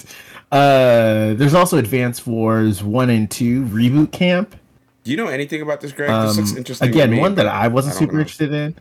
Uh, 0.50 1.34
there's 1.34 1.54
also 1.54 1.78
Advance 1.78 2.26
Wars 2.26 2.82
one 2.82 3.10
and 3.10 3.30
two 3.30 3.62
Re-Boot 3.66 4.10
Camp. 4.10 4.56
Do 5.04 5.12
you 5.12 5.16
know 5.16 5.28
anything 5.28 5.62
about 5.62 5.80
this, 5.80 5.92
Greg? 5.92 6.08
this 6.10 6.30
Um, 6.32 6.36
looks 6.44 6.56
interesting. 6.56 6.88
to 6.90 6.92
again, 6.92 7.10
me, 7.12 7.20
one 7.20 7.36
that 7.36 7.46
I 7.46 7.68
wasn't 7.68 7.94
don't 7.94 8.00
super 8.00 8.14
know. 8.14 8.18
interested 8.22 8.52
in. 8.52 8.74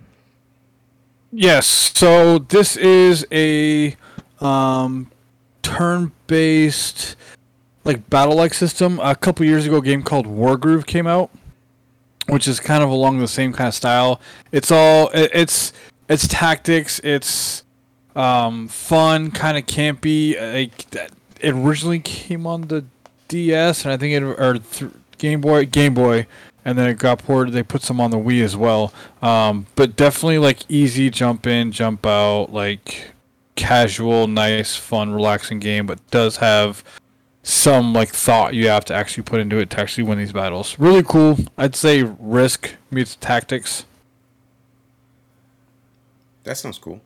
Yes. 1.32 1.68
So 1.68 2.40
this 2.40 2.78
is 2.78 3.28
a 3.32 3.96
um, 4.42 5.12
turn-based, 5.62 7.16
like 7.86 8.10
battle-like 8.10 8.54
system. 8.54 9.00
A 9.02 9.16
couple 9.16 9.46
years 9.46 9.66
ago, 9.66 9.78
a 9.78 9.82
game 9.82 10.04
called 10.04 10.26
Wargroove 10.28 10.86
came 10.86 11.08
out, 11.08 11.30
which 12.28 12.48
is 12.48 12.60
kind 12.60 12.84
of 12.84 12.90
along 12.90 13.20
the 13.20 13.28
same 13.28 13.54
kind 13.54 13.68
of 13.68 13.74
style. 13.74 14.22
It's 14.52 14.72
all 14.72 15.10
it- 15.10 15.32
it's 15.34 15.74
it's 16.10 16.28
tactics. 16.28 17.00
It's 17.04 17.64
um, 18.16 18.68
fun, 18.68 19.32
kind 19.32 19.58
of 19.58 19.66
campy. 19.66 20.36
Like 20.40 20.86
it 21.42 21.54
originally 21.54 22.00
came 22.00 22.46
on 22.48 22.64
the 22.64 22.86
DS, 23.28 23.84
and 23.86 23.94
I 23.94 23.98
think 23.98 24.14
it 24.14 24.24
or 24.24 24.60
th- 24.60 24.92
Game 25.18 25.42
Boy, 25.42 25.66
Game 25.66 25.94
Boy, 25.94 26.28
and 26.66 26.78
then 26.78 26.90
it 26.90 26.98
got 27.00 27.20
ported. 27.20 27.54
They 27.54 27.64
put 27.64 27.82
some 27.82 28.00
on 28.00 28.12
the 28.12 28.18
Wii 28.18 28.44
as 28.44 28.56
well. 28.56 28.94
Um, 29.22 29.66
but 29.76 29.96
definitely 29.96 30.38
like 30.40 30.60
easy 30.70 31.10
jump 31.10 31.48
in, 31.48 31.72
jump 31.72 32.06
out, 32.06 32.54
like 32.54 33.12
casual, 33.56 34.28
nice, 34.28 34.76
fun, 34.76 35.14
relaxing 35.14 35.60
game. 35.60 35.86
But 35.88 36.00
does 36.12 36.38
have 36.38 36.84
some 37.44 37.94
like 37.94 38.10
thought 38.10 38.54
you 38.54 38.70
have 38.70 38.86
to 38.86 38.96
actually 38.96 39.24
put 39.24 39.42
into 39.42 39.58
it 39.58 39.70
to 39.72 39.80
actually 39.80 40.06
win 40.06 40.18
these 40.18 40.32
battles. 40.32 40.80
Really 40.80 41.04
cool. 41.04 41.38
I'd 41.58 41.76
say 41.76 42.04
Risk 42.04 42.76
meets 42.90 43.18
Tactics. 43.18 43.86
That 46.44 46.58
sounds 46.58 46.78
cool. 46.78 47.02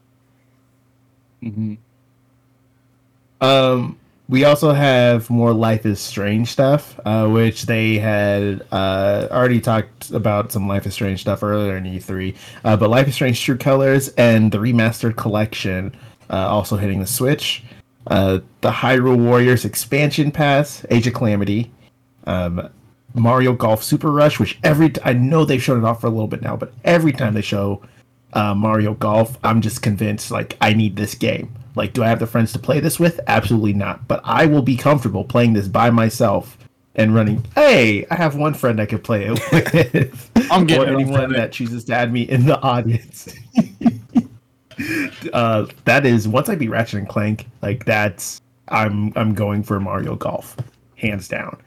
Um, 3.41 4.00
we 4.30 4.43
also 4.43 4.73
have 4.73 5.30
more 5.30 5.54
Life 5.54 5.86
is 5.86 6.00
Strange 6.00 6.50
stuff, 6.52 7.00
uh, 7.06 7.28
which 7.28 7.65
they 7.65 7.97
had 7.97 8.65
uh, 8.71 9.28
already 9.32 9.62
talked 9.62 10.12
about 10.12 10.52
some 10.52 10.67
Life 10.67 10.86
is 10.86 10.93
Strange 10.93 11.21
stuff 11.21 11.43
earlier 11.43 11.78
in 11.78 11.84
E3. 11.86 12.36
Uh, 12.63 12.78
but 12.78 12.89
Life 12.89 13.08
is 13.08 13.15
Strange 13.15 13.41
True 13.41 13.58
Colors 13.58 14.10
and 14.10 14.52
the 14.52 14.58
Remastered 14.58 15.15
Collection 15.15 15.95
uh, 16.30 16.47
also 16.47 16.76
hitting 16.76 17.00
the 17.00 17.08
Switch. 17.08 17.63
Uh, 18.08 18.39
the 18.62 18.72
Hyrule 18.72 19.17
Warriors 19.17 19.65
expansion 19.65 20.32
pass, 20.32 20.86
Age 20.89 21.08
of 21.08 21.13
Calamity, 21.13 21.72
um, 22.26 22.70
Mario 23.13 23.54
Golf 23.54 23.84
Super 23.84 24.12
Rush, 24.12 24.39
which 24.39 24.58
every 24.63 24.89
t- 24.89 25.02
I 25.04 25.13
know 25.13 25.43
they've 25.46 25.62
shown 25.62 25.80
it 25.80 25.86
off 25.86 26.02
for 26.02 26.08
a 26.08 26.10
little 26.10 26.28
bit 26.28 26.41
now, 26.41 26.56
but 26.56 26.74
every 26.86 27.12
time 27.12 27.34
they 27.34 27.41
show 27.41 27.82
uh, 28.34 28.54
Mario 28.54 28.93
Golf, 28.93 29.38
I'm 29.43 29.62
just 29.62 29.82
convinced 29.82 30.32
like 30.32 30.58
I 30.62 30.74
need 30.74 30.96
this 30.96 31.15
game. 31.15 31.54
Like, 31.76 31.93
do 31.93 32.04
I 32.04 32.08
have 32.08 32.20
the 32.20 32.28
friends 32.28 32.54
to 32.54 32.60
play 32.60 32.80
this 32.80 33.00
with? 33.00 33.20
Absolutely 33.28 33.74
not. 33.74 34.08
But 34.08 34.22
I 34.24 34.46
will 34.46 34.63
be 34.63 34.76
comfortable 34.76 35.24
playing 35.24 35.54
this 35.54 35.67
by 35.67 35.89
myself 35.91 36.58
and 36.96 37.13
running. 37.13 37.46
Hey, 37.54 38.06
I 38.10 38.15
have 38.15 38.36
one 38.36 38.56
friend 38.56 38.82
I 38.82 38.88
could 38.88 39.04
play 39.04 39.26
it 39.26 39.39
with. 39.93 40.32
I'm 40.52 40.65
getting 40.65 40.96
or 40.96 41.00
anyone 41.00 41.32
that 41.34 41.52
chooses 41.52 41.84
to 41.86 41.93
add 41.93 42.12
me 42.12 42.24
in 42.24 42.46
the 42.46 42.60
audience. 42.62 43.30
uh, 45.34 45.66
that 45.86 46.06
is 46.06 46.28
once 46.28 46.50
I 46.50 46.56
beat 46.56 46.70
Ratchet 46.70 47.00
and 47.00 47.10
Clank, 47.10 47.48
like 47.62 47.86
that's 47.86 48.42
I'm 48.70 49.13
I'm 49.16 49.34
going 49.34 49.63
for 49.63 49.80
Mario 49.80 50.16
Golf, 50.16 50.56
hands 50.96 51.28
down. 51.28 51.58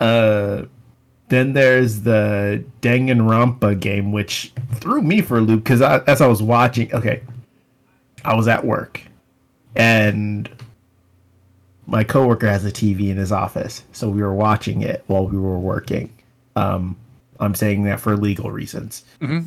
Uh, 0.00 0.62
then 1.28 1.52
there's 1.52 2.02
the 2.02 2.64
Danganronpa 2.82 3.80
game, 3.80 4.12
which 4.12 4.52
threw 4.74 5.02
me 5.02 5.20
for 5.20 5.38
a 5.38 5.40
loop 5.40 5.64
because 5.64 5.82
as 5.82 6.20
I 6.20 6.26
was 6.26 6.42
watching, 6.42 6.92
okay, 6.94 7.22
I 8.24 8.34
was 8.34 8.48
at 8.48 8.64
work, 8.64 9.02
and 9.74 10.48
my 11.86 12.04
coworker 12.04 12.48
has 12.48 12.64
a 12.64 12.72
TV 12.72 13.10
in 13.10 13.16
his 13.16 13.32
office, 13.32 13.82
so 13.92 14.08
we 14.08 14.22
were 14.22 14.34
watching 14.34 14.82
it 14.82 15.04
while 15.06 15.26
we 15.26 15.38
were 15.38 15.58
working. 15.58 16.12
Um, 16.56 16.96
I'm 17.38 17.54
saying 17.54 17.84
that 17.84 18.00
for 18.00 18.16
legal 18.16 18.50
reasons. 18.50 19.04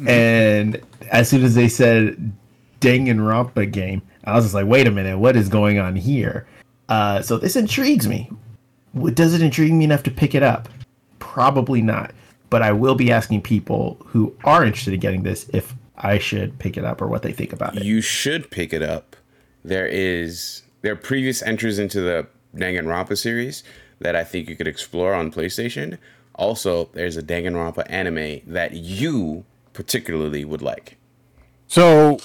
And 0.07 0.81
as 1.11 1.27
soon 1.29 1.43
as 1.43 1.55
they 1.55 1.67
said 1.67 2.31
Danganronpa 2.79 3.71
game, 3.71 4.01
I 4.23 4.35
was 4.35 4.45
just 4.45 4.55
like, 4.55 4.65
wait 4.67 4.87
a 4.87 4.91
minute, 4.91 5.17
what 5.17 5.35
is 5.35 5.49
going 5.49 5.79
on 5.79 5.95
here? 5.95 6.47
Uh, 6.87 7.21
so 7.21 7.37
this 7.37 7.55
intrigues 7.55 8.07
me. 8.07 8.29
W- 8.95 9.13
Does 9.13 9.33
it 9.33 9.41
intrigue 9.41 9.73
me 9.73 9.85
enough 9.85 10.03
to 10.03 10.11
pick 10.11 10.33
it 10.35 10.43
up? 10.43 10.69
Probably 11.19 11.81
not. 11.81 12.11
But 12.49 12.61
I 12.63 12.71
will 12.71 12.95
be 12.95 13.11
asking 13.11 13.41
people 13.43 13.97
who 14.07 14.35
are 14.43 14.65
interested 14.65 14.93
in 14.93 14.99
getting 14.99 15.23
this 15.23 15.47
if 15.53 15.75
I 15.97 16.17
should 16.17 16.57
pick 16.59 16.77
it 16.77 16.83
up 16.85 17.01
or 17.01 17.07
what 17.07 17.21
they 17.21 17.31
think 17.31 17.53
about 17.53 17.77
it. 17.77 17.83
You 17.83 18.01
should 18.01 18.49
pick 18.49 18.73
it 18.73 18.81
up. 18.81 19.15
There 19.63 19.85
is 19.87 20.63
there 20.81 20.93
are 20.93 20.95
previous 20.95 21.41
entries 21.43 21.77
into 21.77 22.01
the 22.01 22.25
Danganronpa 22.55 23.17
series 23.17 23.63
that 23.99 24.15
I 24.15 24.23
think 24.23 24.49
you 24.49 24.55
could 24.55 24.67
explore 24.67 25.13
on 25.13 25.31
PlayStation. 25.31 25.97
Also, 26.35 26.89
there's 26.93 27.17
a 27.17 27.21
Danganronpa 27.21 27.83
anime 27.89 28.39
that 28.47 28.73
you 28.73 29.43
particularly 29.73 30.45
would 30.45 30.61
like. 30.61 30.97
So, 31.67 32.17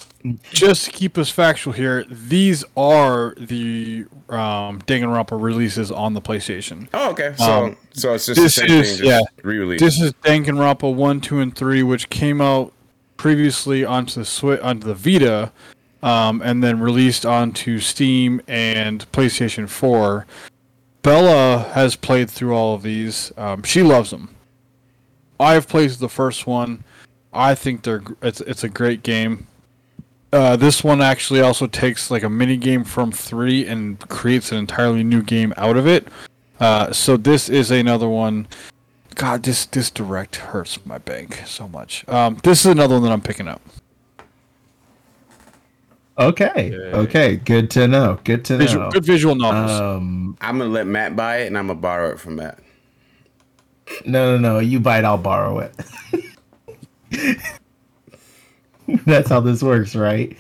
just 0.50 0.86
to 0.86 0.90
keep 0.90 1.18
us 1.18 1.28
factual 1.30 1.72
here, 1.72 2.04
these 2.08 2.64
are 2.76 3.34
the 3.38 4.06
um, 4.30 4.80
Danganronpa 4.82 5.40
releases 5.40 5.90
on 5.90 6.14
the 6.14 6.20
PlayStation. 6.20 6.88
Oh, 6.94 7.10
okay. 7.10 7.34
So 7.36 7.64
Um, 7.66 7.76
so 7.92 8.14
it's 8.14 8.26
just 8.26 8.40
this 8.40 8.58
is- 8.58 9.00
yeah. 9.00 9.20
re-release. 9.42 9.80
This 9.80 10.00
is 10.00 10.12
Danganronpa 10.24 10.94
1, 10.94 11.20
2, 11.20 11.40
and 11.40 11.54
3, 11.54 11.82
which 11.82 12.08
came 12.10 12.40
out 12.40 12.72
previously 13.16 13.84
onto 13.84 14.14
the 14.14 14.26
Swi 14.26 14.62
onto 14.64 14.86
the 14.86 14.94
Vita, 14.94 15.52
um, 16.02 16.40
and 16.42 16.62
then 16.64 16.80
released 16.80 17.24
onto 17.26 17.78
Steam 17.78 18.40
and 18.48 19.10
PlayStation 19.12 19.68
4. 19.68 20.26
Bella 21.02 21.70
has 21.74 21.96
played 21.96 22.30
through 22.30 22.54
all 22.54 22.74
of 22.74 22.82
these. 22.82 23.30
Um, 23.36 23.62
she 23.62 23.82
loves 23.82 24.10
them. 24.10 24.34
I've 25.38 25.68
played 25.68 25.90
the 25.90 26.08
first 26.08 26.46
one. 26.46 26.82
I 27.32 27.54
think 27.54 27.82
they're 27.82 28.02
it's 28.22 28.40
it's 28.42 28.64
a 28.64 28.68
great 28.68 29.02
game. 29.02 29.46
Uh, 30.34 30.56
this 30.56 30.82
one 30.82 31.00
actually 31.00 31.40
also 31.40 31.68
takes 31.68 32.10
like 32.10 32.24
a 32.24 32.28
mini 32.28 32.56
game 32.56 32.82
from 32.82 33.12
three 33.12 33.64
and 33.68 34.00
creates 34.08 34.50
an 34.50 34.58
entirely 34.58 35.04
new 35.04 35.22
game 35.22 35.54
out 35.56 35.76
of 35.76 35.86
it. 35.86 36.08
Uh, 36.58 36.90
so 36.92 37.16
this 37.16 37.48
is 37.48 37.70
another 37.70 38.08
one. 38.08 38.48
God, 39.14 39.44
this 39.44 39.64
this 39.66 39.92
direct 39.92 40.34
hurts 40.34 40.84
my 40.84 40.98
bank 40.98 41.40
so 41.46 41.68
much. 41.68 42.04
Um, 42.08 42.36
this 42.42 42.60
is 42.60 42.66
another 42.66 42.94
one 42.94 43.04
that 43.04 43.12
I'm 43.12 43.20
picking 43.20 43.46
up. 43.46 43.62
Okay. 46.18 46.70
Yeah. 46.72 46.96
Okay. 46.98 47.36
Good 47.36 47.70
to 47.70 47.86
know. 47.86 48.18
Good 48.24 48.44
to 48.46 48.56
Visual, 48.56 48.86
know. 48.86 48.90
good 48.90 49.04
visual 49.04 49.36
novels. 49.36 49.70
Um, 49.70 50.36
I'm 50.40 50.58
gonna 50.58 50.68
let 50.68 50.88
Matt 50.88 51.14
buy 51.14 51.42
it, 51.42 51.46
and 51.46 51.56
I'm 51.56 51.68
gonna 51.68 51.78
borrow 51.78 52.10
it 52.10 52.18
from 52.18 52.34
Matt. 52.36 52.58
no, 54.04 54.36
no, 54.36 54.54
no. 54.54 54.58
You 54.58 54.80
buy 54.80 54.98
it, 54.98 55.04
I'll 55.04 55.16
borrow 55.16 55.60
it. 55.60 55.76
That's 59.06 59.28
how 59.28 59.40
this 59.40 59.62
works, 59.62 59.94
right? 59.94 60.36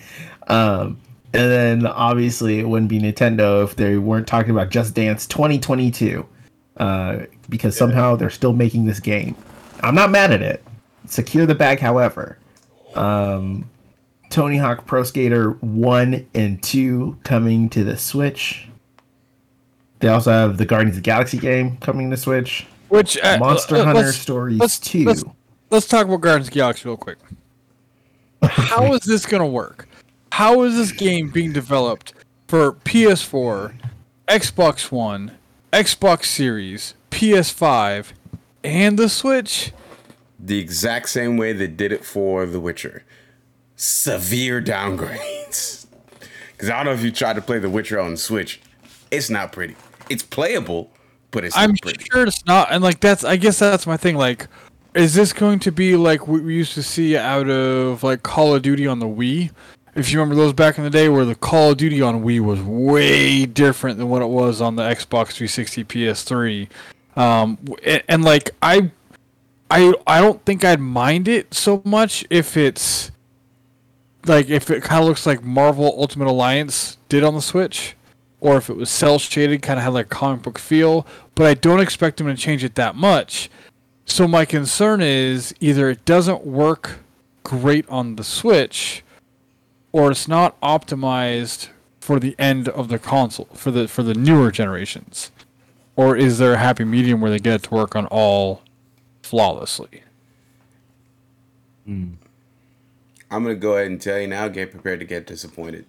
Um, 0.48 0.98
and 1.32 1.50
then 1.50 1.86
obviously 1.86 2.60
it 2.60 2.68
wouldn't 2.68 2.88
be 2.88 3.00
Nintendo 3.00 3.64
if 3.64 3.76
they 3.76 3.96
weren't 3.98 4.26
talking 4.26 4.50
about 4.50 4.70
Just 4.70 4.94
Dance 4.94 5.26
2022, 5.26 6.26
uh, 6.76 7.18
because 7.48 7.76
somehow 7.76 8.16
they're 8.16 8.30
still 8.30 8.52
making 8.52 8.84
this 8.84 9.00
game. 9.00 9.34
I'm 9.82 9.94
not 9.94 10.10
mad 10.10 10.30
at 10.32 10.42
it. 10.42 10.62
Secure 11.06 11.44
the 11.46 11.54
bag, 11.54 11.80
however. 11.80 12.38
Um, 12.94 13.68
Tony 14.30 14.56
Hawk 14.56 14.86
Pro 14.86 15.02
Skater 15.02 15.50
1 15.60 16.26
and 16.34 16.62
2 16.62 17.18
coming 17.24 17.68
to 17.70 17.84
the 17.84 17.96
Switch. 17.96 18.68
They 20.00 20.08
also 20.08 20.30
have 20.30 20.58
the 20.58 20.66
Guardians 20.66 20.96
of 20.96 21.02
the 21.02 21.06
Galaxy 21.06 21.38
game 21.38 21.76
coming 21.78 22.10
to 22.10 22.16
Switch. 22.16 22.66
Which 22.88 23.16
uh, 23.22 23.38
Monster 23.38 23.76
uh, 23.76 23.84
Hunter 23.84 24.02
let's- 24.02 24.16
Stories 24.16 24.58
let's- 24.58 24.78
2. 24.78 25.04
let's- 25.04 25.24
let's 25.70 25.88
talk 25.88 26.06
about 26.06 26.20
Guardians 26.20 26.48
of 26.48 26.52
the 26.54 26.58
Galaxy 26.60 26.88
real 26.88 26.96
quick. 26.96 27.18
How 28.48 28.92
is 28.94 29.02
this 29.02 29.26
gonna 29.26 29.46
work? 29.46 29.88
How 30.32 30.62
is 30.62 30.76
this 30.76 30.92
game 30.92 31.30
being 31.30 31.52
developed 31.52 32.12
for 32.48 32.72
PS4, 32.72 33.74
Xbox 34.28 34.90
One, 34.90 35.32
Xbox 35.72 36.24
Series, 36.26 36.94
PS5, 37.10 38.12
and 38.62 38.98
the 38.98 39.08
Switch? 39.08 39.72
The 40.38 40.58
exact 40.58 41.08
same 41.08 41.36
way 41.36 41.52
they 41.52 41.68
did 41.68 41.92
it 41.92 42.04
for 42.04 42.46
The 42.46 42.60
Witcher. 42.60 43.04
Severe 43.76 44.60
downgrades. 44.60 45.86
Because 46.52 46.70
I 46.70 46.76
don't 46.76 46.86
know 46.86 46.92
if 46.92 47.02
you 47.02 47.10
tried 47.10 47.34
to 47.34 47.42
play 47.42 47.58
The 47.58 47.68
Witcher 47.68 47.98
on 47.98 48.16
Switch. 48.16 48.60
It's 49.10 49.28
not 49.28 49.50
pretty. 49.50 49.74
It's 50.08 50.22
playable, 50.22 50.88
but 51.32 51.44
it's 51.44 51.56
not 51.56 51.70
pretty. 51.82 51.98
I'm 51.98 52.06
sure 52.12 52.26
it's 52.28 52.46
not, 52.46 52.68
and 52.70 52.82
like 52.82 53.00
that's. 53.00 53.24
I 53.24 53.36
guess 53.36 53.58
that's 53.58 53.88
my 53.88 53.96
thing. 53.96 54.16
Like, 54.16 54.46
is 54.94 55.14
this 55.14 55.32
going 55.32 55.58
to 55.60 55.72
be 55.72 55.96
like 55.96 56.28
what 56.28 56.42
we 56.42 56.54
used 56.54 56.74
to 56.74 56.82
see 56.82 57.16
out 57.16 57.48
of 57.48 58.02
like 58.02 58.22
Call 58.22 58.54
of 58.54 58.62
Duty 58.62 58.86
on 58.86 59.00
the 59.00 59.06
Wii? 59.06 59.50
If 59.94 60.10
you 60.10 60.18
remember 60.18 60.34
those 60.34 60.52
back 60.52 60.78
in 60.78 60.84
the 60.84 60.90
day, 60.90 61.08
where 61.08 61.24
the 61.24 61.34
Call 61.34 61.72
of 61.72 61.76
Duty 61.76 62.00
on 62.00 62.22
Wii 62.22 62.40
was 62.40 62.60
way 62.62 63.46
different 63.46 63.98
than 63.98 64.08
what 64.08 64.22
it 64.22 64.28
was 64.28 64.60
on 64.60 64.76
the 64.76 64.82
Xbox 64.82 65.32
360, 65.32 65.84
PS3, 65.84 66.68
um, 67.16 67.58
and, 67.84 68.02
and 68.08 68.24
like 68.24 68.50
I, 68.62 68.90
I, 69.70 69.94
I 70.06 70.20
don't 70.20 70.44
think 70.44 70.64
I'd 70.64 70.80
mind 70.80 71.28
it 71.28 71.54
so 71.54 71.80
much 71.84 72.24
if 72.30 72.56
it's 72.56 73.12
like 74.26 74.48
if 74.48 74.70
it 74.70 74.82
kind 74.82 75.02
of 75.02 75.08
looks 75.08 75.26
like 75.26 75.42
Marvel 75.42 75.94
Ultimate 75.98 76.28
Alliance 76.28 76.98
did 77.08 77.22
on 77.22 77.34
the 77.34 77.42
Switch, 77.42 77.96
or 78.40 78.56
if 78.56 78.68
it 78.68 78.76
was 78.76 78.90
cell 78.90 79.18
shaded, 79.18 79.62
kind 79.62 79.78
of 79.78 79.84
had 79.84 79.92
like 79.92 80.06
a 80.06 80.08
comic 80.08 80.42
book 80.42 80.58
feel. 80.58 81.06
But 81.34 81.46
I 81.46 81.54
don't 81.54 81.80
expect 81.80 82.16
them 82.16 82.26
to 82.26 82.34
change 82.34 82.64
it 82.64 82.74
that 82.76 82.94
much. 82.94 83.50
So 84.06 84.28
my 84.28 84.44
concern 84.44 85.00
is 85.00 85.54
either 85.60 85.90
it 85.90 86.04
doesn't 86.04 86.46
work 86.46 86.98
great 87.42 87.88
on 87.88 88.16
the 88.16 88.24
Switch, 88.24 89.02
or 89.92 90.10
it's 90.10 90.28
not 90.28 90.60
optimized 90.60 91.68
for 92.00 92.20
the 92.20 92.34
end 92.38 92.68
of 92.68 92.88
the 92.88 92.98
console 92.98 93.48
for 93.54 93.70
the 93.70 93.88
for 93.88 94.02
the 94.02 94.14
newer 94.14 94.50
generations, 94.50 95.30
or 95.96 96.16
is 96.16 96.38
there 96.38 96.54
a 96.54 96.58
happy 96.58 96.84
medium 96.84 97.20
where 97.20 97.30
they 97.30 97.38
get 97.38 97.54
it 97.54 97.62
to 97.64 97.74
work 97.74 97.96
on 97.96 98.06
all 98.06 98.62
flawlessly? 99.22 100.02
Hmm. 101.86 102.12
I'm 103.30 103.42
going 103.42 103.56
to 103.56 103.60
go 103.60 103.74
ahead 103.74 103.88
and 103.88 104.00
tell 104.00 104.18
you 104.18 104.28
now 104.28 104.46
get 104.48 104.70
prepared 104.70 105.00
to 105.00 105.06
get 105.06 105.26
disappointed. 105.26 105.86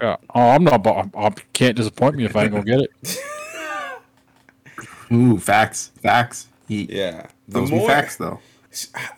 Yeah. 0.00 0.16
Oh, 0.34 0.48
I'm 0.48 0.64
not. 0.64 0.86
I, 0.86 1.08
I 1.16 1.30
can't 1.52 1.76
disappoint 1.76 2.16
me 2.16 2.24
if 2.24 2.36
I 2.36 2.44
ain't 2.44 2.52
gonna 2.52 2.64
get 2.64 2.80
it. 2.80 3.18
Ooh, 5.12 5.38
facts. 5.38 5.90
Facts. 6.02 6.48
He, 6.68 6.84
Yeah. 6.84 7.26
The 7.48 7.60
Those 7.60 7.70
be 7.70 7.76
more, 7.76 7.88
facts, 7.88 8.16
though. 8.16 8.40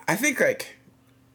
I 0.06 0.14
think 0.14 0.40
like 0.40 0.76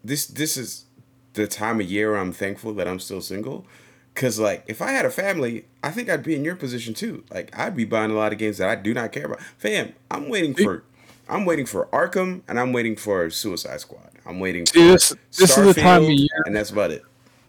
this 0.03 0.25
this 0.25 0.55
is 0.55 0.85
the 1.33 1.47
time 1.47 1.81
of 1.81 1.85
year 1.85 2.15
I'm 2.15 2.31
thankful 2.31 2.73
that 2.75 2.87
I'm 2.87 2.99
still 2.99 3.21
single. 3.21 3.65
Cause 4.13 4.39
like 4.39 4.63
if 4.67 4.81
I 4.81 4.91
had 4.91 5.05
a 5.05 5.11
family, 5.11 5.65
I 5.83 5.91
think 5.91 6.09
I'd 6.09 6.23
be 6.23 6.35
in 6.35 6.45
your 6.45 6.55
position 6.55 6.93
too. 6.93 7.25
Like 7.29 7.57
I'd 7.57 7.75
be 7.75 7.83
buying 7.83 8.11
a 8.11 8.13
lot 8.13 8.31
of 8.31 8.39
games 8.39 8.57
that 8.59 8.69
I 8.69 8.75
do 8.75 8.93
not 8.93 9.11
care 9.11 9.25
about. 9.25 9.41
Fam, 9.57 9.93
I'm 10.09 10.29
waiting 10.29 10.53
for 10.55 10.83
I'm 11.27 11.43
waiting 11.43 11.65
for 11.65 11.87
Arkham 11.87 12.41
and 12.47 12.57
I'm 12.57 12.71
waiting 12.71 12.95
for 12.95 13.29
Suicide 13.29 13.81
Squad. 13.81 14.11
I'm 14.25 14.39
waiting 14.39 14.65
for 14.65 14.79
this 14.79 15.13
this 15.35 15.57
is 15.57 15.75
the 15.75 15.81
time 15.81 16.03
of 16.03 16.09
year 16.09 16.43
and 16.45 16.55
that's 16.55 16.69
about 16.69 16.91
it. 16.91 17.03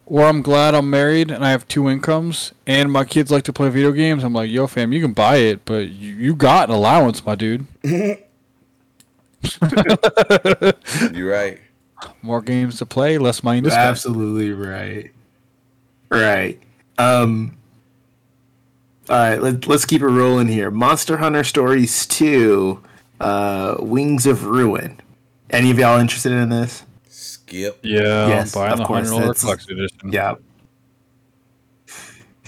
where 0.07 0.27
I'm 0.27 0.43
glad 0.43 0.75
I'm 0.75 0.91
married 0.91 1.31
and 1.31 1.45
I 1.45 1.51
have 1.53 1.69
two 1.69 1.89
incomes, 1.89 2.53
and 2.67 2.91
my 2.91 3.05
kids 3.05 3.31
like 3.31 3.45
to 3.45 3.53
play 3.53 3.69
video 3.69 3.93
games. 3.93 4.25
I'm 4.25 4.33
like, 4.33 4.51
yo, 4.51 4.67
fam, 4.67 4.93
you 4.93 5.01
can 5.01 5.13
buy 5.13 5.37
it, 5.37 5.65
but 5.65 5.91
you, 5.91 6.15
you 6.15 6.35
got 6.35 6.69
an 6.69 6.75
allowance, 6.75 7.25
my 7.25 7.37
dude. 7.37 7.67
You're 11.13 11.31
right. 11.31 11.59
More 12.23 12.43
games 12.43 12.79
to 12.79 12.87
play, 12.87 13.19
less 13.19 13.43
money 13.43 13.63
to 13.63 13.71
spend. 13.71 13.89
Absolutely 13.89 14.53
right. 14.53 15.11
Right. 16.11 16.61
Um. 16.99 17.57
All 19.09 19.17
right. 19.17 19.41
Let, 19.41 19.67
let's 19.67 19.85
keep 19.85 20.03
it 20.03 20.07
rolling 20.09 20.49
here. 20.49 20.71
Monster 20.71 21.17
Hunter 21.19 21.45
Stories 21.45 22.07
Two, 22.07 22.83
uh, 23.21 23.77
Wings 23.79 24.27
of 24.27 24.45
Ruin. 24.47 25.01
Any 25.51 25.71
of 25.71 25.79
y'all 25.79 25.99
interested 25.99 26.33
in 26.33 26.49
this? 26.49 26.83
Skip. 27.09 27.79
Yeah, 27.83 28.27
Yes, 28.29 28.55
I'm 28.57 28.61
buying 28.63 28.73
of 28.73 28.79
the 28.79 28.85
course, 28.85 29.11
that's- 29.11 29.41
collection 29.41 29.79
edition. 29.79 30.13
Yeah. 30.13 30.35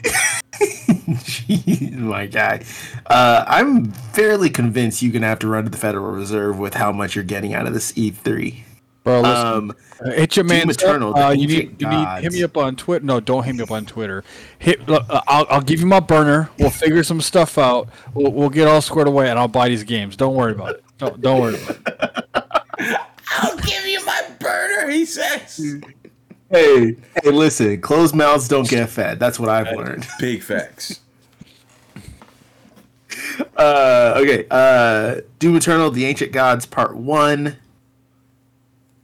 Jeez, 1.08 1.92
my 1.96 2.26
guy. 2.26 2.64
Uh, 3.06 3.44
I'm 3.46 3.90
fairly 3.92 4.50
convinced 4.50 5.02
you're 5.02 5.12
gonna 5.12 5.26
have 5.26 5.38
to 5.40 5.48
run 5.48 5.64
to 5.64 5.70
the 5.70 5.76
Federal 5.78 6.10
Reserve 6.12 6.58
with 6.58 6.74
how 6.74 6.92
much 6.92 7.14
you're 7.14 7.24
getting 7.24 7.54
out 7.54 7.66
of 7.66 7.74
this 7.74 7.92
E3. 7.92 8.62
Bro, 9.04 9.22
listen, 9.22 9.46
Um, 9.46 9.72
uh, 10.04 10.10
hit 10.10 10.36
your 10.36 10.44
man. 10.44 10.68
Eternal, 10.68 11.16
Uh, 11.16 11.30
you 11.30 11.46
need 11.46 11.80
you 11.80 11.88
need 11.88 12.06
hit 12.20 12.32
me 12.32 12.42
up 12.42 12.56
on 12.58 12.76
Twitter. 12.76 13.04
No, 13.06 13.20
don't 13.20 13.42
hit 13.44 13.54
me 13.54 13.62
up 13.62 13.70
on 13.70 13.86
Twitter. 13.86 14.22
Hit. 14.58 14.86
Uh, 14.88 15.00
I'll 15.28 15.46
I'll 15.48 15.60
give 15.62 15.80
you 15.80 15.86
my 15.86 16.00
burner. 16.00 16.50
We'll 16.58 16.68
figure 16.70 17.02
some 17.02 17.20
stuff 17.22 17.56
out. 17.56 17.88
We'll, 18.12 18.32
we'll 18.32 18.50
get 18.50 18.68
all 18.68 18.82
squared 18.82 19.08
away, 19.08 19.30
and 19.30 19.38
I'll 19.38 19.48
buy 19.48 19.68
these 19.68 19.84
games. 19.84 20.14
Don't 20.16 20.34
worry 20.34 20.52
about 20.52 20.70
it. 20.74 20.84
Don't 20.98 21.20
don't 21.22 21.40
worry 21.40 21.54
about 21.54 21.76
it. 21.86 22.24
I'll 23.30 23.56
give 23.58 23.86
you 23.86 24.04
my 24.04 24.22
burner, 24.40 24.90
he 24.90 25.04
says. 25.06 25.80
Hey, 26.50 26.96
hey, 27.22 27.30
listen. 27.30 27.80
Closed 27.80 28.14
mouths 28.14 28.48
don't 28.48 28.68
get 28.68 28.88
fed. 28.88 29.18
That's 29.18 29.38
what 29.38 29.48
I've 29.48 29.76
learned. 29.76 30.06
Big 30.18 30.42
facts. 30.42 31.00
Uh, 33.56 34.14
okay. 34.16 34.46
Uh, 34.50 35.20
Doom 35.38 35.56
Eternal: 35.56 35.90
The 35.90 36.04
Ancient 36.06 36.32
Gods 36.32 36.66
Part 36.66 36.96
One. 36.96 37.56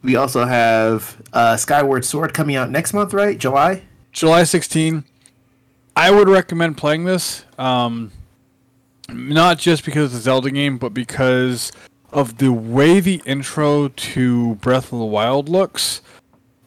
We 0.03 0.16
also 0.16 0.45
have 0.45 1.20
uh, 1.32 1.57
Skyward 1.57 2.05
Sword 2.05 2.34
coming 2.34 2.57
out 2.57 2.70
next 2.70 2.92
month, 2.92 3.12
right? 3.14 3.38
July. 3.38 3.82
July 4.12 4.45
16. 4.45 5.05
I 5.97 6.11
would 6.11 6.28
recommend 6.28 6.76
playing 6.76 7.05
this. 7.05 7.45
Um, 7.59 8.12
not 9.09 9.59
just 9.59 9.84
because 9.84 10.12
it's 10.12 10.20
a 10.20 10.22
Zelda 10.22 10.51
game, 10.51 10.78
but 10.78 10.95
because 10.95 11.72
of 12.12 12.38
the 12.38 12.53
way 12.53 13.01
the 13.01 13.22
intro 13.24 13.88
to 13.88 14.55
Breath 14.57 14.92
of 14.92 14.99
the 14.99 15.05
Wild 15.05 15.49
looks. 15.49 16.01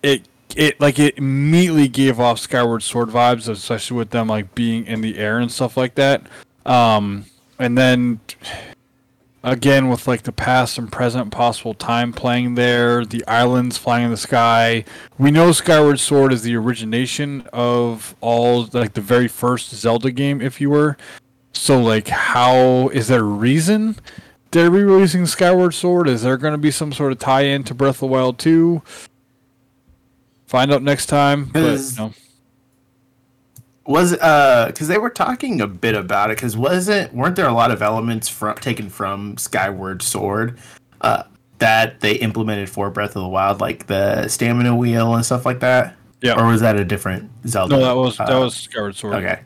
It 0.03 0.27
it 0.57 0.81
like 0.81 0.97
it 0.97 1.17
immediately 1.17 1.87
gave 1.87 2.19
off 2.19 2.39
Skyward 2.39 2.81
Sword 2.81 3.09
vibes, 3.09 3.47
especially 3.47 3.97
with 3.97 4.09
them 4.09 4.27
like 4.27 4.55
being 4.55 4.85
in 4.87 5.01
the 5.01 5.17
air 5.17 5.37
and 5.37 5.51
stuff 5.51 5.77
like 5.77 5.95
that. 5.95 6.23
Um, 6.65 7.25
and 7.59 7.77
then 7.77 8.19
again 9.43 9.87
with 9.87 10.07
like 10.07 10.23
the 10.23 10.31
past 10.31 10.79
and 10.79 10.91
present 10.91 11.29
possible 11.31 11.75
time 11.75 12.11
playing 12.11 12.55
there, 12.55 13.05
the 13.05 13.25
islands 13.27 13.77
flying 13.77 14.05
in 14.05 14.11
the 14.11 14.17
sky. 14.17 14.83
We 15.19 15.29
know 15.29 15.51
Skyward 15.51 15.99
Sword 15.99 16.33
is 16.33 16.41
the 16.41 16.55
origination 16.55 17.47
of 17.53 18.15
all 18.19 18.67
like 18.73 18.93
the 18.93 19.01
very 19.01 19.27
first 19.27 19.69
Zelda 19.75 20.11
game, 20.11 20.41
if 20.41 20.59
you 20.59 20.71
were. 20.71 20.97
So 21.53 21.79
like, 21.79 22.07
how 22.07 22.89
is 22.89 23.09
there 23.09 23.21
a 23.21 23.23
reason 23.23 23.95
they're 24.49 24.71
re-releasing 24.71 25.27
Skyward 25.27 25.75
Sword? 25.75 26.07
Is 26.07 26.23
there 26.23 26.37
going 26.37 26.53
to 26.53 26.57
be 26.57 26.71
some 26.71 26.91
sort 26.91 27.11
of 27.11 27.19
tie-in 27.19 27.63
to 27.65 27.75
Breath 27.75 27.97
of 27.97 27.99
the 27.99 28.07
Wild 28.07 28.39
2? 28.39 28.81
Find 30.47 30.71
out 30.73 30.81
next 30.81 31.05
time. 31.07 31.45
But, 31.45 31.59
you 31.59 31.65
'Cause- 31.69 31.97
know, 31.97 32.13
Was 33.85 34.13
uh 34.13 34.65
because 34.67 34.87
they 34.89 34.97
were 34.97 35.09
talking 35.09 35.61
a 35.61 35.67
bit 35.67 35.95
about 35.95 36.29
it 36.29 36.37
because 36.37 36.57
wasn't 36.57 37.13
weren't 37.13 37.35
there 37.37 37.47
a 37.47 37.53
lot 37.53 37.71
of 37.71 37.81
elements 37.81 38.27
from 38.27 38.55
taken 38.55 38.89
from 38.89 39.37
Skyward 39.37 40.01
Sword 40.01 40.57
uh 41.01 41.23
that 41.59 42.01
they 42.01 42.15
implemented 42.15 42.69
for 42.69 42.89
Breath 42.89 43.15
of 43.15 43.21
the 43.23 43.27
Wild 43.29 43.61
like 43.61 43.87
the 43.87 44.27
stamina 44.27 44.75
wheel 44.75 45.15
and 45.15 45.25
stuff 45.25 45.45
like 45.45 45.61
that 45.61 45.95
yeah. 46.21 46.33
or 46.37 46.47
was 46.47 46.59
that 46.61 46.75
a 46.75 46.83
different 46.83 47.29
Zelda? 47.47 47.77
no, 47.77 47.81
that 47.85 47.95
was 47.95 48.17
that 48.17 48.29
uh, 48.29 48.39
was 48.41 48.55
Skyward 48.57 48.95
Sword. 48.95 49.15
okay 49.15 49.39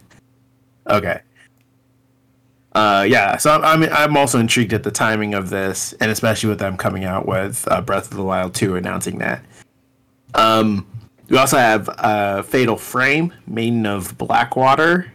okay 0.87 1.21
uh 2.73 3.05
yeah 3.07 3.37
so 3.37 3.51
I'm, 3.53 3.83
I'm 3.83 3.93
I'm 3.93 4.17
also 4.17 4.39
intrigued 4.39 4.73
at 4.73 4.81
the 4.81 4.91
timing 4.91 5.35
of 5.35 5.51
this 5.51 5.93
and 6.01 6.09
especially 6.09 6.49
with 6.49 6.57
them 6.59 6.77
coming 6.77 7.03
out 7.05 7.27
with 7.27 7.67
uh, 7.69 7.79
Breath 7.81 8.09
of 8.09 8.17
the 8.17 8.23
Wild 8.23 8.55
2 8.55 8.75
announcing 8.75 9.19
that 9.19 9.45
um 10.33 10.87
we 11.31 11.37
also 11.37 11.57
have 11.57 11.87
uh, 11.97 12.41
Fatal 12.43 12.75
Frame, 12.75 13.33
Maiden 13.47 13.85
of 13.85 14.17
Blackwater. 14.17 15.11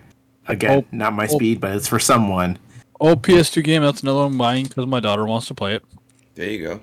Again, 0.48 0.78
Oh, 0.78 0.96
not 0.96 1.12
my 1.12 1.26
oh. 1.26 1.36
speed, 1.36 1.60
but 1.60 1.76
it's 1.76 1.86
for 1.86 1.98
someone. 1.98 2.58
Oh, 2.98 3.14
PS2 3.16 3.62
game. 3.62 3.82
That's 3.82 4.02
another 4.02 4.20
one 4.20 4.34
mine 4.34 4.64
because 4.64 4.86
my 4.86 5.00
daughter 5.00 5.26
wants 5.26 5.46
to 5.48 5.54
play 5.54 5.74
it. 5.74 5.84
There 6.34 6.48
you 6.50 6.80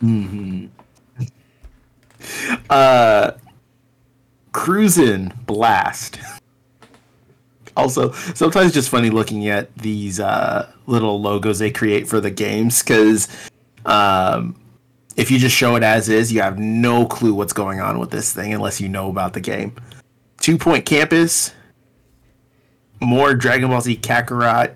go. 0.00 0.70
Uh, 2.70 3.32
Cruisin' 4.52 5.32
Blast. 5.46 6.18
Also, 7.76 8.12
sometimes 8.12 8.72
just 8.72 8.88
funny 8.88 9.10
looking 9.10 9.48
at 9.48 9.74
these 9.76 10.18
uh, 10.18 10.72
little 10.86 11.20
logos 11.20 11.58
they 11.58 11.70
create 11.70 12.08
for 12.08 12.20
the 12.20 12.30
games 12.30 12.82
because 12.82 13.28
um, 13.84 14.56
if 15.16 15.30
you 15.30 15.38
just 15.38 15.56
show 15.56 15.76
it 15.76 15.82
as 15.82 16.08
is, 16.08 16.32
you 16.32 16.42
have 16.42 16.58
no 16.58 17.06
clue 17.06 17.34
what's 17.34 17.52
going 17.52 17.80
on 17.80 17.98
with 17.98 18.10
this 18.10 18.32
thing 18.32 18.52
unless 18.52 18.80
you 18.80 18.88
know 18.88 19.08
about 19.08 19.32
the 19.32 19.40
game. 19.40 19.74
Two 20.38 20.58
Point 20.58 20.84
Campus, 20.84 21.52
more 23.00 23.34
Dragon 23.34 23.70
Ball 23.70 23.80
Z 23.80 23.96
Kakarot 23.96 24.74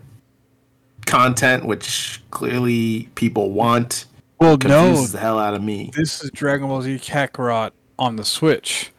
content, 1.07 1.66
which 1.66 2.22
clearly 2.30 3.09
people 3.14 3.51
want. 3.51 4.07
Well, 4.38 4.57
no, 4.57 5.05
the 5.07 5.18
hell 5.18 5.38
out 5.38 5.53
of 5.53 5.62
me. 5.62 5.91
this 5.95 6.24
is 6.24 6.30
Dragon 6.30 6.68
Ball 6.68 6.82
Z 6.82 6.97
Kakarot 6.97 7.72
on 7.99 8.16
the 8.16 8.24
Switch. 8.24 8.91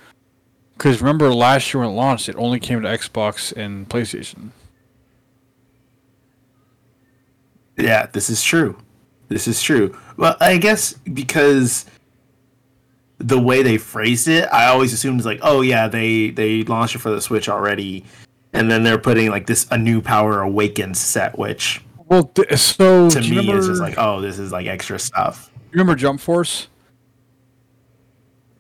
Because 0.78 1.02
remember, 1.02 1.34
last 1.34 1.74
year 1.74 1.82
when 1.82 1.92
it 1.92 1.96
launched, 1.96 2.30
it 2.30 2.36
only 2.38 2.60
came 2.60 2.82
to 2.82 2.88
Xbox 2.88 3.56
and 3.56 3.90
PlayStation. 3.90 4.50
Yeah, 7.78 8.08
this 8.08 8.30
is 8.30 8.44
true. 8.44 8.78
This 9.28 9.48
is 9.48 9.62
true. 9.62 9.98
Well, 10.22 10.38
I 10.40 10.58
guess 10.58 10.94
because 10.94 11.88
the 13.18 13.40
way 13.40 13.64
they 13.64 13.80
phrased 13.80 14.28
it, 14.28 14.48
I 14.54 14.68
always 14.68 14.94
assumed 14.94 15.20
it's 15.20 15.26
like, 15.26 15.40
oh 15.42 15.62
yeah, 15.62 15.88
they 15.88 16.30
they 16.30 16.62
launched 16.64 16.94
it 16.96 17.00
for 17.00 17.10
the 17.10 17.20
Switch 17.20 17.50
already, 17.50 18.06
and 18.54 18.70
then 18.70 18.84
they're 18.84 19.00
putting 19.00 19.32
like 19.32 19.48
this 19.48 19.66
a 19.72 19.80
new 19.80 20.00
Power 20.00 20.42
Awakens 20.42 21.00
set, 21.00 21.40
which 21.40 21.82
Well, 22.06 22.26
th- 22.26 22.56
so 22.60 23.10
to 23.10 23.20
me 23.20 23.30
remember, 23.30 23.58
is 23.58 23.66
just 23.66 23.82
like, 23.82 23.96
oh, 23.98 24.22
this 24.22 24.38
is 24.38 24.52
like 24.52 24.68
extra 24.68 25.00
stuff. 25.00 25.50
you 25.56 25.80
remember 25.80 25.96
Jump 25.96 26.22
Force? 26.22 26.68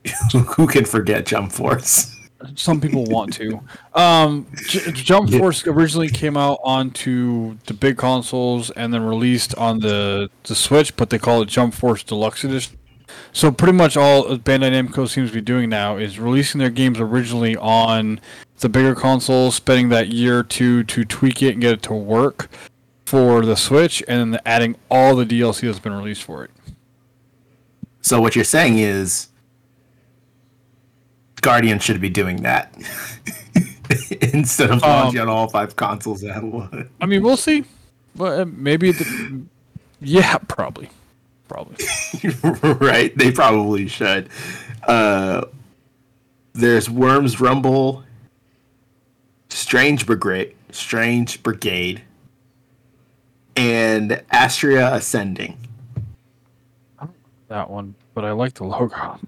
Who 0.55 0.65
can 0.65 0.85
forget 0.85 1.27
Jump 1.27 1.51
Force? 1.51 2.11
Some 2.55 2.81
people 2.81 3.05
want 3.05 3.33
to. 3.33 3.61
Um, 3.93 4.47
J- 4.67 4.91
Jump 4.91 5.29
Force 5.31 5.65
originally 5.67 6.09
came 6.09 6.37
out 6.37 6.59
onto 6.63 7.57
the 7.65 7.73
big 7.73 7.97
consoles 7.97 8.69
and 8.71 8.93
then 8.93 9.03
released 9.03 9.55
on 9.55 9.79
the 9.79 10.29
the 10.43 10.55
Switch, 10.55 10.95
but 10.95 11.09
they 11.09 11.19
call 11.19 11.41
it 11.41 11.47
Jump 11.47 11.73
Force 11.73 12.03
Deluxe 12.03 12.43
Edition. 12.43 12.77
So 13.33 13.51
pretty 13.51 13.73
much 13.73 13.97
all 13.97 14.37
Bandai 14.37 14.71
Namco 14.71 15.07
seems 15.07 15.29
to 15.29 15.35
be 15.35 15.41
doing 15.41 15.69
now 15.69 15.97
is 15.97 16.19
releasing 16.19 16.59
their 16.59 16.69
games 16.69 16.99
originally 16.99 17.55
on 17.57 18.19
the 18.59 18.69
bigger 18.69 18.95
consoles, 18.95 19.55
spending 19.55 19.89
that 19.89 20.09
year 20.09 20.39
or 20.39 20.43
two 20.43 20.83
to 20.83 21.03
tweak 21.03 21.41
it 21.41 21.53
and 21.53 21.61
get 21.61 21.73
it 21.73 21.81
to 21.83 21.93
work 21.93 22.49
for 23.05 23.45
the 23.45 23.55
Switch, 23.55 24.03
and 24.07 24.33
then 24.33 24.41
adding 24.45 24.75
all 24.89 25.15
the 25.15 25.25
DLC 25.25 25.61
that's 25.61 25.79
been 25.79 25.93
released 25.93 26.23
for 26.23 26.43
it. 26.45 26.51
So 28.01 28.21
what 28.21 28.35
you're 28.35 28.45
saying 28.45 28.79
is, 28.79 29.27
Guardian 31.41 31.79
should 31.79 31.99
be 31.99 32.09
doing 32.09 32.43
that 32.43 32.73
instead 34.33 34.69
of 34.71 34.83
Um, 34.83 34.89
launching 34.89 35.21
on 35.21 35.29
all 35.29 35.49
five 35.49 35.75
consoles 35.75 36.23
at 36.23 36.41
once. 36.43 36.87
I 37.01 37.05
mean, 37.05 37.23
we'll 37.23 37.37
see, 37.37 37.65
but 38.15 38.39
uh, 38.41 38.45
maybe 38.45 38.91
the, 38.91 39.41
yeah, 39.99 40.37
probably, 40.47 40.89
probably. 41.47 41.83
right? 42.79 43.15
They 43.17 43.31
probably 43.31 43.87
should. 43.87 44.29
Uh, 44.87 45.45
there's 46.53 46.89
Worms 46.89 47.39
Rumble, 47.39 48.03
Strange 49.49 50.05
Brigade, 50.05 50.55
Strange 50.71 51.41
Brigade, 51.43 52.01
and 53.55 54.21
Astria 54.31 54.93
Ascending. 54.93 55.57
that 57.47 57.69
one, 57.69 57.95
but 58.13 58.23
I 58.25 58.31
like 58.31 58.53
the 58.53 58.63
logo. 58.63 59.19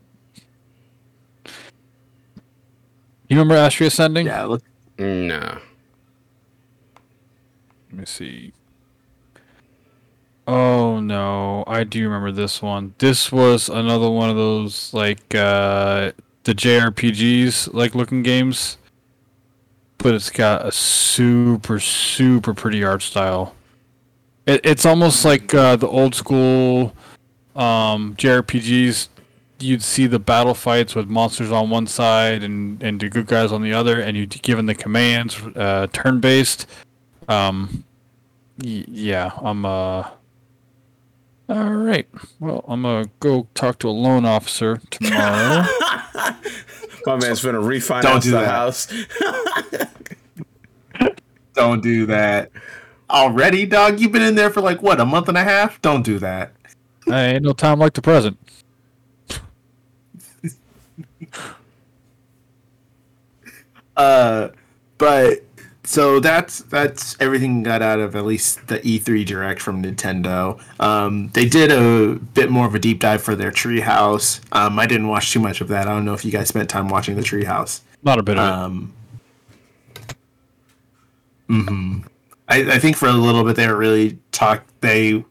You 3.30 3.38
remember 3.38 3.56
Astria 3.56 3.88
Ascending? 3.88 4.28
Yeah, 4.28 4.44
look, 4.44 4.62
Nah. 4.98 5.58
Let 7.92 8.00
me 8.00 8.06
see. 8.06 8.54
Oh 10.48 11.00
no, 11.00 11.64
I 11.68 11.84
do 11.84 12.04
remember 12.04 12.32
this 12.32 12.62
one. 12.62 12.94
This 12.98 13.32
was 13.32 13.70
another 13.70 14.10
one 14.10 14.30
of 14.30 14.36
those 14.36 14.94
like 14.94 15.34
uh 15.36 16.12
the 16.44 16.54
JRPGs 16.54 17.74
like 17.74 17.96
looking 17.96 18.24
games. 18.24 18.78
But 20.00 20.16
it's 20.16 20.30
got 20.30 20.66
a 20.66 20.72
super 20.72 21.80
super 21.80 22.54
pretty 22.54 22.84
art 22.84 23.02
style. 23.04 23.56
It, 24.46 24.60
it's 24.66 24.86
almost 24.86 25.24
like 25.24 25.54
uh, 25.54 25.78
the 25.78 25.88
old 25.88 26.14
school 26.14 26.94
um 27.56 28.16
JRPGs 28.16 29.08
you'd 29.64 29.84
see 29.84 30.08
the 30.08 30.20
battle 30.20 30.54
fights 30.54 30.96
with 30.96 31.08
monsters 31.08 31.52
on 31.52 31.70
one 31.70 31.88
side 31.88 32.44
and 32.44 32.82
and 32.84 33.00
the 33.00 33.10
good 33.10 33.28
guys 33.28 33.52
on 33.52 33.62
the 33.64 33.74
other 33.74 34.00
and 34.00 34.18
you'd 34.18 34.42
given 34.42 34.66
the 34.66 34.76
commands 34.76 35.40
uh 35.56 35.88
turn 35.94 36.20
based 36.20 36.66
um 37.28 37.84
y- 38.64 38.86
yeah 38.88 39.32
i'm 39.42 39.66
uh 39.66 40.04
all 41.50 41.74
right 41.74 42.08
well 42.40 42.64
i'm 42.68 42.82
gonna 42.84 43.10
go 43.20 43.48
talk 43.54 43.78
to 43.80 43.90
a 43.90 43.92
loan 43.92 44.26
officer 44.26 44.80
tomorrow 44.92 45.66
My 47.06 47.18
man's 47.18 47.44
gonna 47.44 47.60
refinance 47.60 48.02
Don't 48.04 48.24
do 48.24 48.32
the 48.32 48.38
that. 48.40 48.48
house. 48.48 48.88
don't 51.54 51.84
do 51.84 52.06
that. 52.06 52.50
Already, 53.10 53.66
dog? 53.66 54.00
You've 54.00 54.14
been 54.14 54.22
in 54.22 54.36
there 54.36 54.50
for 54.50 54.62
like 54.62 54.82
what 54.82 55.00
a 55.02 55.06
month 55.06 55.28
and 55.28 55.38
a 55.38 55.44
half? 55.44 55.82
Don't 55.82 56.04
do 56.04 56.18
that. 56.20 56.54
hey, 57.06 57.34
ain't 57.36 57.44
no 57.44 57.52
time 57.54 57.80
like 57.80 57.94
the 57.94 58.02
present 58.02 58.38
Uh, 63.98 64.50
but 64.98 65.40
so 65.86 66.20
that's 66.20 66.60
that's 66.60 67.18
everything 67.20 67.62
got 67.64 67.82
out 67.82 68.00
of 68.00 68.16
at 68.16 68.26
least 68.26 68.68
the 68.68 68.80
E3 68.80 69.26
direct 69.26 69.62
from 69.62 69.84
Nintendo. 69.84 70.62
Um, 70.80 71.30
they 71.34 71.46
did 71.46 71.72
a 71.72 72.16
bit 72.34 72.50
more 72.50 72.66
of 72.66 72.74
a 72.76 72.80
deep 72.80 73.00
dive 73.00 73.22
for 73.22 73.36
their 73.36 73.52
Treehouse. 73.52 74.40
Um, 74.54 74.80
I 74.80 74.86
didn't 74.86 75.08
watch 75.08 75.32
too 75.34 75.40
much 75.40 75.60
of 75.62 75.68
that. 75.68 75.88
I 75.88 75.92
don't 75.92 76.06
know 76.06 76.14
if 76.14 76.24
you 76.24 76.32
guys 76.32 76.48
spent 76.48 76.70
time 76.70 76.88
watching 76.88 77.16
the 77.16 77.22
Treehouse. 77.22 77.82
not 78.04 78.18
a 78.20 78.24
bit 78.24 78.38
of 78.38 78.48
it 78.48 78.52
Um, 78.52 78.94
hmm 81.48 82.00
I, 82.48 82.74
I 82.74 82.80
think 82.80 82.98
for 82.98 83.08
a 83.08 83.14
little 83.14 83.44
bit 83.44 83.56
they 83.56 83.68
were 83.68 83.78
really 83.78 84.20
talk. 84.32 84.66
They 84.82 85.24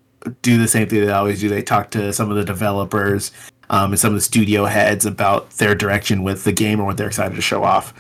do 0.43 0.59
the 0.59 0.69
same 0.69 0.89
thing 0.89 1.01
they 1.01 1.13
always 1.13 1.41
do. 1.41 1.49
They 1.49 1.63
talk 1.63 1.91
to 1.93 2.13
some 2.13 2.31
of 2.31 2.37
the 2.37 2.45
developers 2.45 3.33
um, 3.71 3.93
and 3.93 4.01
some 4.01 4.11
of 4.11 4.15
the 4.17 4.21
studio 4.23 4.65
heads 4.67 5.05
about 5.07 5.51
their 5.53 5.75
direction 5.75 6.23
with 6.23 6.45
the 6.45 6.53
game 6.53 6.81
or 6.81 6.85
what 6.85 6.97
they're 6.97 7.09
excited 7.09 7.35
to 7.35 7.43
show 7.43 7.65
off. 7.65 7.93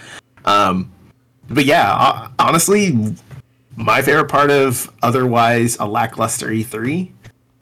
Um, 0.44 0.92
but 1.48 1.64
yeah, 1.64 2.28
honestly, 2.38 3.14
my 3.76 4.02
favorite 4.02 4.28
part 4.28 4.50
of 4.50 4.90
otherwise 5.02 5.76
a 5.78 5.86
lackluster 5.86 6.48
E3. 6.48 7.10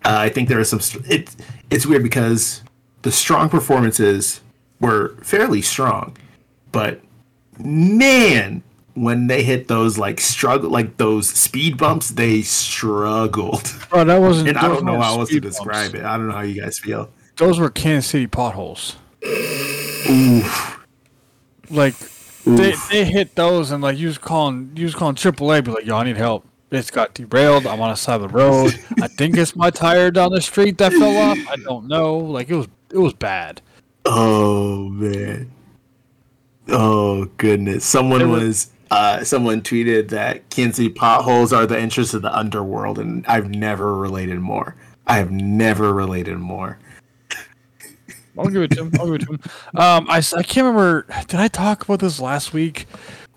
Uh, 0.05 0.17
I 0.17 0.29
think 0.29 0.49
there 0.49 0.61
is 0.61 0.69
some. 0.71 0.81
It, 1.09 1.35
it's 1.71 1.85
weird 1.87 2.03
because 2.03 2.63
the 3.03 3.13
strong 3.13 3.49
performances 3.49 4.41
were 4.81 5.15
fairly 5.23 5.61
strong, 5.63 6.17
but 6.73 7.01
man, 7.59 8.63
when 8.95 9.27
they 9.27 9.43
hit 9.43 9.69
those 9.69 9.99
like 9.99 10.21
struggle, 10.21 10.71
like 10.71 10.97
those 10.97 11.29
speed 11.29 11.77
bumps, 11.77 12.11
they 12.11 12.41
struggled. 12.43 13.73
Bro, 13.91 14.05
that 14.05 14.21
wasn't 14.21 14.49
And 14.49 14.59
I 14.59 14.69
don't 14.69 14.85
know 14.85 15.01
how 15.01 15.21
else 15.21 15.29
to 15.31 15.41
describe 15.41 15.93
bumps. 15.93 15.95
it. 16.01 16.05
I 16.05 16.17
don't 16.17 16.29
know 16.29 16.35
how 16.35 16.41
you 16.43 16.61
guys 16.61 16.79
feel. 16.79 17.11
those 17.37 17.59
were 17.59 17.71
kansas 17.71 18.11
city 18.11 18.27
potholes 18.27 18.97
Oof. 20.09 20.81
like 21.71 21.95
they, 22.45 22.75
they 22.91 23.05
hit 23.05 23.35
those 23.35 23.71
and 23.71 23.83
like 23.83 23.99
you 23.99 24.07
was 24.09 24.19
calling 24.19 24.71
you 24.75 24.85
was 24.85 24.95
calling 24.95 25.15
AAA, 25.15 25.65
be 25.65 25.71
like, 25.71 25.87
yo, 25.87 25.97
I 25.97 26.05
need 26.05 26.17
help. 26.17 26.47
It's 26.71 26.91
got 26.91 27.15
derailed. 27.15 27.67
I'm 27.67 27.81
on 27.81 27.91
the 27.91 27.97
side 27.97 28.21
of 28.21 28.23
the 28.23 28.29
road. 28.29 28.75
I 29.03 29.09
think 29.09 29.37
it's 29.37 29.57
my 29.57 29.71
tire 29.71 30.11
down 30.13 30.31
the 30.33 30.41
street 30.41 30.79
that 30.79 30.93
fell 30.93 31.17
off. 31.17 31.39
I 31.51 31.57
don't 31.57 31.89
know. 31.89 32.17
Like 32.17 32.49
it 32.49 32.55
was 32.57 32.69
it 32.93 32.99
was 32.99 33.13
bad. 33.13 33.61
Oh 34.07 34.89
man. 34.89 35.51
Oh 36.69 37.25
goodness! 37.37 37.85
Someone 37.85 38.31
was- 38.31 38.43
was 38.43 38.71
uh, 38.93 39.25
someone 39.25 39.63
tweeted 39.63 40.09
that 40.09 40.43
City 40.53 40.89
potholes 40.89 41.53
are 41.53 41.67
the 41.67 41.79
entrance 41.79 42.13
of 42.15 42.23
the 42.23 42.37
underworld, 42.37 42.99
and 42.99 43.25
I've 43.27 43.49
never 43.51 43.97
related 43.97 44.41
more. 44.41 44.75
I 45.07 45.17
have 45.17 45.31
never 45.31 45.93
related 45.93 46.39
more. 46.39 46.79
I'll 48.41 48.49
give 48.51 48.63
it 48.63 48.71
to 48.73 48.85
him. 48.85 48.93
I'll 48.99 49.07
give 49.07 49.15
it 49.17 49.27
to 49.27 49.33
him. 49.33 49.41
Um, 49.75 50.07
I, 50.09 50.19
I 50.19 50.43
can't 50.43 50.67
remember. 50.67 51.07
Did 51.29 51.41
I 51.41 51.49
talk 51.49 51.85
about 51.85 52.01
this 52.01 52.21
last 52.21 52.53
week? 52.53 52.87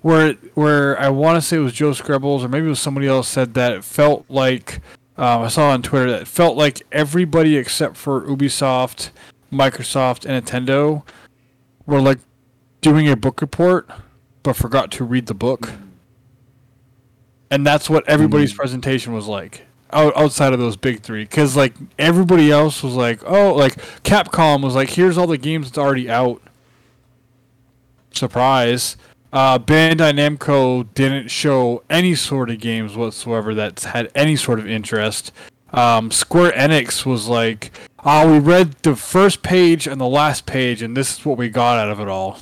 Where 0.01 0.33
where 0.53 0.99
I 0.99 1.09
want 1.09 1.37
to 1.37 1.41
say 1.41 1.57
it 1.57 1.61
was 1.61 1.73
Joe 1.73 1.91
Screbbles 1.91 2.43
or 2.43 2.49
maybe 2.49 2.65
it 2.65 2.69
was 2.69 2.79
somebody 2.79 3.07
else 3.07 3.27
said 3.27 3.53
that 3.53 3.71
it 3.71 3.83
felt 3.85 4.25
like 4.27 4.81
um, 5.17 5.43
I 5.43 5.47
saw 5.47 5.69
on 5.69 5.81
Twitter 5.81 6.11
that 6.11 6.23
it 6.23 6.27
felt 6.27 6.57
like 6.57 6.81
everybody 6.91 7.55
except 7.55 7.95
for 7.95 8.21
Ubisoft, 8.23 9.11
Microsoft, 9.51 10.25
and 10.25 10.45
Nintendo 10.45 11.03
were 11.85 12.01
like 12.01 12.19
doing 12.81 13.07
a 13.07 13.15
book 13.15 13.39
report 13.39 13.89
but 14.43 14.57
forgot 14.57 14.91
to 14.91 15.05
read 15.05 15.27
the 15.27 15.33
book. 15.33 15.71
And 17.49 17.65
that's 17.65 17.89
what 17.89 18.07
everybody's 18.09 18.53
presentation 18.53 19.13
was 19.13 19.27
like 19.27 19.65
outside 19.93 20.53
of 20.53 20.59
those 20.59 20.75
big 20.75 21.01
three 21.01 21.23
because 21.23 21.55
like 21.55 21.73
everybody 21.97 22.51
else 22.51 22.83
was 22.83 22.93
like 22.93 23.21
oh 23.25 23.53
like 23.53 23.75
capcom 24.03 24.63
was 24.63 24.75
like 24.75 24.89
here's 24.89 25.17
all 25.17 25.27
the 25.27 25.37
games 25.37 25.67
that's 25.67 25.77
already 25.77 26.09
out. 26.09 26.41
Surprise. 28.11 28.97
Uh, 29.31 29.57
bandai 29.57 30.13
namco 30.13 30.87
didn't 30.93 31.27
show 31.29 31.81
any 31.89 32.13
sort 32.13 32.51
of 32.51 32.59
games 32.59 32.95
whatsoever 32.95 33.55
that's 33.55 33.85
had 33.85 34.11
any 34.13 34.35
sort 34.35 34.59
of 34.59 34.67
interest. 34.67 35.31
Um, 35.71 36.11
square 36.11 36.51
enix 36.51 37.05
was 37.05 37.27
like 37.27 37.71
oh 38.05 38.31
we 38.31 38.39
read 38.39 38.73
the 38.83 38.95
first 38.95 39.41
page 39.41 39.87
and 39.87 39.99
the 39.99 40.07
last 40.07 40.45
page 40.45 40.81
and 40.81 40.95
this 40.95 41.17
is 41.17 41.25
what 41.25 41.37
we 41.37 41.49
got 41.49 41.79
out 41.79 41.89
of 41.89 41.99
it 41.99 42.07
all. 42.07 42.39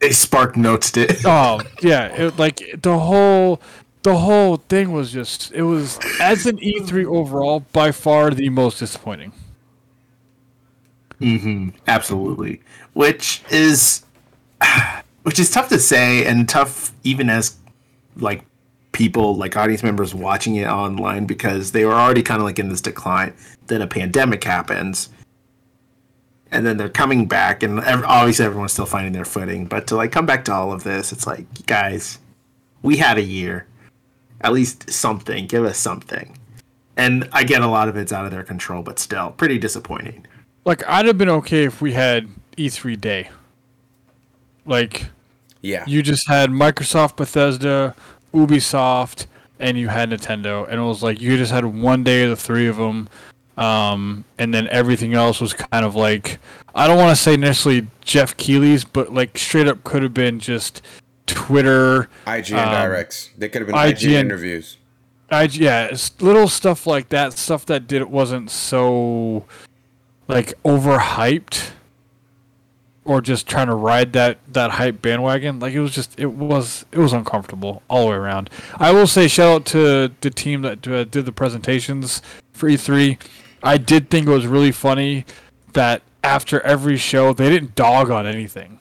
They 0.00 0.12
spark 0.12 0.56
notes 0.56 0.96
it. 0.96 1.24
oh 1.24 1.60
yeah 1.82 2.06
it, 2.06 2.38
like 2.38 2.62
the 2.80 2.98
whole 2.98 3.60
the 4.02 4.16
whole 4.18 4.56
thing 4.56 4.92
was 4.92 5.12
just 5.12 5.52
it 5.52 5.62
was 5.62 5.98
as 6.20 6.46
an 6.46 6.56
e3 6.58 7.04
overall 7.04 7.60
by 7.72 7.90
far 7.92 8.30
the 8.30 8.48
most 8.48 8.78
disappointing 8.78 9.32
Mhm, 11.20 11.72
Absolutely. 11.86 12.60
Which 12.94 13.42
is 13.50 14.02
which 15.22 15.38
is 15.38 15.50
tough 15.52 15.68
to 15.68 15.78
say 15.78 16.26
and 16.26 16.48
tough 16.48 16.92
even 17.04 17.30
as 17.30 17.56
like 18.16 18.42
people 18.90 19.36
like 19.36 19.56
audience 19.56 19.82
members 19.84 20.14
watching 20.14 20.56
it 20.56 20.66
online 20.66 21.24
because 21.24 21.70
they 21.72 21.84
were 21.84 21.92
already 21.92 22.22
kind 22.22 22.40
of 22.40 22.44
like 22.44 22.58
in 22.58 22.68
this 22.68 22.80
decline. 22.80 23.32
Then 23.68 23.82
a 23.82 23.86
pandemic 23.86 24.42
happens. 24.42 25.10
And 26.50 26.66
then 26.66 26.76
they're 26.76 26.88
coming 26.88 27.26
back 27.26 27.62
and 27.62 27.78
obviously 27.80 28.44
everyone's 28.44 28.72
still 28.72 28.84
finding 28.84 29.12
their 29.12 29.24
footing, 29.24 29.66
but 29.66 29.86
to 29.86 29.96
like 29.96 30.10
come 30.12 30.26
back 30.26 30.44
to 30.46 30.52
all 30.52 30.72
of 30.72 30.82
this, 30.82 31.12
it's 31.12 31.26
like 31.26 31.46
guys, 31.66 32.18
we 32.82 32.96
had 32.96 33.16
a 33.16 33.22
year. 33.22 33.66
At 34.42 34.52
least 34.52 34.90
something, 34.90 35.46
give 35.46 35.64
us 35.64 35.78
something. 35.78 36.36
And 36.96 37.28
I 37.32 37.42
get 37.44 37.62
a 37.62 37.66
lot 37.66 37.88
of 37.88 37.96
it's 37.96 38.12
out 38.12 38.24
of 38.24 38.30
their 38.30 38.42
control, 38.42 38.82
but 38.82 38.98
still 38.98 39.30
pretty 39.32 39.58
disappointing. 39.58 40.26
like 40.64 40.86
i'd 40.88 41.06
have 41.06 41.18
been 41.18 41.28
okay 41.30 41.64
if 41.64 41.80
we 41.82 41.92
had 41.92 42.28
e3 42.56 43.00
day 43.00 43.28
like 44.64 45.06
Yeah. 45.60 45.84
you 45.86 46.02
just 46.02 46.28
had 46.28 46.50
microsoft 46.50 47.16
bethesda 47.16 47.94
ubisoft 48.34 49.26
and 49.58 49.76
you 49.78 49.88
had 49.88 50.10
nintendo 50.10 50.64
and 50.68 50.78
it 50.80 50.82
was 50.84 51.02
like 51.02 51.20
you 51.20 51.36
just 51.36 51.50
had 51.52 51.64
one 51.64 52.04
day 52.04 52.24
of 52.24 52.30
the 52.30 52.36
three 52.36 52.66
of 52.68 52.76
them 52.76 53.08
um, 53.58 54.24
and 54.38 54.54
then 54.54 54.66
everything 54.68 55.12
else 55.14 55.40
was 55.40 55.52
kind 55.52 55.84
of 55.84 55.94
like 55.94 56.38
i 56.74 56.86
don't 56.86 56.96
want 56.96 57.10
to 57.10 57.22
say 57.22 57.36
necessarily 57.36 57.86
Geoff 58.00 58.36
Keighley's 58.36 58.84
but 58.84 59.12
like 59.12 59.36
straight 59.36 59.66
up 59.68 59.84
could 59.84 60.02
have 60.02 60.14
been 60.14 60.38
just 60.38 60.80
twitter 61.26 62.08
IGN 62.26 62.66
um, 62.66 62.72
directs. 62.72 63.30
They 63.38 63.48
could 63.48 63.62
have 63.62 63.66
been 63.66 63.76
IGN, 63.76 63.96
IGN 63.96 64.12
interviews. 64.12 64.76
I 65.30 65.44
yeah, 65.44 65.96
little 66.20 66.48
stuff 66.48 66.86
like 66.86 67.08
that, 67.08 67.32
stuff 67.32 67.64
that 67.66 67.86
did 67.86 68.04
wasn't 68.04 68.50
so 68.50 69.46
like 70.28 70.52
overhyped 70.62 71.70
or 73.04 73.20
just 73.20 73.48
trying 73.48 73.66
to 73.66 73.74
ride 73.74 74.12
that 74.12 74.38
that 74.52 74.72
hype 74.72 75.00
bandwagon. 75.00 75.58
Like 75.58 75.72
it 75.72 75.80
was 75.80 75.94
just 75.94 76.18
it 76.20 76.26
was 76.26 76.84
it 76.92 76.98
was 76.98 77.12
uncomfortable 77.12 77.82
all 77.88 78.04
the 78.04 78.10
way 78.10 78.16
around. 78.16 78.50
I 78.76 78.92
will 78.92 79.06
say 79.06 79.26
shout 79.26 79.54
out 79.54 79.66
to 79.66 80.12
the 80.20 80.30
team 80.30 80.62
that 80.62 80.86
uh, 80.86 81.04
did 81.04 81.24
the 81.24 81.32
presentations 81.32 82.20
for 82.52 82.68
E3. 82.68 83.18
I 83.62 83.78
did 83.78 84.10
think 84.10 84.26
it 84.26 84.30
was 84.30 84.46
really 84.46 84.72
funny 84.72 85.24
that 85.72 86.02
after 86.22 86.60
every 86.60 86.96
show 86.96 87.32
they 87.32 87.48
didn't 87.48 87.74
dog 87.74 88.10
on 88.10 88.26
anything 88.26 88.78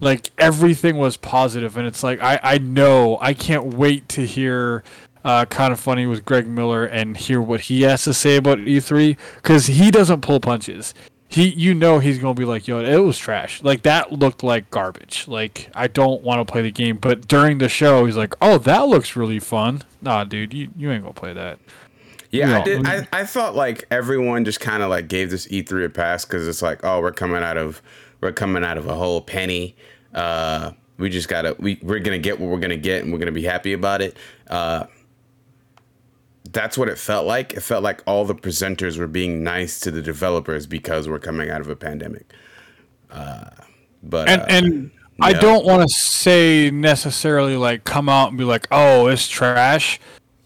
like 0.00 0.30
everything 0.38 0.96
was 0.96 1.16
positive 1.16 1.76
and 1.76 1.86
it's 1.86 2.02
like 2.02 2.20
i 2.22 2.38
i 2.42 2.58
know 2.58 3.18
i 3.20 3.32
can't 3.32 3.74
wait 3.74 4.08
to 4.08 4.26
hear 4.26 4.82
uh, 5.24 5.44
Kinda 5.44 5.76
Funny 5.76 6.06
with 6.06 6.24
greg 6.24 6.46
miller 6.46 6.84
and 6.84 7.16
hear 7.16 7.40
what 7.40 7.62
he 7.62 7.82
has 7.82 8.04
to 8.04 8.14
say 8.14 8.36
about 8.36 8.58
e3 8.58 9.16
because 9.36 9.66
he 9.66 9.90
doesn't 9.90 10.20
pull 10.20 10.38
punches. 10.38 10.94
He 11.28 11.48
you 11.48 11.74
know 11.74 11.98
he's 11.98 12.20
gonna 12.20 12.34
be 12.34 12.44
like 12.44 12.68
yo 12.68 12.78
it 12.78 12.98
was 12.98 13.18
trash. 13.18 13.60
Like 13.60 13.82
that 13.82 14.12
looked 14.12 14.44
like 14.44 14.70
garbage. 14.70 15.26
Like 15.26 15.68
i 15.74 15.88
don't 15.88 16.22
want 16.22 16.46
to 16.46 16.50
play 16.50 16.62
the 16.62 16.70
game 16.70 16.98
but 16.98 17.26
during 17.26 17.58
the 17.58 17.68
show 17.68 18.06
he's 18.06 18.16
like 18.16 18.34
oh 18.40 18.58
that 18.58 18.86
looks 18.86 19.16
really 19.16 19.40
fun. 19.40 19.82
Nah 20.00 20.22
dude 20.22 20.54
you, 20.54 20.70
you 20.76 20.92
ain't 20.92 21.02
gonna 21.02 21.12
play 21.12 21.32
that. 21.32 21.58
Yeah, 22.30 22.48
Yeah. 22.50 22.58
I 22.58 22.62
did. 22.62 22.86
I, 22.86 23.08
I 23.12 23.24
thought 23.24 23.54
like 23.54 23.84
everyone 23.90 24.44
just 24.44 24.60
kind 24.60 24.82
of 24.82 24.90
like 24.90 25.08
gave 25.08 25.30
this 25.30 25.46
E3 25.48 25.86
a 25.86 25.88
pass 25.88 26.24
because 26.24 26.46
it's 26.46 26.62
like, 26.62 26.80
oh, 26.84 27.00
we're 27.00 27.12
coming 27.12 27.42
out 27.42 27.56
of 27.56 27.82
we're 28.20 28.32
coming 28.32 28.64
out 28.64 28.78
of 28.78 28.86
a 28.86 28.94
whole 28.94 29.20
penny. 29.20 29.76
Uh, 30.14 30.72
we 30.98 31.10
just 31.10 31.28
gotta 31.28 31.56
we 31.58 31.78
we're 31.82 32.00
gonna 32.00 32.18
get 32.18 32.40
what 32.40 32.50
we're 32.50 32.58
gonna 32.58 32.76
get 32.76 33.02
and 33.02 33.12
we're 33.12 33.18
gonna 33.18 33.32
be 33.32 33.44
happy 33.44 33.72
about 33.72 34.00
it. 34.00 34.16
Uh, 34.48 34.86
that's 36.52 36.78
what 36.78 36.88
it 36.88 36.98
felt 36.98 37.26
like. 37.26 37.54
It 37.54 37.60
felt 37.60 37.82
like 37.82 38.02
all 38.06 38.24
the 38.24 38.34
presenters 38.34 38.98
were 38.98 39.06
being 39.06 39.42
nice 39.42 39.80
to 39.80 39.90
the 39.90 40.02
developers 40.02 40.66
because 40.66 41.08
we're 41.08 41.18
coming 41.18 41.50
out 41.50 41.60
of 41.60 41.68
a 41.68 41.76
pandemic. 41.76 42.32
Uh, 43.10 43.50
but 44.02 44.28
and 44.28 44.42
uh, 44.42 44.46
and 44.48 44.90
I 45.20 45.32
don't 45.32 45.64
want 45.64 45.82
to 45.82 45.94
say 45.94 46.70
necessarily 46.70 47.56
like 47.56 47.84
come 47.84 48.08
out 48.08 48.28
and 48.28 48.38
be 48.38 48.44
like, 48.44 48.66
"Oh, 48.70 49.06
it's 49.06 49.28
trash," 49.28 50.00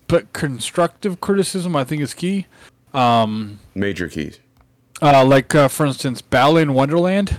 but 0.08 0.32
constructive 0.32 1.20
criticism 1.20 1.76
I 1.76 1.84
think 1.84 2.02
is 2.02 2.14
key. 2.14 2.46
major 3.74 4.08
keys. 4.08 4.40
Uh, 5.02 5.24
like 5.24 5.54
uh, 5.54 5.68
for 5.68 5.86
instance, 5.86 6.20
Balan 6.20 6.70
Wonderworld 6.70 7.38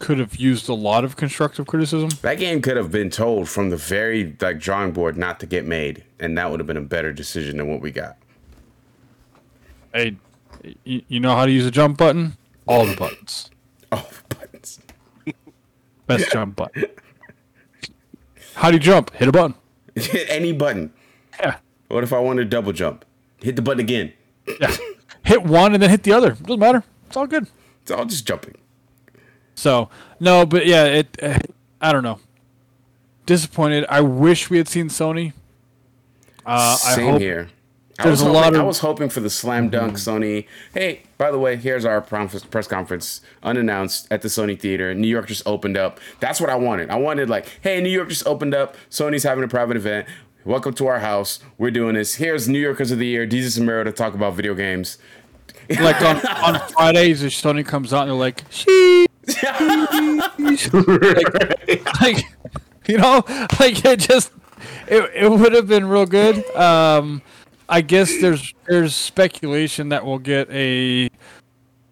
could 0.00 0.18
have 0.18 0.36
used 0.36 0.68
a 0.68 0.74
lot 0.74 1.04
of 1.04 1.16
constructive 1.16 1.66
criticism. 1.66 2.10
That 2.22 2.38
game 2.38 2.60
could 2.60 2.76
have 2.76 2.90
been 2.90 3.10
told 3.10 3.48
from 3.48 3.70
the 3.70 3.76
very 3.76 4.36
like 4.40 4.58
drawing 4.58 4.92
board 4.92 5.16
not 5.16 5.38
to 5.40 5.46
get 5.46 5.64
made, 5.64 6.04
and 6.18 6.36
that 6.36 6.50
would 6.50 6.58
have 6.58 6.66
been 6.66 6.76
a 6.76 6.82
better 6.82 7.12
decision 7.12 7.58
than 7.58 7.68
what 7.68 7.80
we 7.80 7.92
got. 7.92 8.16
Hey, 9.92 10.16
you 10.84 11.20
know 11.20 11.34
how 11.34 11.46
to 11.46 11.52
use 11.52 11.66
a 11.66 11.70
jump 11.70 11.98
button? 11.98 12.36
All 12.66 12.84
the 12.84 12.96
buttons. 12.96 13.50
Oh, 13.92 14.08
buttons. 14.28 14.78
Best 16.06 16.30
jump 16.30 16.54
button. 16.54 16.84
How 18.54 18.70
do 18.70 18.76
you 18.76 18.80
jump? 18.80 19.12
Hit 19.14 19.26
a 19.26 19.32
button. 19.32 19.56
Hit 19.96 20.30
any 20.30 20.52
button. 20.52 20.92
Yeah. 21.40 21.56
What 21.88 22.04
if 22.04 22.12
I 22.12 22.20
want 22.20 22.36
to 22.36 22.44
double 22.44 22.72
jump? 22.72 23.04
Hit 23.42 23.56
the 23.56 23.62
button 23.62 23.80
again. 23.80 24.12
Yeah. 24.60 24.76
hit 25.24 25.42
one 25.42 25.74
and 25.74 25.82
then 25.82 25.90
hit 25.90 26.04
the 26.04 26.12
other. 26.12 26.34
Doesn't 26.34 26.60
matter. 26.60 26.84
It's 27.08 27.16
all 27.16 27.26
good. 27.26 27.48
It's 27.82 27.90
all 27.90 28.04
just 28.04 28.28
jumping. 28.28 28.54
So 29.54 29.88
no, 30.18 30.46
but 30.46 30.66
yeah, 30.66 30.84
it. 30.84 31.16
Uh, 31.22 31.38
I 31.80 31.92
don't 31.92 32.02
know. 32.02 32.18
Disappointed. 33.26 33.84
I 33.88 34.00
wish 34.00 34.50
we 34.50 34.56
had 34.58 34.68
seen 34.68 34.88
Sony. 34.88 35.32
Uh, 36.46 36.76
I 36.84 36.94
Same 36.96 37.18
here. 37.20 37.48
I 37.98 38.04
there's 38.04 38.20
was, 38.20 38.22
a 38.22 38.24
hoping, 38.24 38.34
lot 38.40 38.48
of- 38.48 38.54
Mm-hmm. 38.58 38.66
was 38.66 38.78
hoping 38.78 39.08
for 39.10 39.20
the 39.20 39.28
slam 39.30 39.68
dunk 39.68 39.94
Sony. 39.94 40.46
Hey, 40.72 41.02
by 41.18 41.30
the 41.30 41.38
way, 41.38 41.56
here's 41.56 41.84
our 41.84 42.00
press 42.00 42.66
conference 42.66 43.20
unannounced 43.42 44.08
at 44.10 44.22
the 44.22 44.28
Sony 44.28 44.58
Theater. 44.58 44.94
New 44.94 45.06
York 45.06 45.26
just 45.28 45.46
opened 45.46 45.76
up. 45.76 46.00
That's 46.18 46.40
what 46.40 46.48
I 46.48 46.56
wanted. 46.56 46.88
I 46.90 46.96
wanted 46.96 47.28
like, 47.28 47.46
hey, 47.60 47.80
New 47.82 47.90
York 47.90 48.08
just 48.08 48.26
opened 48.26 48.54
up. 48.54 48.74
Sony's 48.90 49.22
having 49.24 49.44
a 49.44 49.48
private 49.48 49.76
event. 49.76 50.08
Welcome 50.46 50.72
to 50.74 50.86
our 50.86 51.00
house. 51.00 51.40
We're 51.58 51.70
doing 51.70 51.94
this. 51.94 52.14
Here's 52.14 52.48
New 52.48 52.58
Yorkers 52.58 52.90
of 52.90 52.98
the 52.98 53.06
Year, 53.06 53.26
Desus 53.26 53.58
and 53.58 53.66
Mero 53.66 53.84
to 53.84 53.92
talk 53.92 54.14
about 54.14 54.34
video 54.34 54.54
games. 54.54 54.96
like 55.68 56.00
on 56.00 56.16
on 56.26 56.68
Fridays, 56.70 57.22
if 57.22 57.32
Sony 57.34 57.64
comes 57.66 57.92
out 57.92 58.02
and 58.02 58.10
they're 58.12 58.16
like, 58.16 58.48
"Sheesh." 58.50 59.06
Like, 60.38 61.92
like, 62.00 62.24
you 62.86 62.98
know, 62.98 63.24
like 63.58 63.84
it 63.84 64.00
just 64.00 64.32
it, 64.86 65.10
it 65.14 65.30
would 65.30 65.52
have 65.52 65.68
been 65.68 65.86
real 65.86 66.06
good. 66.06 66.44
Um, 66.56 67.22
I 67.68 67.80
guess 67.80 68.20
there's 68.20 68.54
there's 68.66 68.94
speculation 68.94 69.90
that 69.90 70.04
we'll 70.04 70.18
get 70.18 70.48
a 70.50 71.10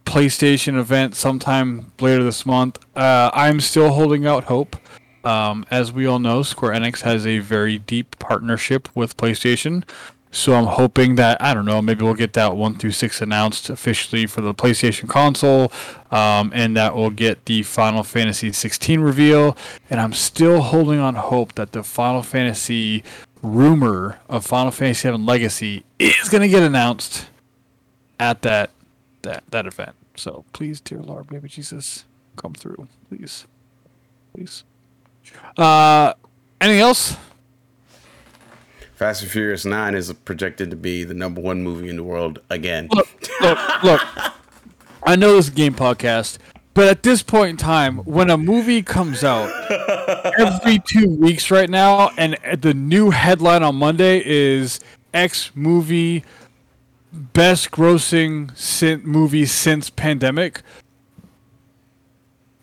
PlayStation 0.04 0.78
event 0.78 1.14
sometime 1.14 1.92
later 2.00 2.24
this 2.24 2.44
month. 2.44 2.78
Uh, 2.96 3.30
I'm 3.32 3.60
still 3.60 3.90
holding 3.90 4.26
out 4.26 4.44
hope. 4.44 4.76
Um, 5.24 5.66
as 5.70 5.92
we 5.92 6.06
all 6.06 6.18
know, 6.18 6.42
Square 6.42 6.72
Enix 6.72 7.02
has 7.02 7.26
a 7.26 7.40
very 7.40 7.78
deep 7.78 8.18
partnership 8.18 8.88
with 8.94 9.16
PlayStation. 9.16 9.84
So 10.30 10.54
I'm 10.54 10.66
hoping 10.66 11.14
that 11.14 11.40
I 11.40 11.54
don't 11.54 11.64
know, 11.64 11.80
maybe 11.80 12.04
we'll 12.04 12.14
get 12.14 12.34
that 12.34 12.56
one 12.56 12.76
through 12.76 12.92
six 12.92 13.22
announced 13.22 13.70
officially 13.70 14.26
for 14.26 14.40
the 14.40 14.54
PlayStation 14.54 15.08
console, 15.08 15.72
um, 16.10 16.52
and 16.54 16.76
that 16.76 16.94
we'll 16.94 17.10
get 17.10 17.46
the 17.46 17.62
Final 17.62 18.02
Fantasy 18.02 18.52
16 18.52 19.00
reveal. 19.00 19.56
And 19.88 20.00
I'm 20.00 20.12
still 20.12 20.60
holding 20.60 20.98
on 20.98 21.14
hope 21.14 21.54
that 21.54 21.72
the 21.72 21.82
Final 21.82 22.22
Fantasy 22.22 23.02
rumor 23.42 24.18
of 24.28 24.44
Final 24.44 24.70
Fantasy 24.70 25.00
7 25.02 25.24
Legacy 25.24 25.84
is 25.98 26.28
going 26.28 26.42
to 26.42 26.48
get 26.48 26.62
announced 26.62 27.26
at 28.20 28.42
that 28.42 28.70
that 29.22 29.44
that 29.50 29.66
event. 29.66 29.94
So 30.16 30.44
please, 30.52 30.80
dear 30.80 30.98
Lord, 30.98 31.28
baby 31.28 31.48
Jesus, 31.48 32.04
come 32.36 32.52
through, 32.52 32.88
please, 33.08 33.46
please. 34.34 34.64
Uh, 35.56 36.14
anything 36.60 36.80
else? 36.80 37.16
Fast 38.98 39.22
and 39.22 39.30
Furious 39.30 39.64
Nine 39.64 39.94
is 39.94 40.12
projected 40.24 40.70
to 40.70 40.76
be 40.76 41.04
the 41.04 41.14
number 41.14 41.40
one 41.40 41.62
movie 41.62 41.88
in 41.88 41.94
the 41.94 42.02
world 42.02 42.40
again. 42.50 42.88
Look, 42.92 43.08
look, 43.40 43.82
look. 43.84 44.00
I 45.04 45.14
know 45.14 45.36
this 45.36 45.46
is 45.46 45.52
a 45.52 45.54
game 45.54 45.74
podcast, 45.74 46.38
but 46.74 46.88
at 46.88 47.04
this 47.04 47.22
point 47.22 47.50
in 47.50 47.56
time, 47.58 47.98
when 47.98 48.28
a 48.28 48.36
movie 48.36 48.82
comes 48.82 49.22
out 49.22 49.50
every 50.40 50.80
two 50.80 51.08
weeks 51.10 51.48
right 51.48 51.70
now, 51.70 52.10
and 52.18 52.36
the 52.60 52.74
new 52.74 53.10
headline 53.10 53.62
on 53.62 53.76
Monday 53.76 54.20
is 54.26 54.80
X 55.14 55.52
movie 55.54 56.24
best 57.12 57.70
grossing 57.70 58.56
sin- 58.58 59.02
movie 59.04 59.46
since 59.46 59.90
pandemic, 59.90 60.62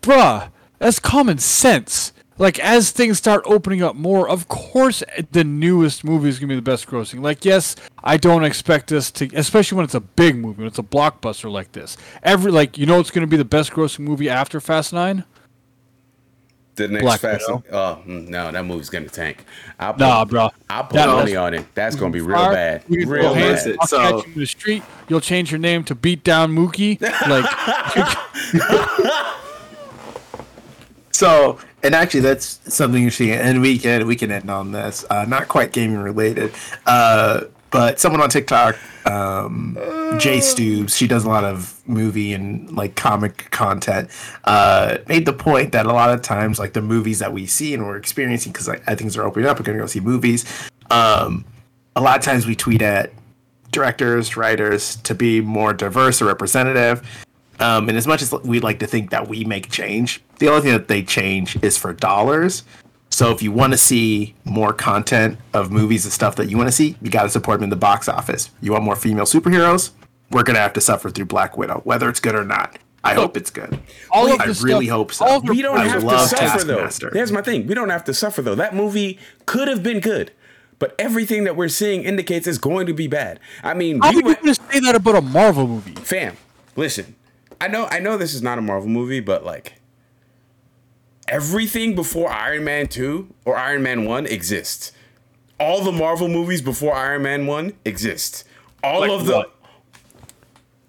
bruh, 0.02 0.50
that's 0.78 0.98
common 0.98 1.38
sense 1.38 2.12
like 2.38 2.58
as 2.58 2.90
things 2.90 3.18
start 3.18 3.42
opening 3.46 3.82
up 3.82 3.96
more, 3.96 4.28
of 4.28 4.48
course 4.48 5.02
the 5.32 5.44
newest 5.44 6.04
movie 6.04 6.28
is 6.28 6.38
gonna 6.38 6.48
be 6.48 6.56
the 6.56 6.62
best 6.62 6.86
grossing. 6.86 7.22
Like 7.22 7.44
yes, 7.44 7.76
I 8.04 8.16
don't 8.16 8.44
expect 8.44 8.88
this 8.88 9.10
to, 9.12 9.28
especially 9.34 9.76
when 9.76 9.84
it's 9.84 9.94
a 9.94 10.00
big 10.00 10.36
movie, 10.36 10.58
when 10.58 10.66
it's 10.66 10.78
a 10.78 10.82
blockbuster 10.82 11.50
like 11.50 11.72
this. 11.72 11.96
Every 12.22 12.50
like 12.52 12.76
you 12.78 12.86
know 12.86 13.00
it's 13.00 13.10
gonna 13.10 13.26
be 13.26 13.36
the 13.36 13.44
best 13.44 13.72
grossing 13.72 14.00
movie 14.00 14.28
after 14.28 14.60
Fast 14.60 14.92
Nine. 14.92 15.24
The 16.74 16.88
next 16.88 17.04
Black 17.04 17.20
Fast. 17.20 17.44
Widow. 17.48 17.64
Oh 17.72 18.02
mm, 18.06 18.28
no, 18.28 18.52
that 18.52 18.62
movie's 18.66 18.90
gonna 18.90 19.08
tank. 19.08 19.46
I'll 19.80 19.94
put, 19.94 20.00
Nah, 20.00 20.24
bro. 20.26 20.50
I'll 20.68 20.82
put 20.84 20.92
That- 20.96 21.06
money 21.08 21.34
on 21.34 21.54
it. 21.54 21.64
That's 21.74 21.96
gonna 21.96 22.10
be 22.12 22.20
real 22.20 22.36
Fire, 22.36 22.52
bad. 22.52 22.82
you 22.86 22.98
can 23.00 23.08
Real 23.08 23.22
throw 23.32 23.32
hands, 23.32 23.64
bad. 23.64 23.70
it. 23.72 23.76
I'll 23.80 23.88
catch 23.88 24.26
you 24.26 24.32
in 24.34 24.40
the 24.40 24.46
street. 24.46 24.82
You'll 25.08 25.22
change 25.22 25.50
your 25.50 25.58
name 25.58 25.84
to 25.84 25.94
Beat 25.94 26.22
Down 26.22 26.54
Mookie. 26.54 27.00
Like 27.00 27.46
So, 31.16 31.58
and 31.82 31.94
actually, 31.94 32.20
that's 32.20 32.60
something 32.68 33.02
you 33.02 33.08
see, 33.08 33.32
and 33.32 33.62
we 33.62 33.78
can 33.78 34.06
we 34.06 34.16
can 34.16 34.30
end 34.30 34.50
on 34.50 34.72
this. 34.72 35.02
Uh, 35.08 35.24
not 35.24 35.48
quite 35.48 35.72
gaming 35.72 35.96
related, 35.96 36.52
uh, 36.84 37.44
but 37.70 37.98
someone 37.98 38.20
on 38.20 38.28
TikTok, 38.28 38.76
um, 39.06 39.78
Jay 40.18 40.40
Stubes, 40.40 40.94
she 40.94 41.06
does 41.06 41.24
a 41.24 41.28
lot 41.30 41.42
of 41.42 41.80
movie 41.86 42.34
and 42.34 42.70
like 42.76 42.96
comic 42.96 43.50
content. 43.50 44.10
Uh, 44.44 44.98
made 45.08 45.24
the 45.24 45.32
point 45.32 45.72
that 45.72 45.86
a 45.86 45.92
lot 45.92 46.10
of 46.10 46.20
times, 46.20 46.58
like 46.58 46.74
the 46.74 46.82
movies 46.82 47.20
that 47.20 47.32
we 47.32 47.46
see 47.46 47.72
and 47.72 47.86
we're 47.86 47.96
experiencing, 47.96 48.52
because 48.52 48.68
like, 48.68 48.84
things 48.98 49.16
are 49.16 49.22
opening 49.22 49.48
up, 49.48 49.58
we're 49.58 49.64
gonna 49.64 49.78
go 49.78 49.86
see 49.86 50.00
movies. 50.00 50.44
Um, 50.90 51.46
a 51.96 52.02
lot 52.02 52.18
of 52.18 52.24
times 52.26 52.46
we 52.46 52.54
tweet 52.54 52.82
at 52.82 53.10
directors, 53.72 54.36
writers 54.36 54.96
to 54.96 55.14
be 55.14 55.40
more 55.40 55.72
diverse 55.72 56.20
or 56.20 56.26
representative. 56.26 57.25
Um, 57.60 57.88
and 57.88 57.96
as 57.96 58.06
much 58.06 58.20
as 58.22 58.32
we'd 58.44 58.62
like 58.64 58.78
to 58.80 58.86
think 58.86 59.10
that 59.10 59.28
we 59.28 59.44
make 59.44 59.70
change, 59.70 60.22
the 60.38 60.48
only 60.48 60.62
thing 60.62 60.72
that 60.72 60.88
they 60.88 61.02
change 61.02 61.56
is 61.62 61.76
for 61.78 61.92
dollars. 61.92 62.64
So 63.10 63.30
if 63.30 63.42
you 63.42 63.50
want 63.52 63.72
to 63.72 63.78
see 63.78 64.34
more 64.44 64.72
content 64.74 65.38
of 65.54 65.70
movies 65.70 66.04
and 66.04 66.12
stuff 66.12 66.36
that 66.36 66.50
you 66.50 66.56
want 66.58 66.68
to 66.68 66.72
see, 66.72 66.96
you 67.00 67.10
got 67.10 67.22
to 67.22 67.30
support 67.30 67.58
them 67.58 67.64
in 67.64 67.70
the 67.70 67.76
box 67.76 68.08
office. 68.08 68.50
You 68.60 68.72
want 68.72 68.84
more 68.84 68.96
female 68.96 69.24
superheroes? 69.24 69.90
We're 70.30 70.42
gonna 70.42 70.58
have 70.58 70.72
to 70.72 70.80
suffer 70.80 71.08
through 71.08 71.26
Black 71.26 71.56
Widow, 71.56 71.80
whether 71.84 72.08
it's 72.08 72.18
good 72.18 72.34
or 72.34 72.44
not. 72.44 72.78
I 73.04 73.14
hope 73.14 73.36
it's 73.36 73.50
good. 73.50 73.78
all 74.10 74.26
of 74.32 74.40
I 74.40 74.46
really 74.60 74.86
stuff- 74.86 74.96
hope 74.96 75.12
so. 75.12 75.24
all 75.24 75.36
of 75.38 75.46
the- 75.46 75.52
We 75.52 75.62
don't 75.62 75.78
I 75.78 75.86
have 75.86 76.00
to 76.00 76.06
love 76.06 76.28
suffer 76.28 76.64
though. 76.64 76.74
Taskmaster. 76.78 77.10
Here's 77.12 77.30
my 77.30 77.40
thing. 77.42 77.68
We 77.68 77.74
don't 77.74 77.90
have 77.90 78.02
to 78.04 78.12
suffer 78.12 78.42
though. 78.42 78.56
That 78.56 78.74
movie 78.74 79.20
could 79.46 79.68
have 79.68 79.84
been 79.84 80.00
good, 80.00 80.32
but 80.80 80.96
everything 80.98 81.44
that 81.44 81.54
we're 81.54 81.68
seeing 81.68 82.02
indicates 82.02 82.48
it's 82.48 82.58
going 82.58 82.86
to 82.88 82.92
be 82.92 83.06
bad. 83.06 83.38
I 83.62 83.72
mean, 83.74 84.00
How 84.00 84.10
we 84.10 84.16
are 84.24 84.28
you 84.30 84.34
gonna 84.34 84.54
say 84.56 84.80
that 84.80 84.96
about 84.96 85.14
a 85.14 85.20
Marvel 85.22 85.68
movie? 85.68 85.94
fam. 85.94 86.36
Listen, 86.74 87.14
I 87.60 87.68
know, 87.68 87.86
I 87.90 88.00
know 88.00 88.16
this 88.16 88.34
is 88.34 88.42
not 88.42 88.58
a 88.58 88.62
Marvel 88.62 88.88
movie, 88.88 89.20
but 89.20 89.44
like 89.44 89.74
everything 91.28 91.94
before 91.94 92.30
Iron 92.30 92.64
Man 92.64 92.86
two 92.86 93.34
or 93.44 93.56
Iron 93.56 93.82
Man 93.82 94.04
one 94.04 94.26
exists. 94.26 94.92
All 95.58 95.82
the 95.82 95.92
Marvel 95.92 96.28
movies 96.28 96.60
before 96.60 96.94
Iron 96.94 97.22
Man 97.22 97.46
one 97.46 97.72
exist. 97.84 98.44
All 98.84 99.00
Like 99.00 99.10
of 99.10 99.26
the. 99.26 99.32
what? 99.32 99.52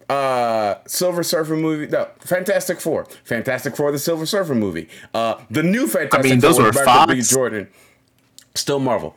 Uh, 0.09 0.79
Silver 0.87 1.23
Surfer 1.23 1.57
movie. 1.57 1.87
No, 1.87 2.07
Fantastic 2.19 2.79
Four. 2.79 3.05
Fantastic 3.23 3.75
Four, 3.75 3.91
the 3.91 3.99
Silver 3.99 4.25
Surfer 4.25 4.55
movie. 4.55 4.87
Uh, 5.13 5.35
the 5.49 5.63
new 5.63 5.87
Fantastic 5.87 6.31
mean, 6.31 6.39
those 6.39 6.57
Four 6.57 6.65
were 6.65 7.07
B. 7.07 7.21
Jordan. 7.21 7.67
Still 8.55 8.79
Marvel. 8.79 9.15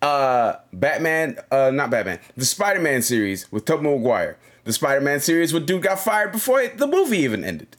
Uh, 0.00 0.54
Batman. 0.72 1.38
Uh, 1.50 1.70
not 1.72 1.90
Batman. 1.90 2.20
The 2.36 2.44
Spider-Man 2.44 3.02
series 3.02 3.50
with 3.50 3.64
Tobey 3.64 3.84
Maguire. 3.84 4.38
The 4.68 4.74
Spider-Man 4.74 5.20
series 5.20 5.54
with 5.54 5.64
dude 5.64 5.80
got 5.80 5.98
fired 5.98 6.30
before 6.30 6.68
the 6.68 6.86
movie 6.86 7.20
even 7.20 7.42
ended. 7.42 7.74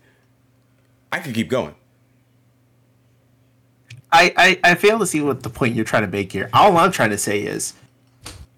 I 1.11 1.19
could 1.19 1.35
keep 1.35 1.47
going. 1.47 1.75
I, 4.11 4.33
I, 4.35 4.71
I 4.71 4.73
fail 4.73 4.97
to 4.97 5.05
see 5.05 5.21
what 5.21 5.43
the 5.43 5.51
point 5.51 5.75
you're 5.75 5.85
trying 5.85 6.01
to 6.01 6.07
make 6.07 6.31
here. 6.31 6.49
All 6.51 6.75
I'm 6.77 6.91
trying 6.91 7.11
to 7.11 7.17
say 7.19 7.41
is 7.41 7.75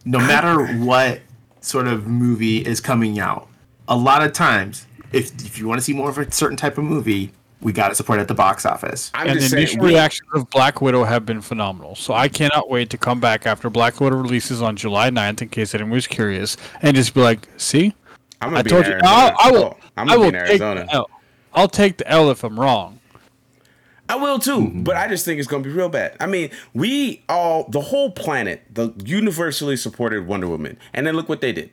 no 0.05 0.17
matter 0.17 0.65
what 0.77 1.19
sort 1.59 1.87
of 1.87 2.07
movie 2.07 2.59
is 2.59 2.79
coming 2.79 3.19
out, 3.19 3.49
a 3.89 3.97
lot 3.97 4.23
of 4.23 4.31
times, 4.31 4.87
if, 5.11 5.35
if 5.45 5.59
you 5.59 5.67
want 5.67 5.79
to 5.79 5.83
see 5.83 5.91
more 5.91 6.09
of 6.09 6.17
a 6.17 6.31
certain 6.31 6.55
type 6.55 6.77
of 6.77 6.85
movie, 6.85 7.33
we 7.59 7.73
got 7.73 7.89
to 7.89 7.95
support 7.95 8.19
it 8.19 8.21
at 8.21 8.27
the 8.29 8.33
box 8.33 8.65
office. 8.65 9.11
I'm 9.13 9.27
and 9.27 9.39
the 9.39 9.43
saying. 9.43 9.63
initial 9.63 9.81
we- 9.81 9.89
reactions 9.89 10.29
of 10.33 10.49
Black 10.51 10.79
Widow 10.79 11.03
have 11.03 11.25
been 11.25 11.41
phenomenal. 11.41 11.95
So 11.95 12.13
I 12.13 12.29
cannot 12.29 12.69
wait 12.69 12.91
to 12.91 12.97
come 12.97 13.19
back 13.19 13.45
after 13.45 13.69
Black 13.69 13.99
Widow 13.99 14.15
releases 14.15 14.61
on 14.61 14.77
July 14.77 15.09
9th, 15.09 15.41
in 15.41 15.49
case 15.49 15.75
anyone 15.75 15.91
was 15.91 16.07
curious, 16.07 16.55
and 16.81 16.95
just 16.95 17.13
be 17.13 17.19
like, 17.19 17.49
see? 17.57 17.93
I'm 18.41 18.49
gonna 18.49 18.59
I 18.59 18.63
be 18.63 18.69
told 18.69 18.83
in 18.85 18.89
you. 18.91 18.95
Arizona. 18.95 19.15
I, 19.15 19.35
I 19.47 19.51
will. 19.51 19.77
Oh, 19.81 19.85
I'm 19.97 20.07
gonna 20.07 20.19
will 20.19 20.31
be 20.31 20.37
in 20.37 20.43
Arizona. 20.43 20.85
the 20.85 20.93
L. 20.93 21.09
I'll 21.53 21.67
take 21.69 21.97
the 21.97 22.07
L 22.09 22.29
if 22.31 22.43
I'm 22.43 22.59
wrong. 22.59 22.99
I 24.09 24.15
will 24.15 24.39
too, 24.39 24.69
but 24.73 24.97
I 24.97 25.07
just 25.07 25.23
think 25.23 25.39
it's 25.39 25.47
going 25.47 25.63
to 25.63 25.69
be 25.69 25.73
real 25.73 25.87
bad. 25.87 26.17
I 26.19 26.25
mean, 26.25 26.49
we 26.73 27.23
all, 27.29 27.69
the 27.69 27.79
whole 27.79 28.11
planet, 28.11 28.61
the 28.73 28.91
universally 29.05 29.77
supported 29.77 30.27
Wonder 30.27 30.47
Woman, 30.47 30.77
and 30.93 31.07
then 31.07 31.15
look 31.15 31.29
what 31.29 31.39
they 31.39 31.53
did. 31.53 31.69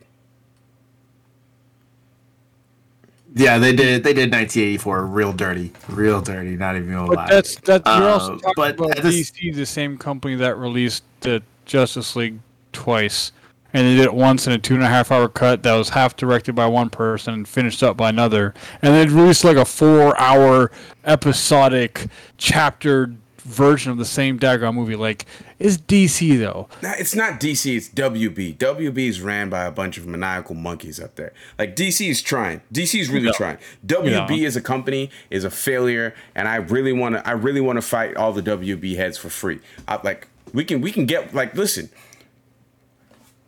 Yeah, 3.34 3.58
they 3.58 3.74
did. 3.74 4.04
They 4.04 4.12
did 4.14 4.32
1984 4.32 5.06
real 5.06 5.32
dirty, 5.32 5.72
real 5.88 6.20
dirty. 6.22 6.56
Not 6.56 6.76
even 6.76 6.90
gonna 6.92 7.06
But 7.08 7.16
lie. 7.16 7.28
that's 7.28 7.56
that. 7.62 7.82
You're 7.86 8.08
also 8.08 8.34
Uh, 8.36 8.38
talking 8.38 8.52
but 8.56 8.74
about 8.78 9.02
this- 9.02 9.30
DC, 9.32 9.54
the 9.54 9.66
same 9.66 9.98
company 9.98 10.34
that 10.36 10.56
released 10.56 11.02
the 11.20 11.42
Justice 11.66 12.16
League 12.16 12.38
twice, 12.72 13.32
and 13.72 13.86
they 13.86 13.96
did 13.96 14.04
it 14.04 14.14
once 14.14 14.46
in 14.46 14.52
a 14.52 14.58
two 14.58 14.74
and 14.74 14.82
a 14.82 14.88
half 14.88 15.10
hour 15.12 15.28
cut 15.28 15.62
that 15.62 15.74
was 15.74 15.90
half 15.90 16.16
directed 16.16 16.54
by 16.54 16.66
one 16.66 16.90
person 16.90 17.34
and 17.34 17.48
finished 17.48 17.82
up 17.82 17.96
by 17.96 18.08
another, 18.08 18.54
and 18.82 18.94
they 18.94 19.06
released 19.14 19.44
like 19.44 19.56
a 19.56 19.64
four 19.64 20.18
hour 20.20 20.70
episodic 21.04 22.06
chapter 22.36 23.12
version 23.38 23.90
of 23.90 23.98
the 23.98 24.04
same 24.04 24.38
daggone 24.38 24.74
movie. 24.74 24.94
Like, 24.96 25.24
it's 25.58 25.76
DC 25.78 26.38
though. 26.38 26.68
Nah, 26.82 26.92
it's 26.98 27.14
not 27.14 27.40
DC, 27.40 27.76
it's 27.76 27.88
WB. 27.88 28.56
WB 28.56 28.98
is 29.08 29.20
ran 29.20 29.48
by 29.50 29.64
a 29.64 29.70
bunch 29.70 29.96
of 29.98 30.06
maniacal 30.06 30.54
monkeys 30.54 31.00
up 31.00 31.16
there. 31.16 31.32
Like 31.58 31.74
DC 31.74 32.08
is 32.08 32.22
trying. 32.22 32.60
DC 32.72 33.00
is 33.00 33.08
really 33.08 33.26
Yeah. 33.26 33.32
trying. 33.32 33.58
WB 33.86 34.36
Yeah. 34.42 34.46
as 34.46 34.54
a 34.56 34.60
company 34.60 35.10
is 35.30 35.44
a 35.44 35.50
failure, 35.50 36.14
and 36.34 36.46
I 36.46 36.56
really 36.56 36.92
want 36.92 37.16
to. 37.16 37.26
I 37.26 37.32
really 37.32 37.60
want 37.60 37.76
to 37.78 37.82
fight 37.82 38.16
all 38.16 38.32
the 38.32 38.42
WB 38.42 38.96
heads 38.96 39.18
for 39.18 39.30
free. 39.30 39.60
I, 39.88 39.98
like 40.04 40.28
we 40.52 40.64
can, 40.64 40.80
we 40.80 40.92
can 40.92 41.06
get 41.06 41.34
like 41.34 41.54
listen. 41.54 41.90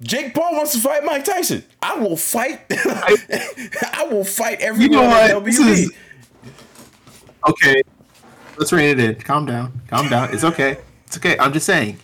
Jake 0.02 0.32
Paul 0.34 0.54
wants 0.54 0.72
to 0.72 0.78
fight 0.78 1.04
Mike 1.04 1.24
Tyson. 1.24 1.62
I 1.82 1.96
will 1.98 2.16
fight. 2.16 2.60
I 2.70 4.06
will 4.10 4.24
fight 4.24 4.60
everyone 4.60 4.92
know 4.92 5.04
at 5.10 5.34
what? 5.34 5.44
WB. 5.44 5.46
This 5.46 5.58
is- 5.58 5.92
okay, 7.48 7.82
let's 8.56 8.72
rein 8.72 8.98
it 8.98 9.00
in. 9.00 9.14
Calm 9.16 9.46
down. 9.46 9.80
Calm 9.88 10.08
down. 10.08 10.32
It's 10.32 10.44
okay. 10.44 10.78
It's 11.06 11.16
okay. 11.18 11.36
I'm 11.38 11.52
just 11.52 11.66
saying, 11.66 11.98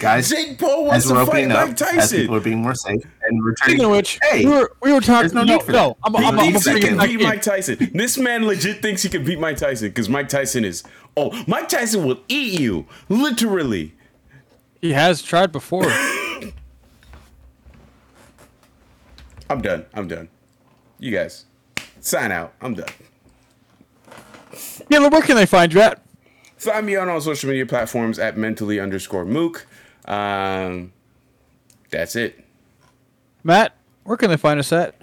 guys. 0.00 0.30
Jake 0.30 0.58
Paul 0.58 0.86
wants 0.86 1.04
as 1.04 1.12
we're 1.12 1.20
to 1.20 1.26
fight 1.26 1.44
opening 1.44 1.52
up, 1.52 1.68
Mike 1.68 1.82
as 1.98 2.10
people 2.12 2.36
are 2.36 2.40
being 2.40 2.62
more 2.62 2.74
safe 2.74 3.02
and 3.24 3.44
returning. 3.44 3.76
Speaking 3.76 3.84
of 3.84 3.90
which, 3.90 4.18
hey, 4.22 4.44
we 4.46 4.50
were 4.50 4.72
we 4.80 4.92
were 4.92 5.00
talking. 5.00 5.20
there's 5.20 5.34
no 5.34 5.44
no, 5.44 5.58
no. 5.68 5.96
I'm, 6.04 6.14
He 6.14 6.18
I'm, 6.24 6.24
I'm, 6.24 6.38
I'm 6.38 6.52
thinks 6.52 6.64
he 6.66 6.80
can 6.80 6.96
beat 6.98 7.20
in. 7.20 7.22
Mike 7.22 7.42
Tyson. 7.42 7.90
This 7.92 8.16
man 8.16 8.46
legit 8.46 8.80
thinks 8.80 9.02
he 9.02 9.08
can 9.08 9.24
beat 9.24 9.38
Mike 9.38 9.58
Tyson 9.58 9.88
because 9.88 10.08
Mike 10.08 10.28
Tyson 10.28 10.64
is. 10.64 10.84
Oh, 11.16 11.30
Mike 11.46 11.68
Tyson 11.68 12.04
will 12.06 12.20
eat 12.28 12.58
you, 12.58 12.86
literally. 13.10 13.94
He 14.80 14.92
has 14.94 15.20
tried 15.22 15.52
before. 15.52 15.84
I'm 19.52 19.60
done. 19.60 19.84
I'm 19.92 20.08
done. 20.08 20.30
You 20.98 21.12
guys, 21.12 21.44
sign 22.00 22.32
out. 22.32 22.54
I'm 22.62 22.72
done. 22.72 22.88
yeah, 24.88 25.06
where 25.06 25.20
can 25.20 25.36
they 25.36 25.44
find 25.44 25.74
you 25.74 25.82
at? 25.82 26.00
Find 26.56 26.86
me 26.86 26.96
on 26.96 27.10
all 27.10 27.20
social 27.20 27.50
media 27.50 27.66
platforms 27.66 28.18
at 28.18 28.38
mentally 28.38 28.80
underscore 28.80 29.26
mook. 29.26 29.66
Um, 30.06 30.94
that's 31.90 32.16
it. 32.16 32.42
Matt, 33.44 33.76
where 34.04 34.16
can 34.16 34.30
they 34.30 34.38
find 34.38 34.58
us 34.58 34.72
at? 34.72 34.94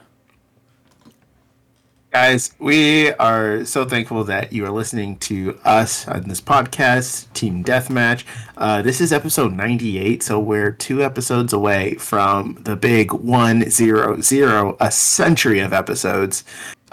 Guys, 2.12 2.56
we 2.58 3.12
are 3.14 3.64
so 3.66 3.86
thankful 3.86 4.24
that 4.24 4.52
you 4.52 4.66
are 4.66 4.72
listening 4.72 5.16
to 5.18 5.60
us 5.64 6.08
on 6.08 6.24
this 6.24 6.42
podcast, 6.42 7.32
Team 7.34 7.64
Deathmatch. 7.64 8.24
Uh, 8.58 8.82
this 8.82 9.00
is 9.00 9.14
episode 9.14 9.54
98, 9.54 10.24
so 10.24 10.40
we're 10.40 10.72
two 10.72 11.04
episodes 11.04 11.54
away 11.54 11.94
from 12.00 12.58
the 12.62 12.76
big 12.76 13.14
100, 13.14 14.76
a 14.80 14.92
century 14.92 15.60
of 15.60 15.72
episodes. 15.72 16.44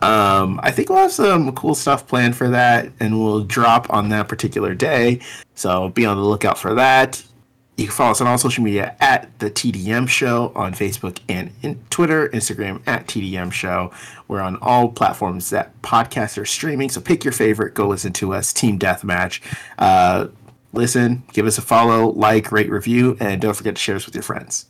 Um, 0.01 0.61
I 0.63 0.71
think 0.71 0.91
we'll 0.91 0.99
have 0.99 1.13
some 1.13 1.51
cool 1.53 1.75
stuff 1.75 2.07
planned 2.07 2.37
for 2.37 2.51
that, 2.51 2.93
and 3.01 3.19
we'll 3.19 3.43
drop 3.43 3.89
on 3.89 4.11
that 4.11 4.29
particular 4.29 4.75
day. 4.75 5.21
So 5.55 5.89
be 5.89 6.05
on 6.05 6.19
the 6.19 6.25
lookout 6.25 6.59
for 6.59 6.75
that. 6.75 7.25
You 7.77 7.85
can 7.85 7.93
follow 7.93 8.13
us 8.13 8.23
on 8.23 8.27
all 8.27 8.39
social 8.39 8.65
media 8.65 8.97
at 9.01 9.39
the 9.39 9.51
TDM 9.51 10.09
Show 10.09 10.51
on 10.55 10.73
Facebook 10.73 11.19
and 11.29 11.53
in 11.63 11.85
Twitter, 11.91 12.29
Instagram 12.31 12.81
at 12.87 13.07
TDM 13.07 13.53
Show. 13.53 13.93
We're 14.29 14.41
on 14.41 14.57
all 14.63 14.89
platforms 14.89 15.51
that 15.51 15.81
podcasts 15.83 16.39
are 16.39 16.47
streaming. 16.47 16.89
So 16.89 17.03
pick 17.03 17.23
your 17.23 17.33
favorite, 17.33 17.75
go 17.75 17.89
listen 17.89 18.15
to 18.15 18.33
us, 18.33 18.55
Team 18.55 18.79
Deathmatch. 18.79 19.43
Uh, 19.79 20.29
listen, 20.73 21.25
give 21.35 21.45
us 21.45 21.59
a 21.59 21.63
follow, 21.63 22.13
like, 22.13 22.51
rate, 22.51 22.71
review, 22.71 23.17
and 23.21 23.43
don't 23.43 23.55
forget 23.55 23.77
to 23.77 23.81
share 23.81 23.97
us 23.97 24.07
with 24.07 24.15
your 24.15 24.23
friends. 24.23 24.67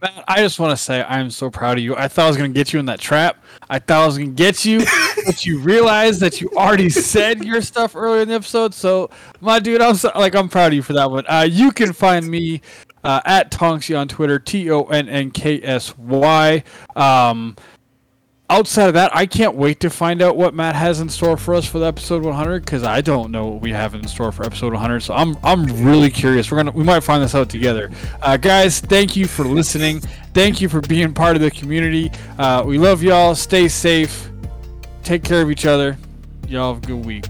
Matt, 0.00 0.24
I 0.28 0.40
just 0.42 0.60
want 0.60 0.70
to 0.70 0.76
say 0.76 1.02
I'm 1.02 1.30
so 1.30 1.50
proud 1.50 1.78
of 1.78 1.84
you. 1.84 1.96
I 1.96 2.06
thought 2.06 2.26
I 2.26 2.28
was 2.28 2.36
going 2.36 2.52
to 2.52 2.54
get 2.54 2.72
you 2.72 2.78
in 2.78 2.86
that 2.86 3.00
trap. 3.00 3.42
I 3.68 3.80
thought 3.80 4.02
I 4.04 4.06
was 4.06 4.16
going 4.16 4.30
to 4.30 4.42
get 4.42 4.64
you, 4.64 4.84
but 5.26 5.44
you 5.44 5.58
realized 5.60 6.20
that 6.20 6.40
you 6.40 6.50
already 6.56 6.88
said 6.88 7.44
your 7.44 7.60
stuff 7.60 7.96
earlier 7.96 8.22
in 8.22 8.28
the 8.28 8.34
episode. 8.34 8.74
So, 8.74 9.10
my 9.40 9.58
dude, 9.58 9.82
I'm 9.82 9.96
so, 9.96 10.12
like 10.14 10.36
I'm 10.36 10.48
proud 10.48 10.68
of 10.68 10.74
you 10.74 10.82
for 10.82 10.92
that 10.92 11.10
one. 11.10 11.24
Uh, 11.26 11.48
you 11.50 11.72
can 11.72 11.92
find 11.92 12.28
me 12.28 12.60
uh, 13.02 13.20
at 13.24 13.50
Tonksy 13.50 13.98
on 13.98 14.06
Twitter, 14.06 14.38
T 14.38 14.70
O 14.70 14.84
N 14.84 15.08
N 15.08 15.32
K 15.32 15.60
S 15.62 15.96
Y. 15.98 16.62
Um, 16.94 17.56
outside 18.50 18.88
of 18.88 18.94
that, 18.94 19.14
I 19.14 19.26
can't 19.26 19.54
wait 19.54 19.80
to 19.80 19.90
find 19.90 20.22
out 20.22 20.36
what 20.36 20.54
Matt 20.54 20.74
has 20.74 21.00
in 21.00 21.08
store 21.08 21.36
for 21.36 21.54
us 21.54 21.66
for 21.66 21.82
episode 21.84 22.22
100 22.22 22.64
because 22.64 22.82
I 22.82 23.00
don't 23.00 23.30
know 23.30 23.48
what 23.48 23.62
we 23.62 23.70
have 23.72 23.94
in 23.94 24.06
store 24.08 24.32
for 24.32 24.44
episode 24.44 24.72
100. 24.72 25.00
So 25.00 25.14
I'm 25.14 25.36
I'm 25.42 25.66
really 25.84 26.10
curious. 26.10 26.50
We're 26.50 26.58
gonna 26.58 26.72
we 26.72 26.84
might 26.84 27.00
find 27.00 27.22
this 27.22 27.34
out 27.34 27.48
together, 27.50 27.90
uh, 28.22 28.36
guys. 28.36 28.80
Thank 28.80 29.16
you 29.16 29.26
for 29.26 29.44
listening. 29.44 30.00
Thank 30.34 30.60
you 30.60 30.68
for 30.68 30.80
being 30.80 31.12
part 31.12 31.36
of 31.36 31.42
the 31.42 31.50
community. 31.50 32.10
Uh, 32.38 32.62
we 32.66 32.78
love 32.78 33.02
y'all. 33.02 33.34
Stay 33.34 33.68
safe. 33.68 34.30
Take 35.02 35.24
care 35.24 35.42
of 35.42 35.50
each 35.50 35.66
other. 35.66 35.96
Y'all 36.46 36.74
have 36.74 36.82
a 36.82 36.86
good 36.86 37.04
week. 37.04 37.24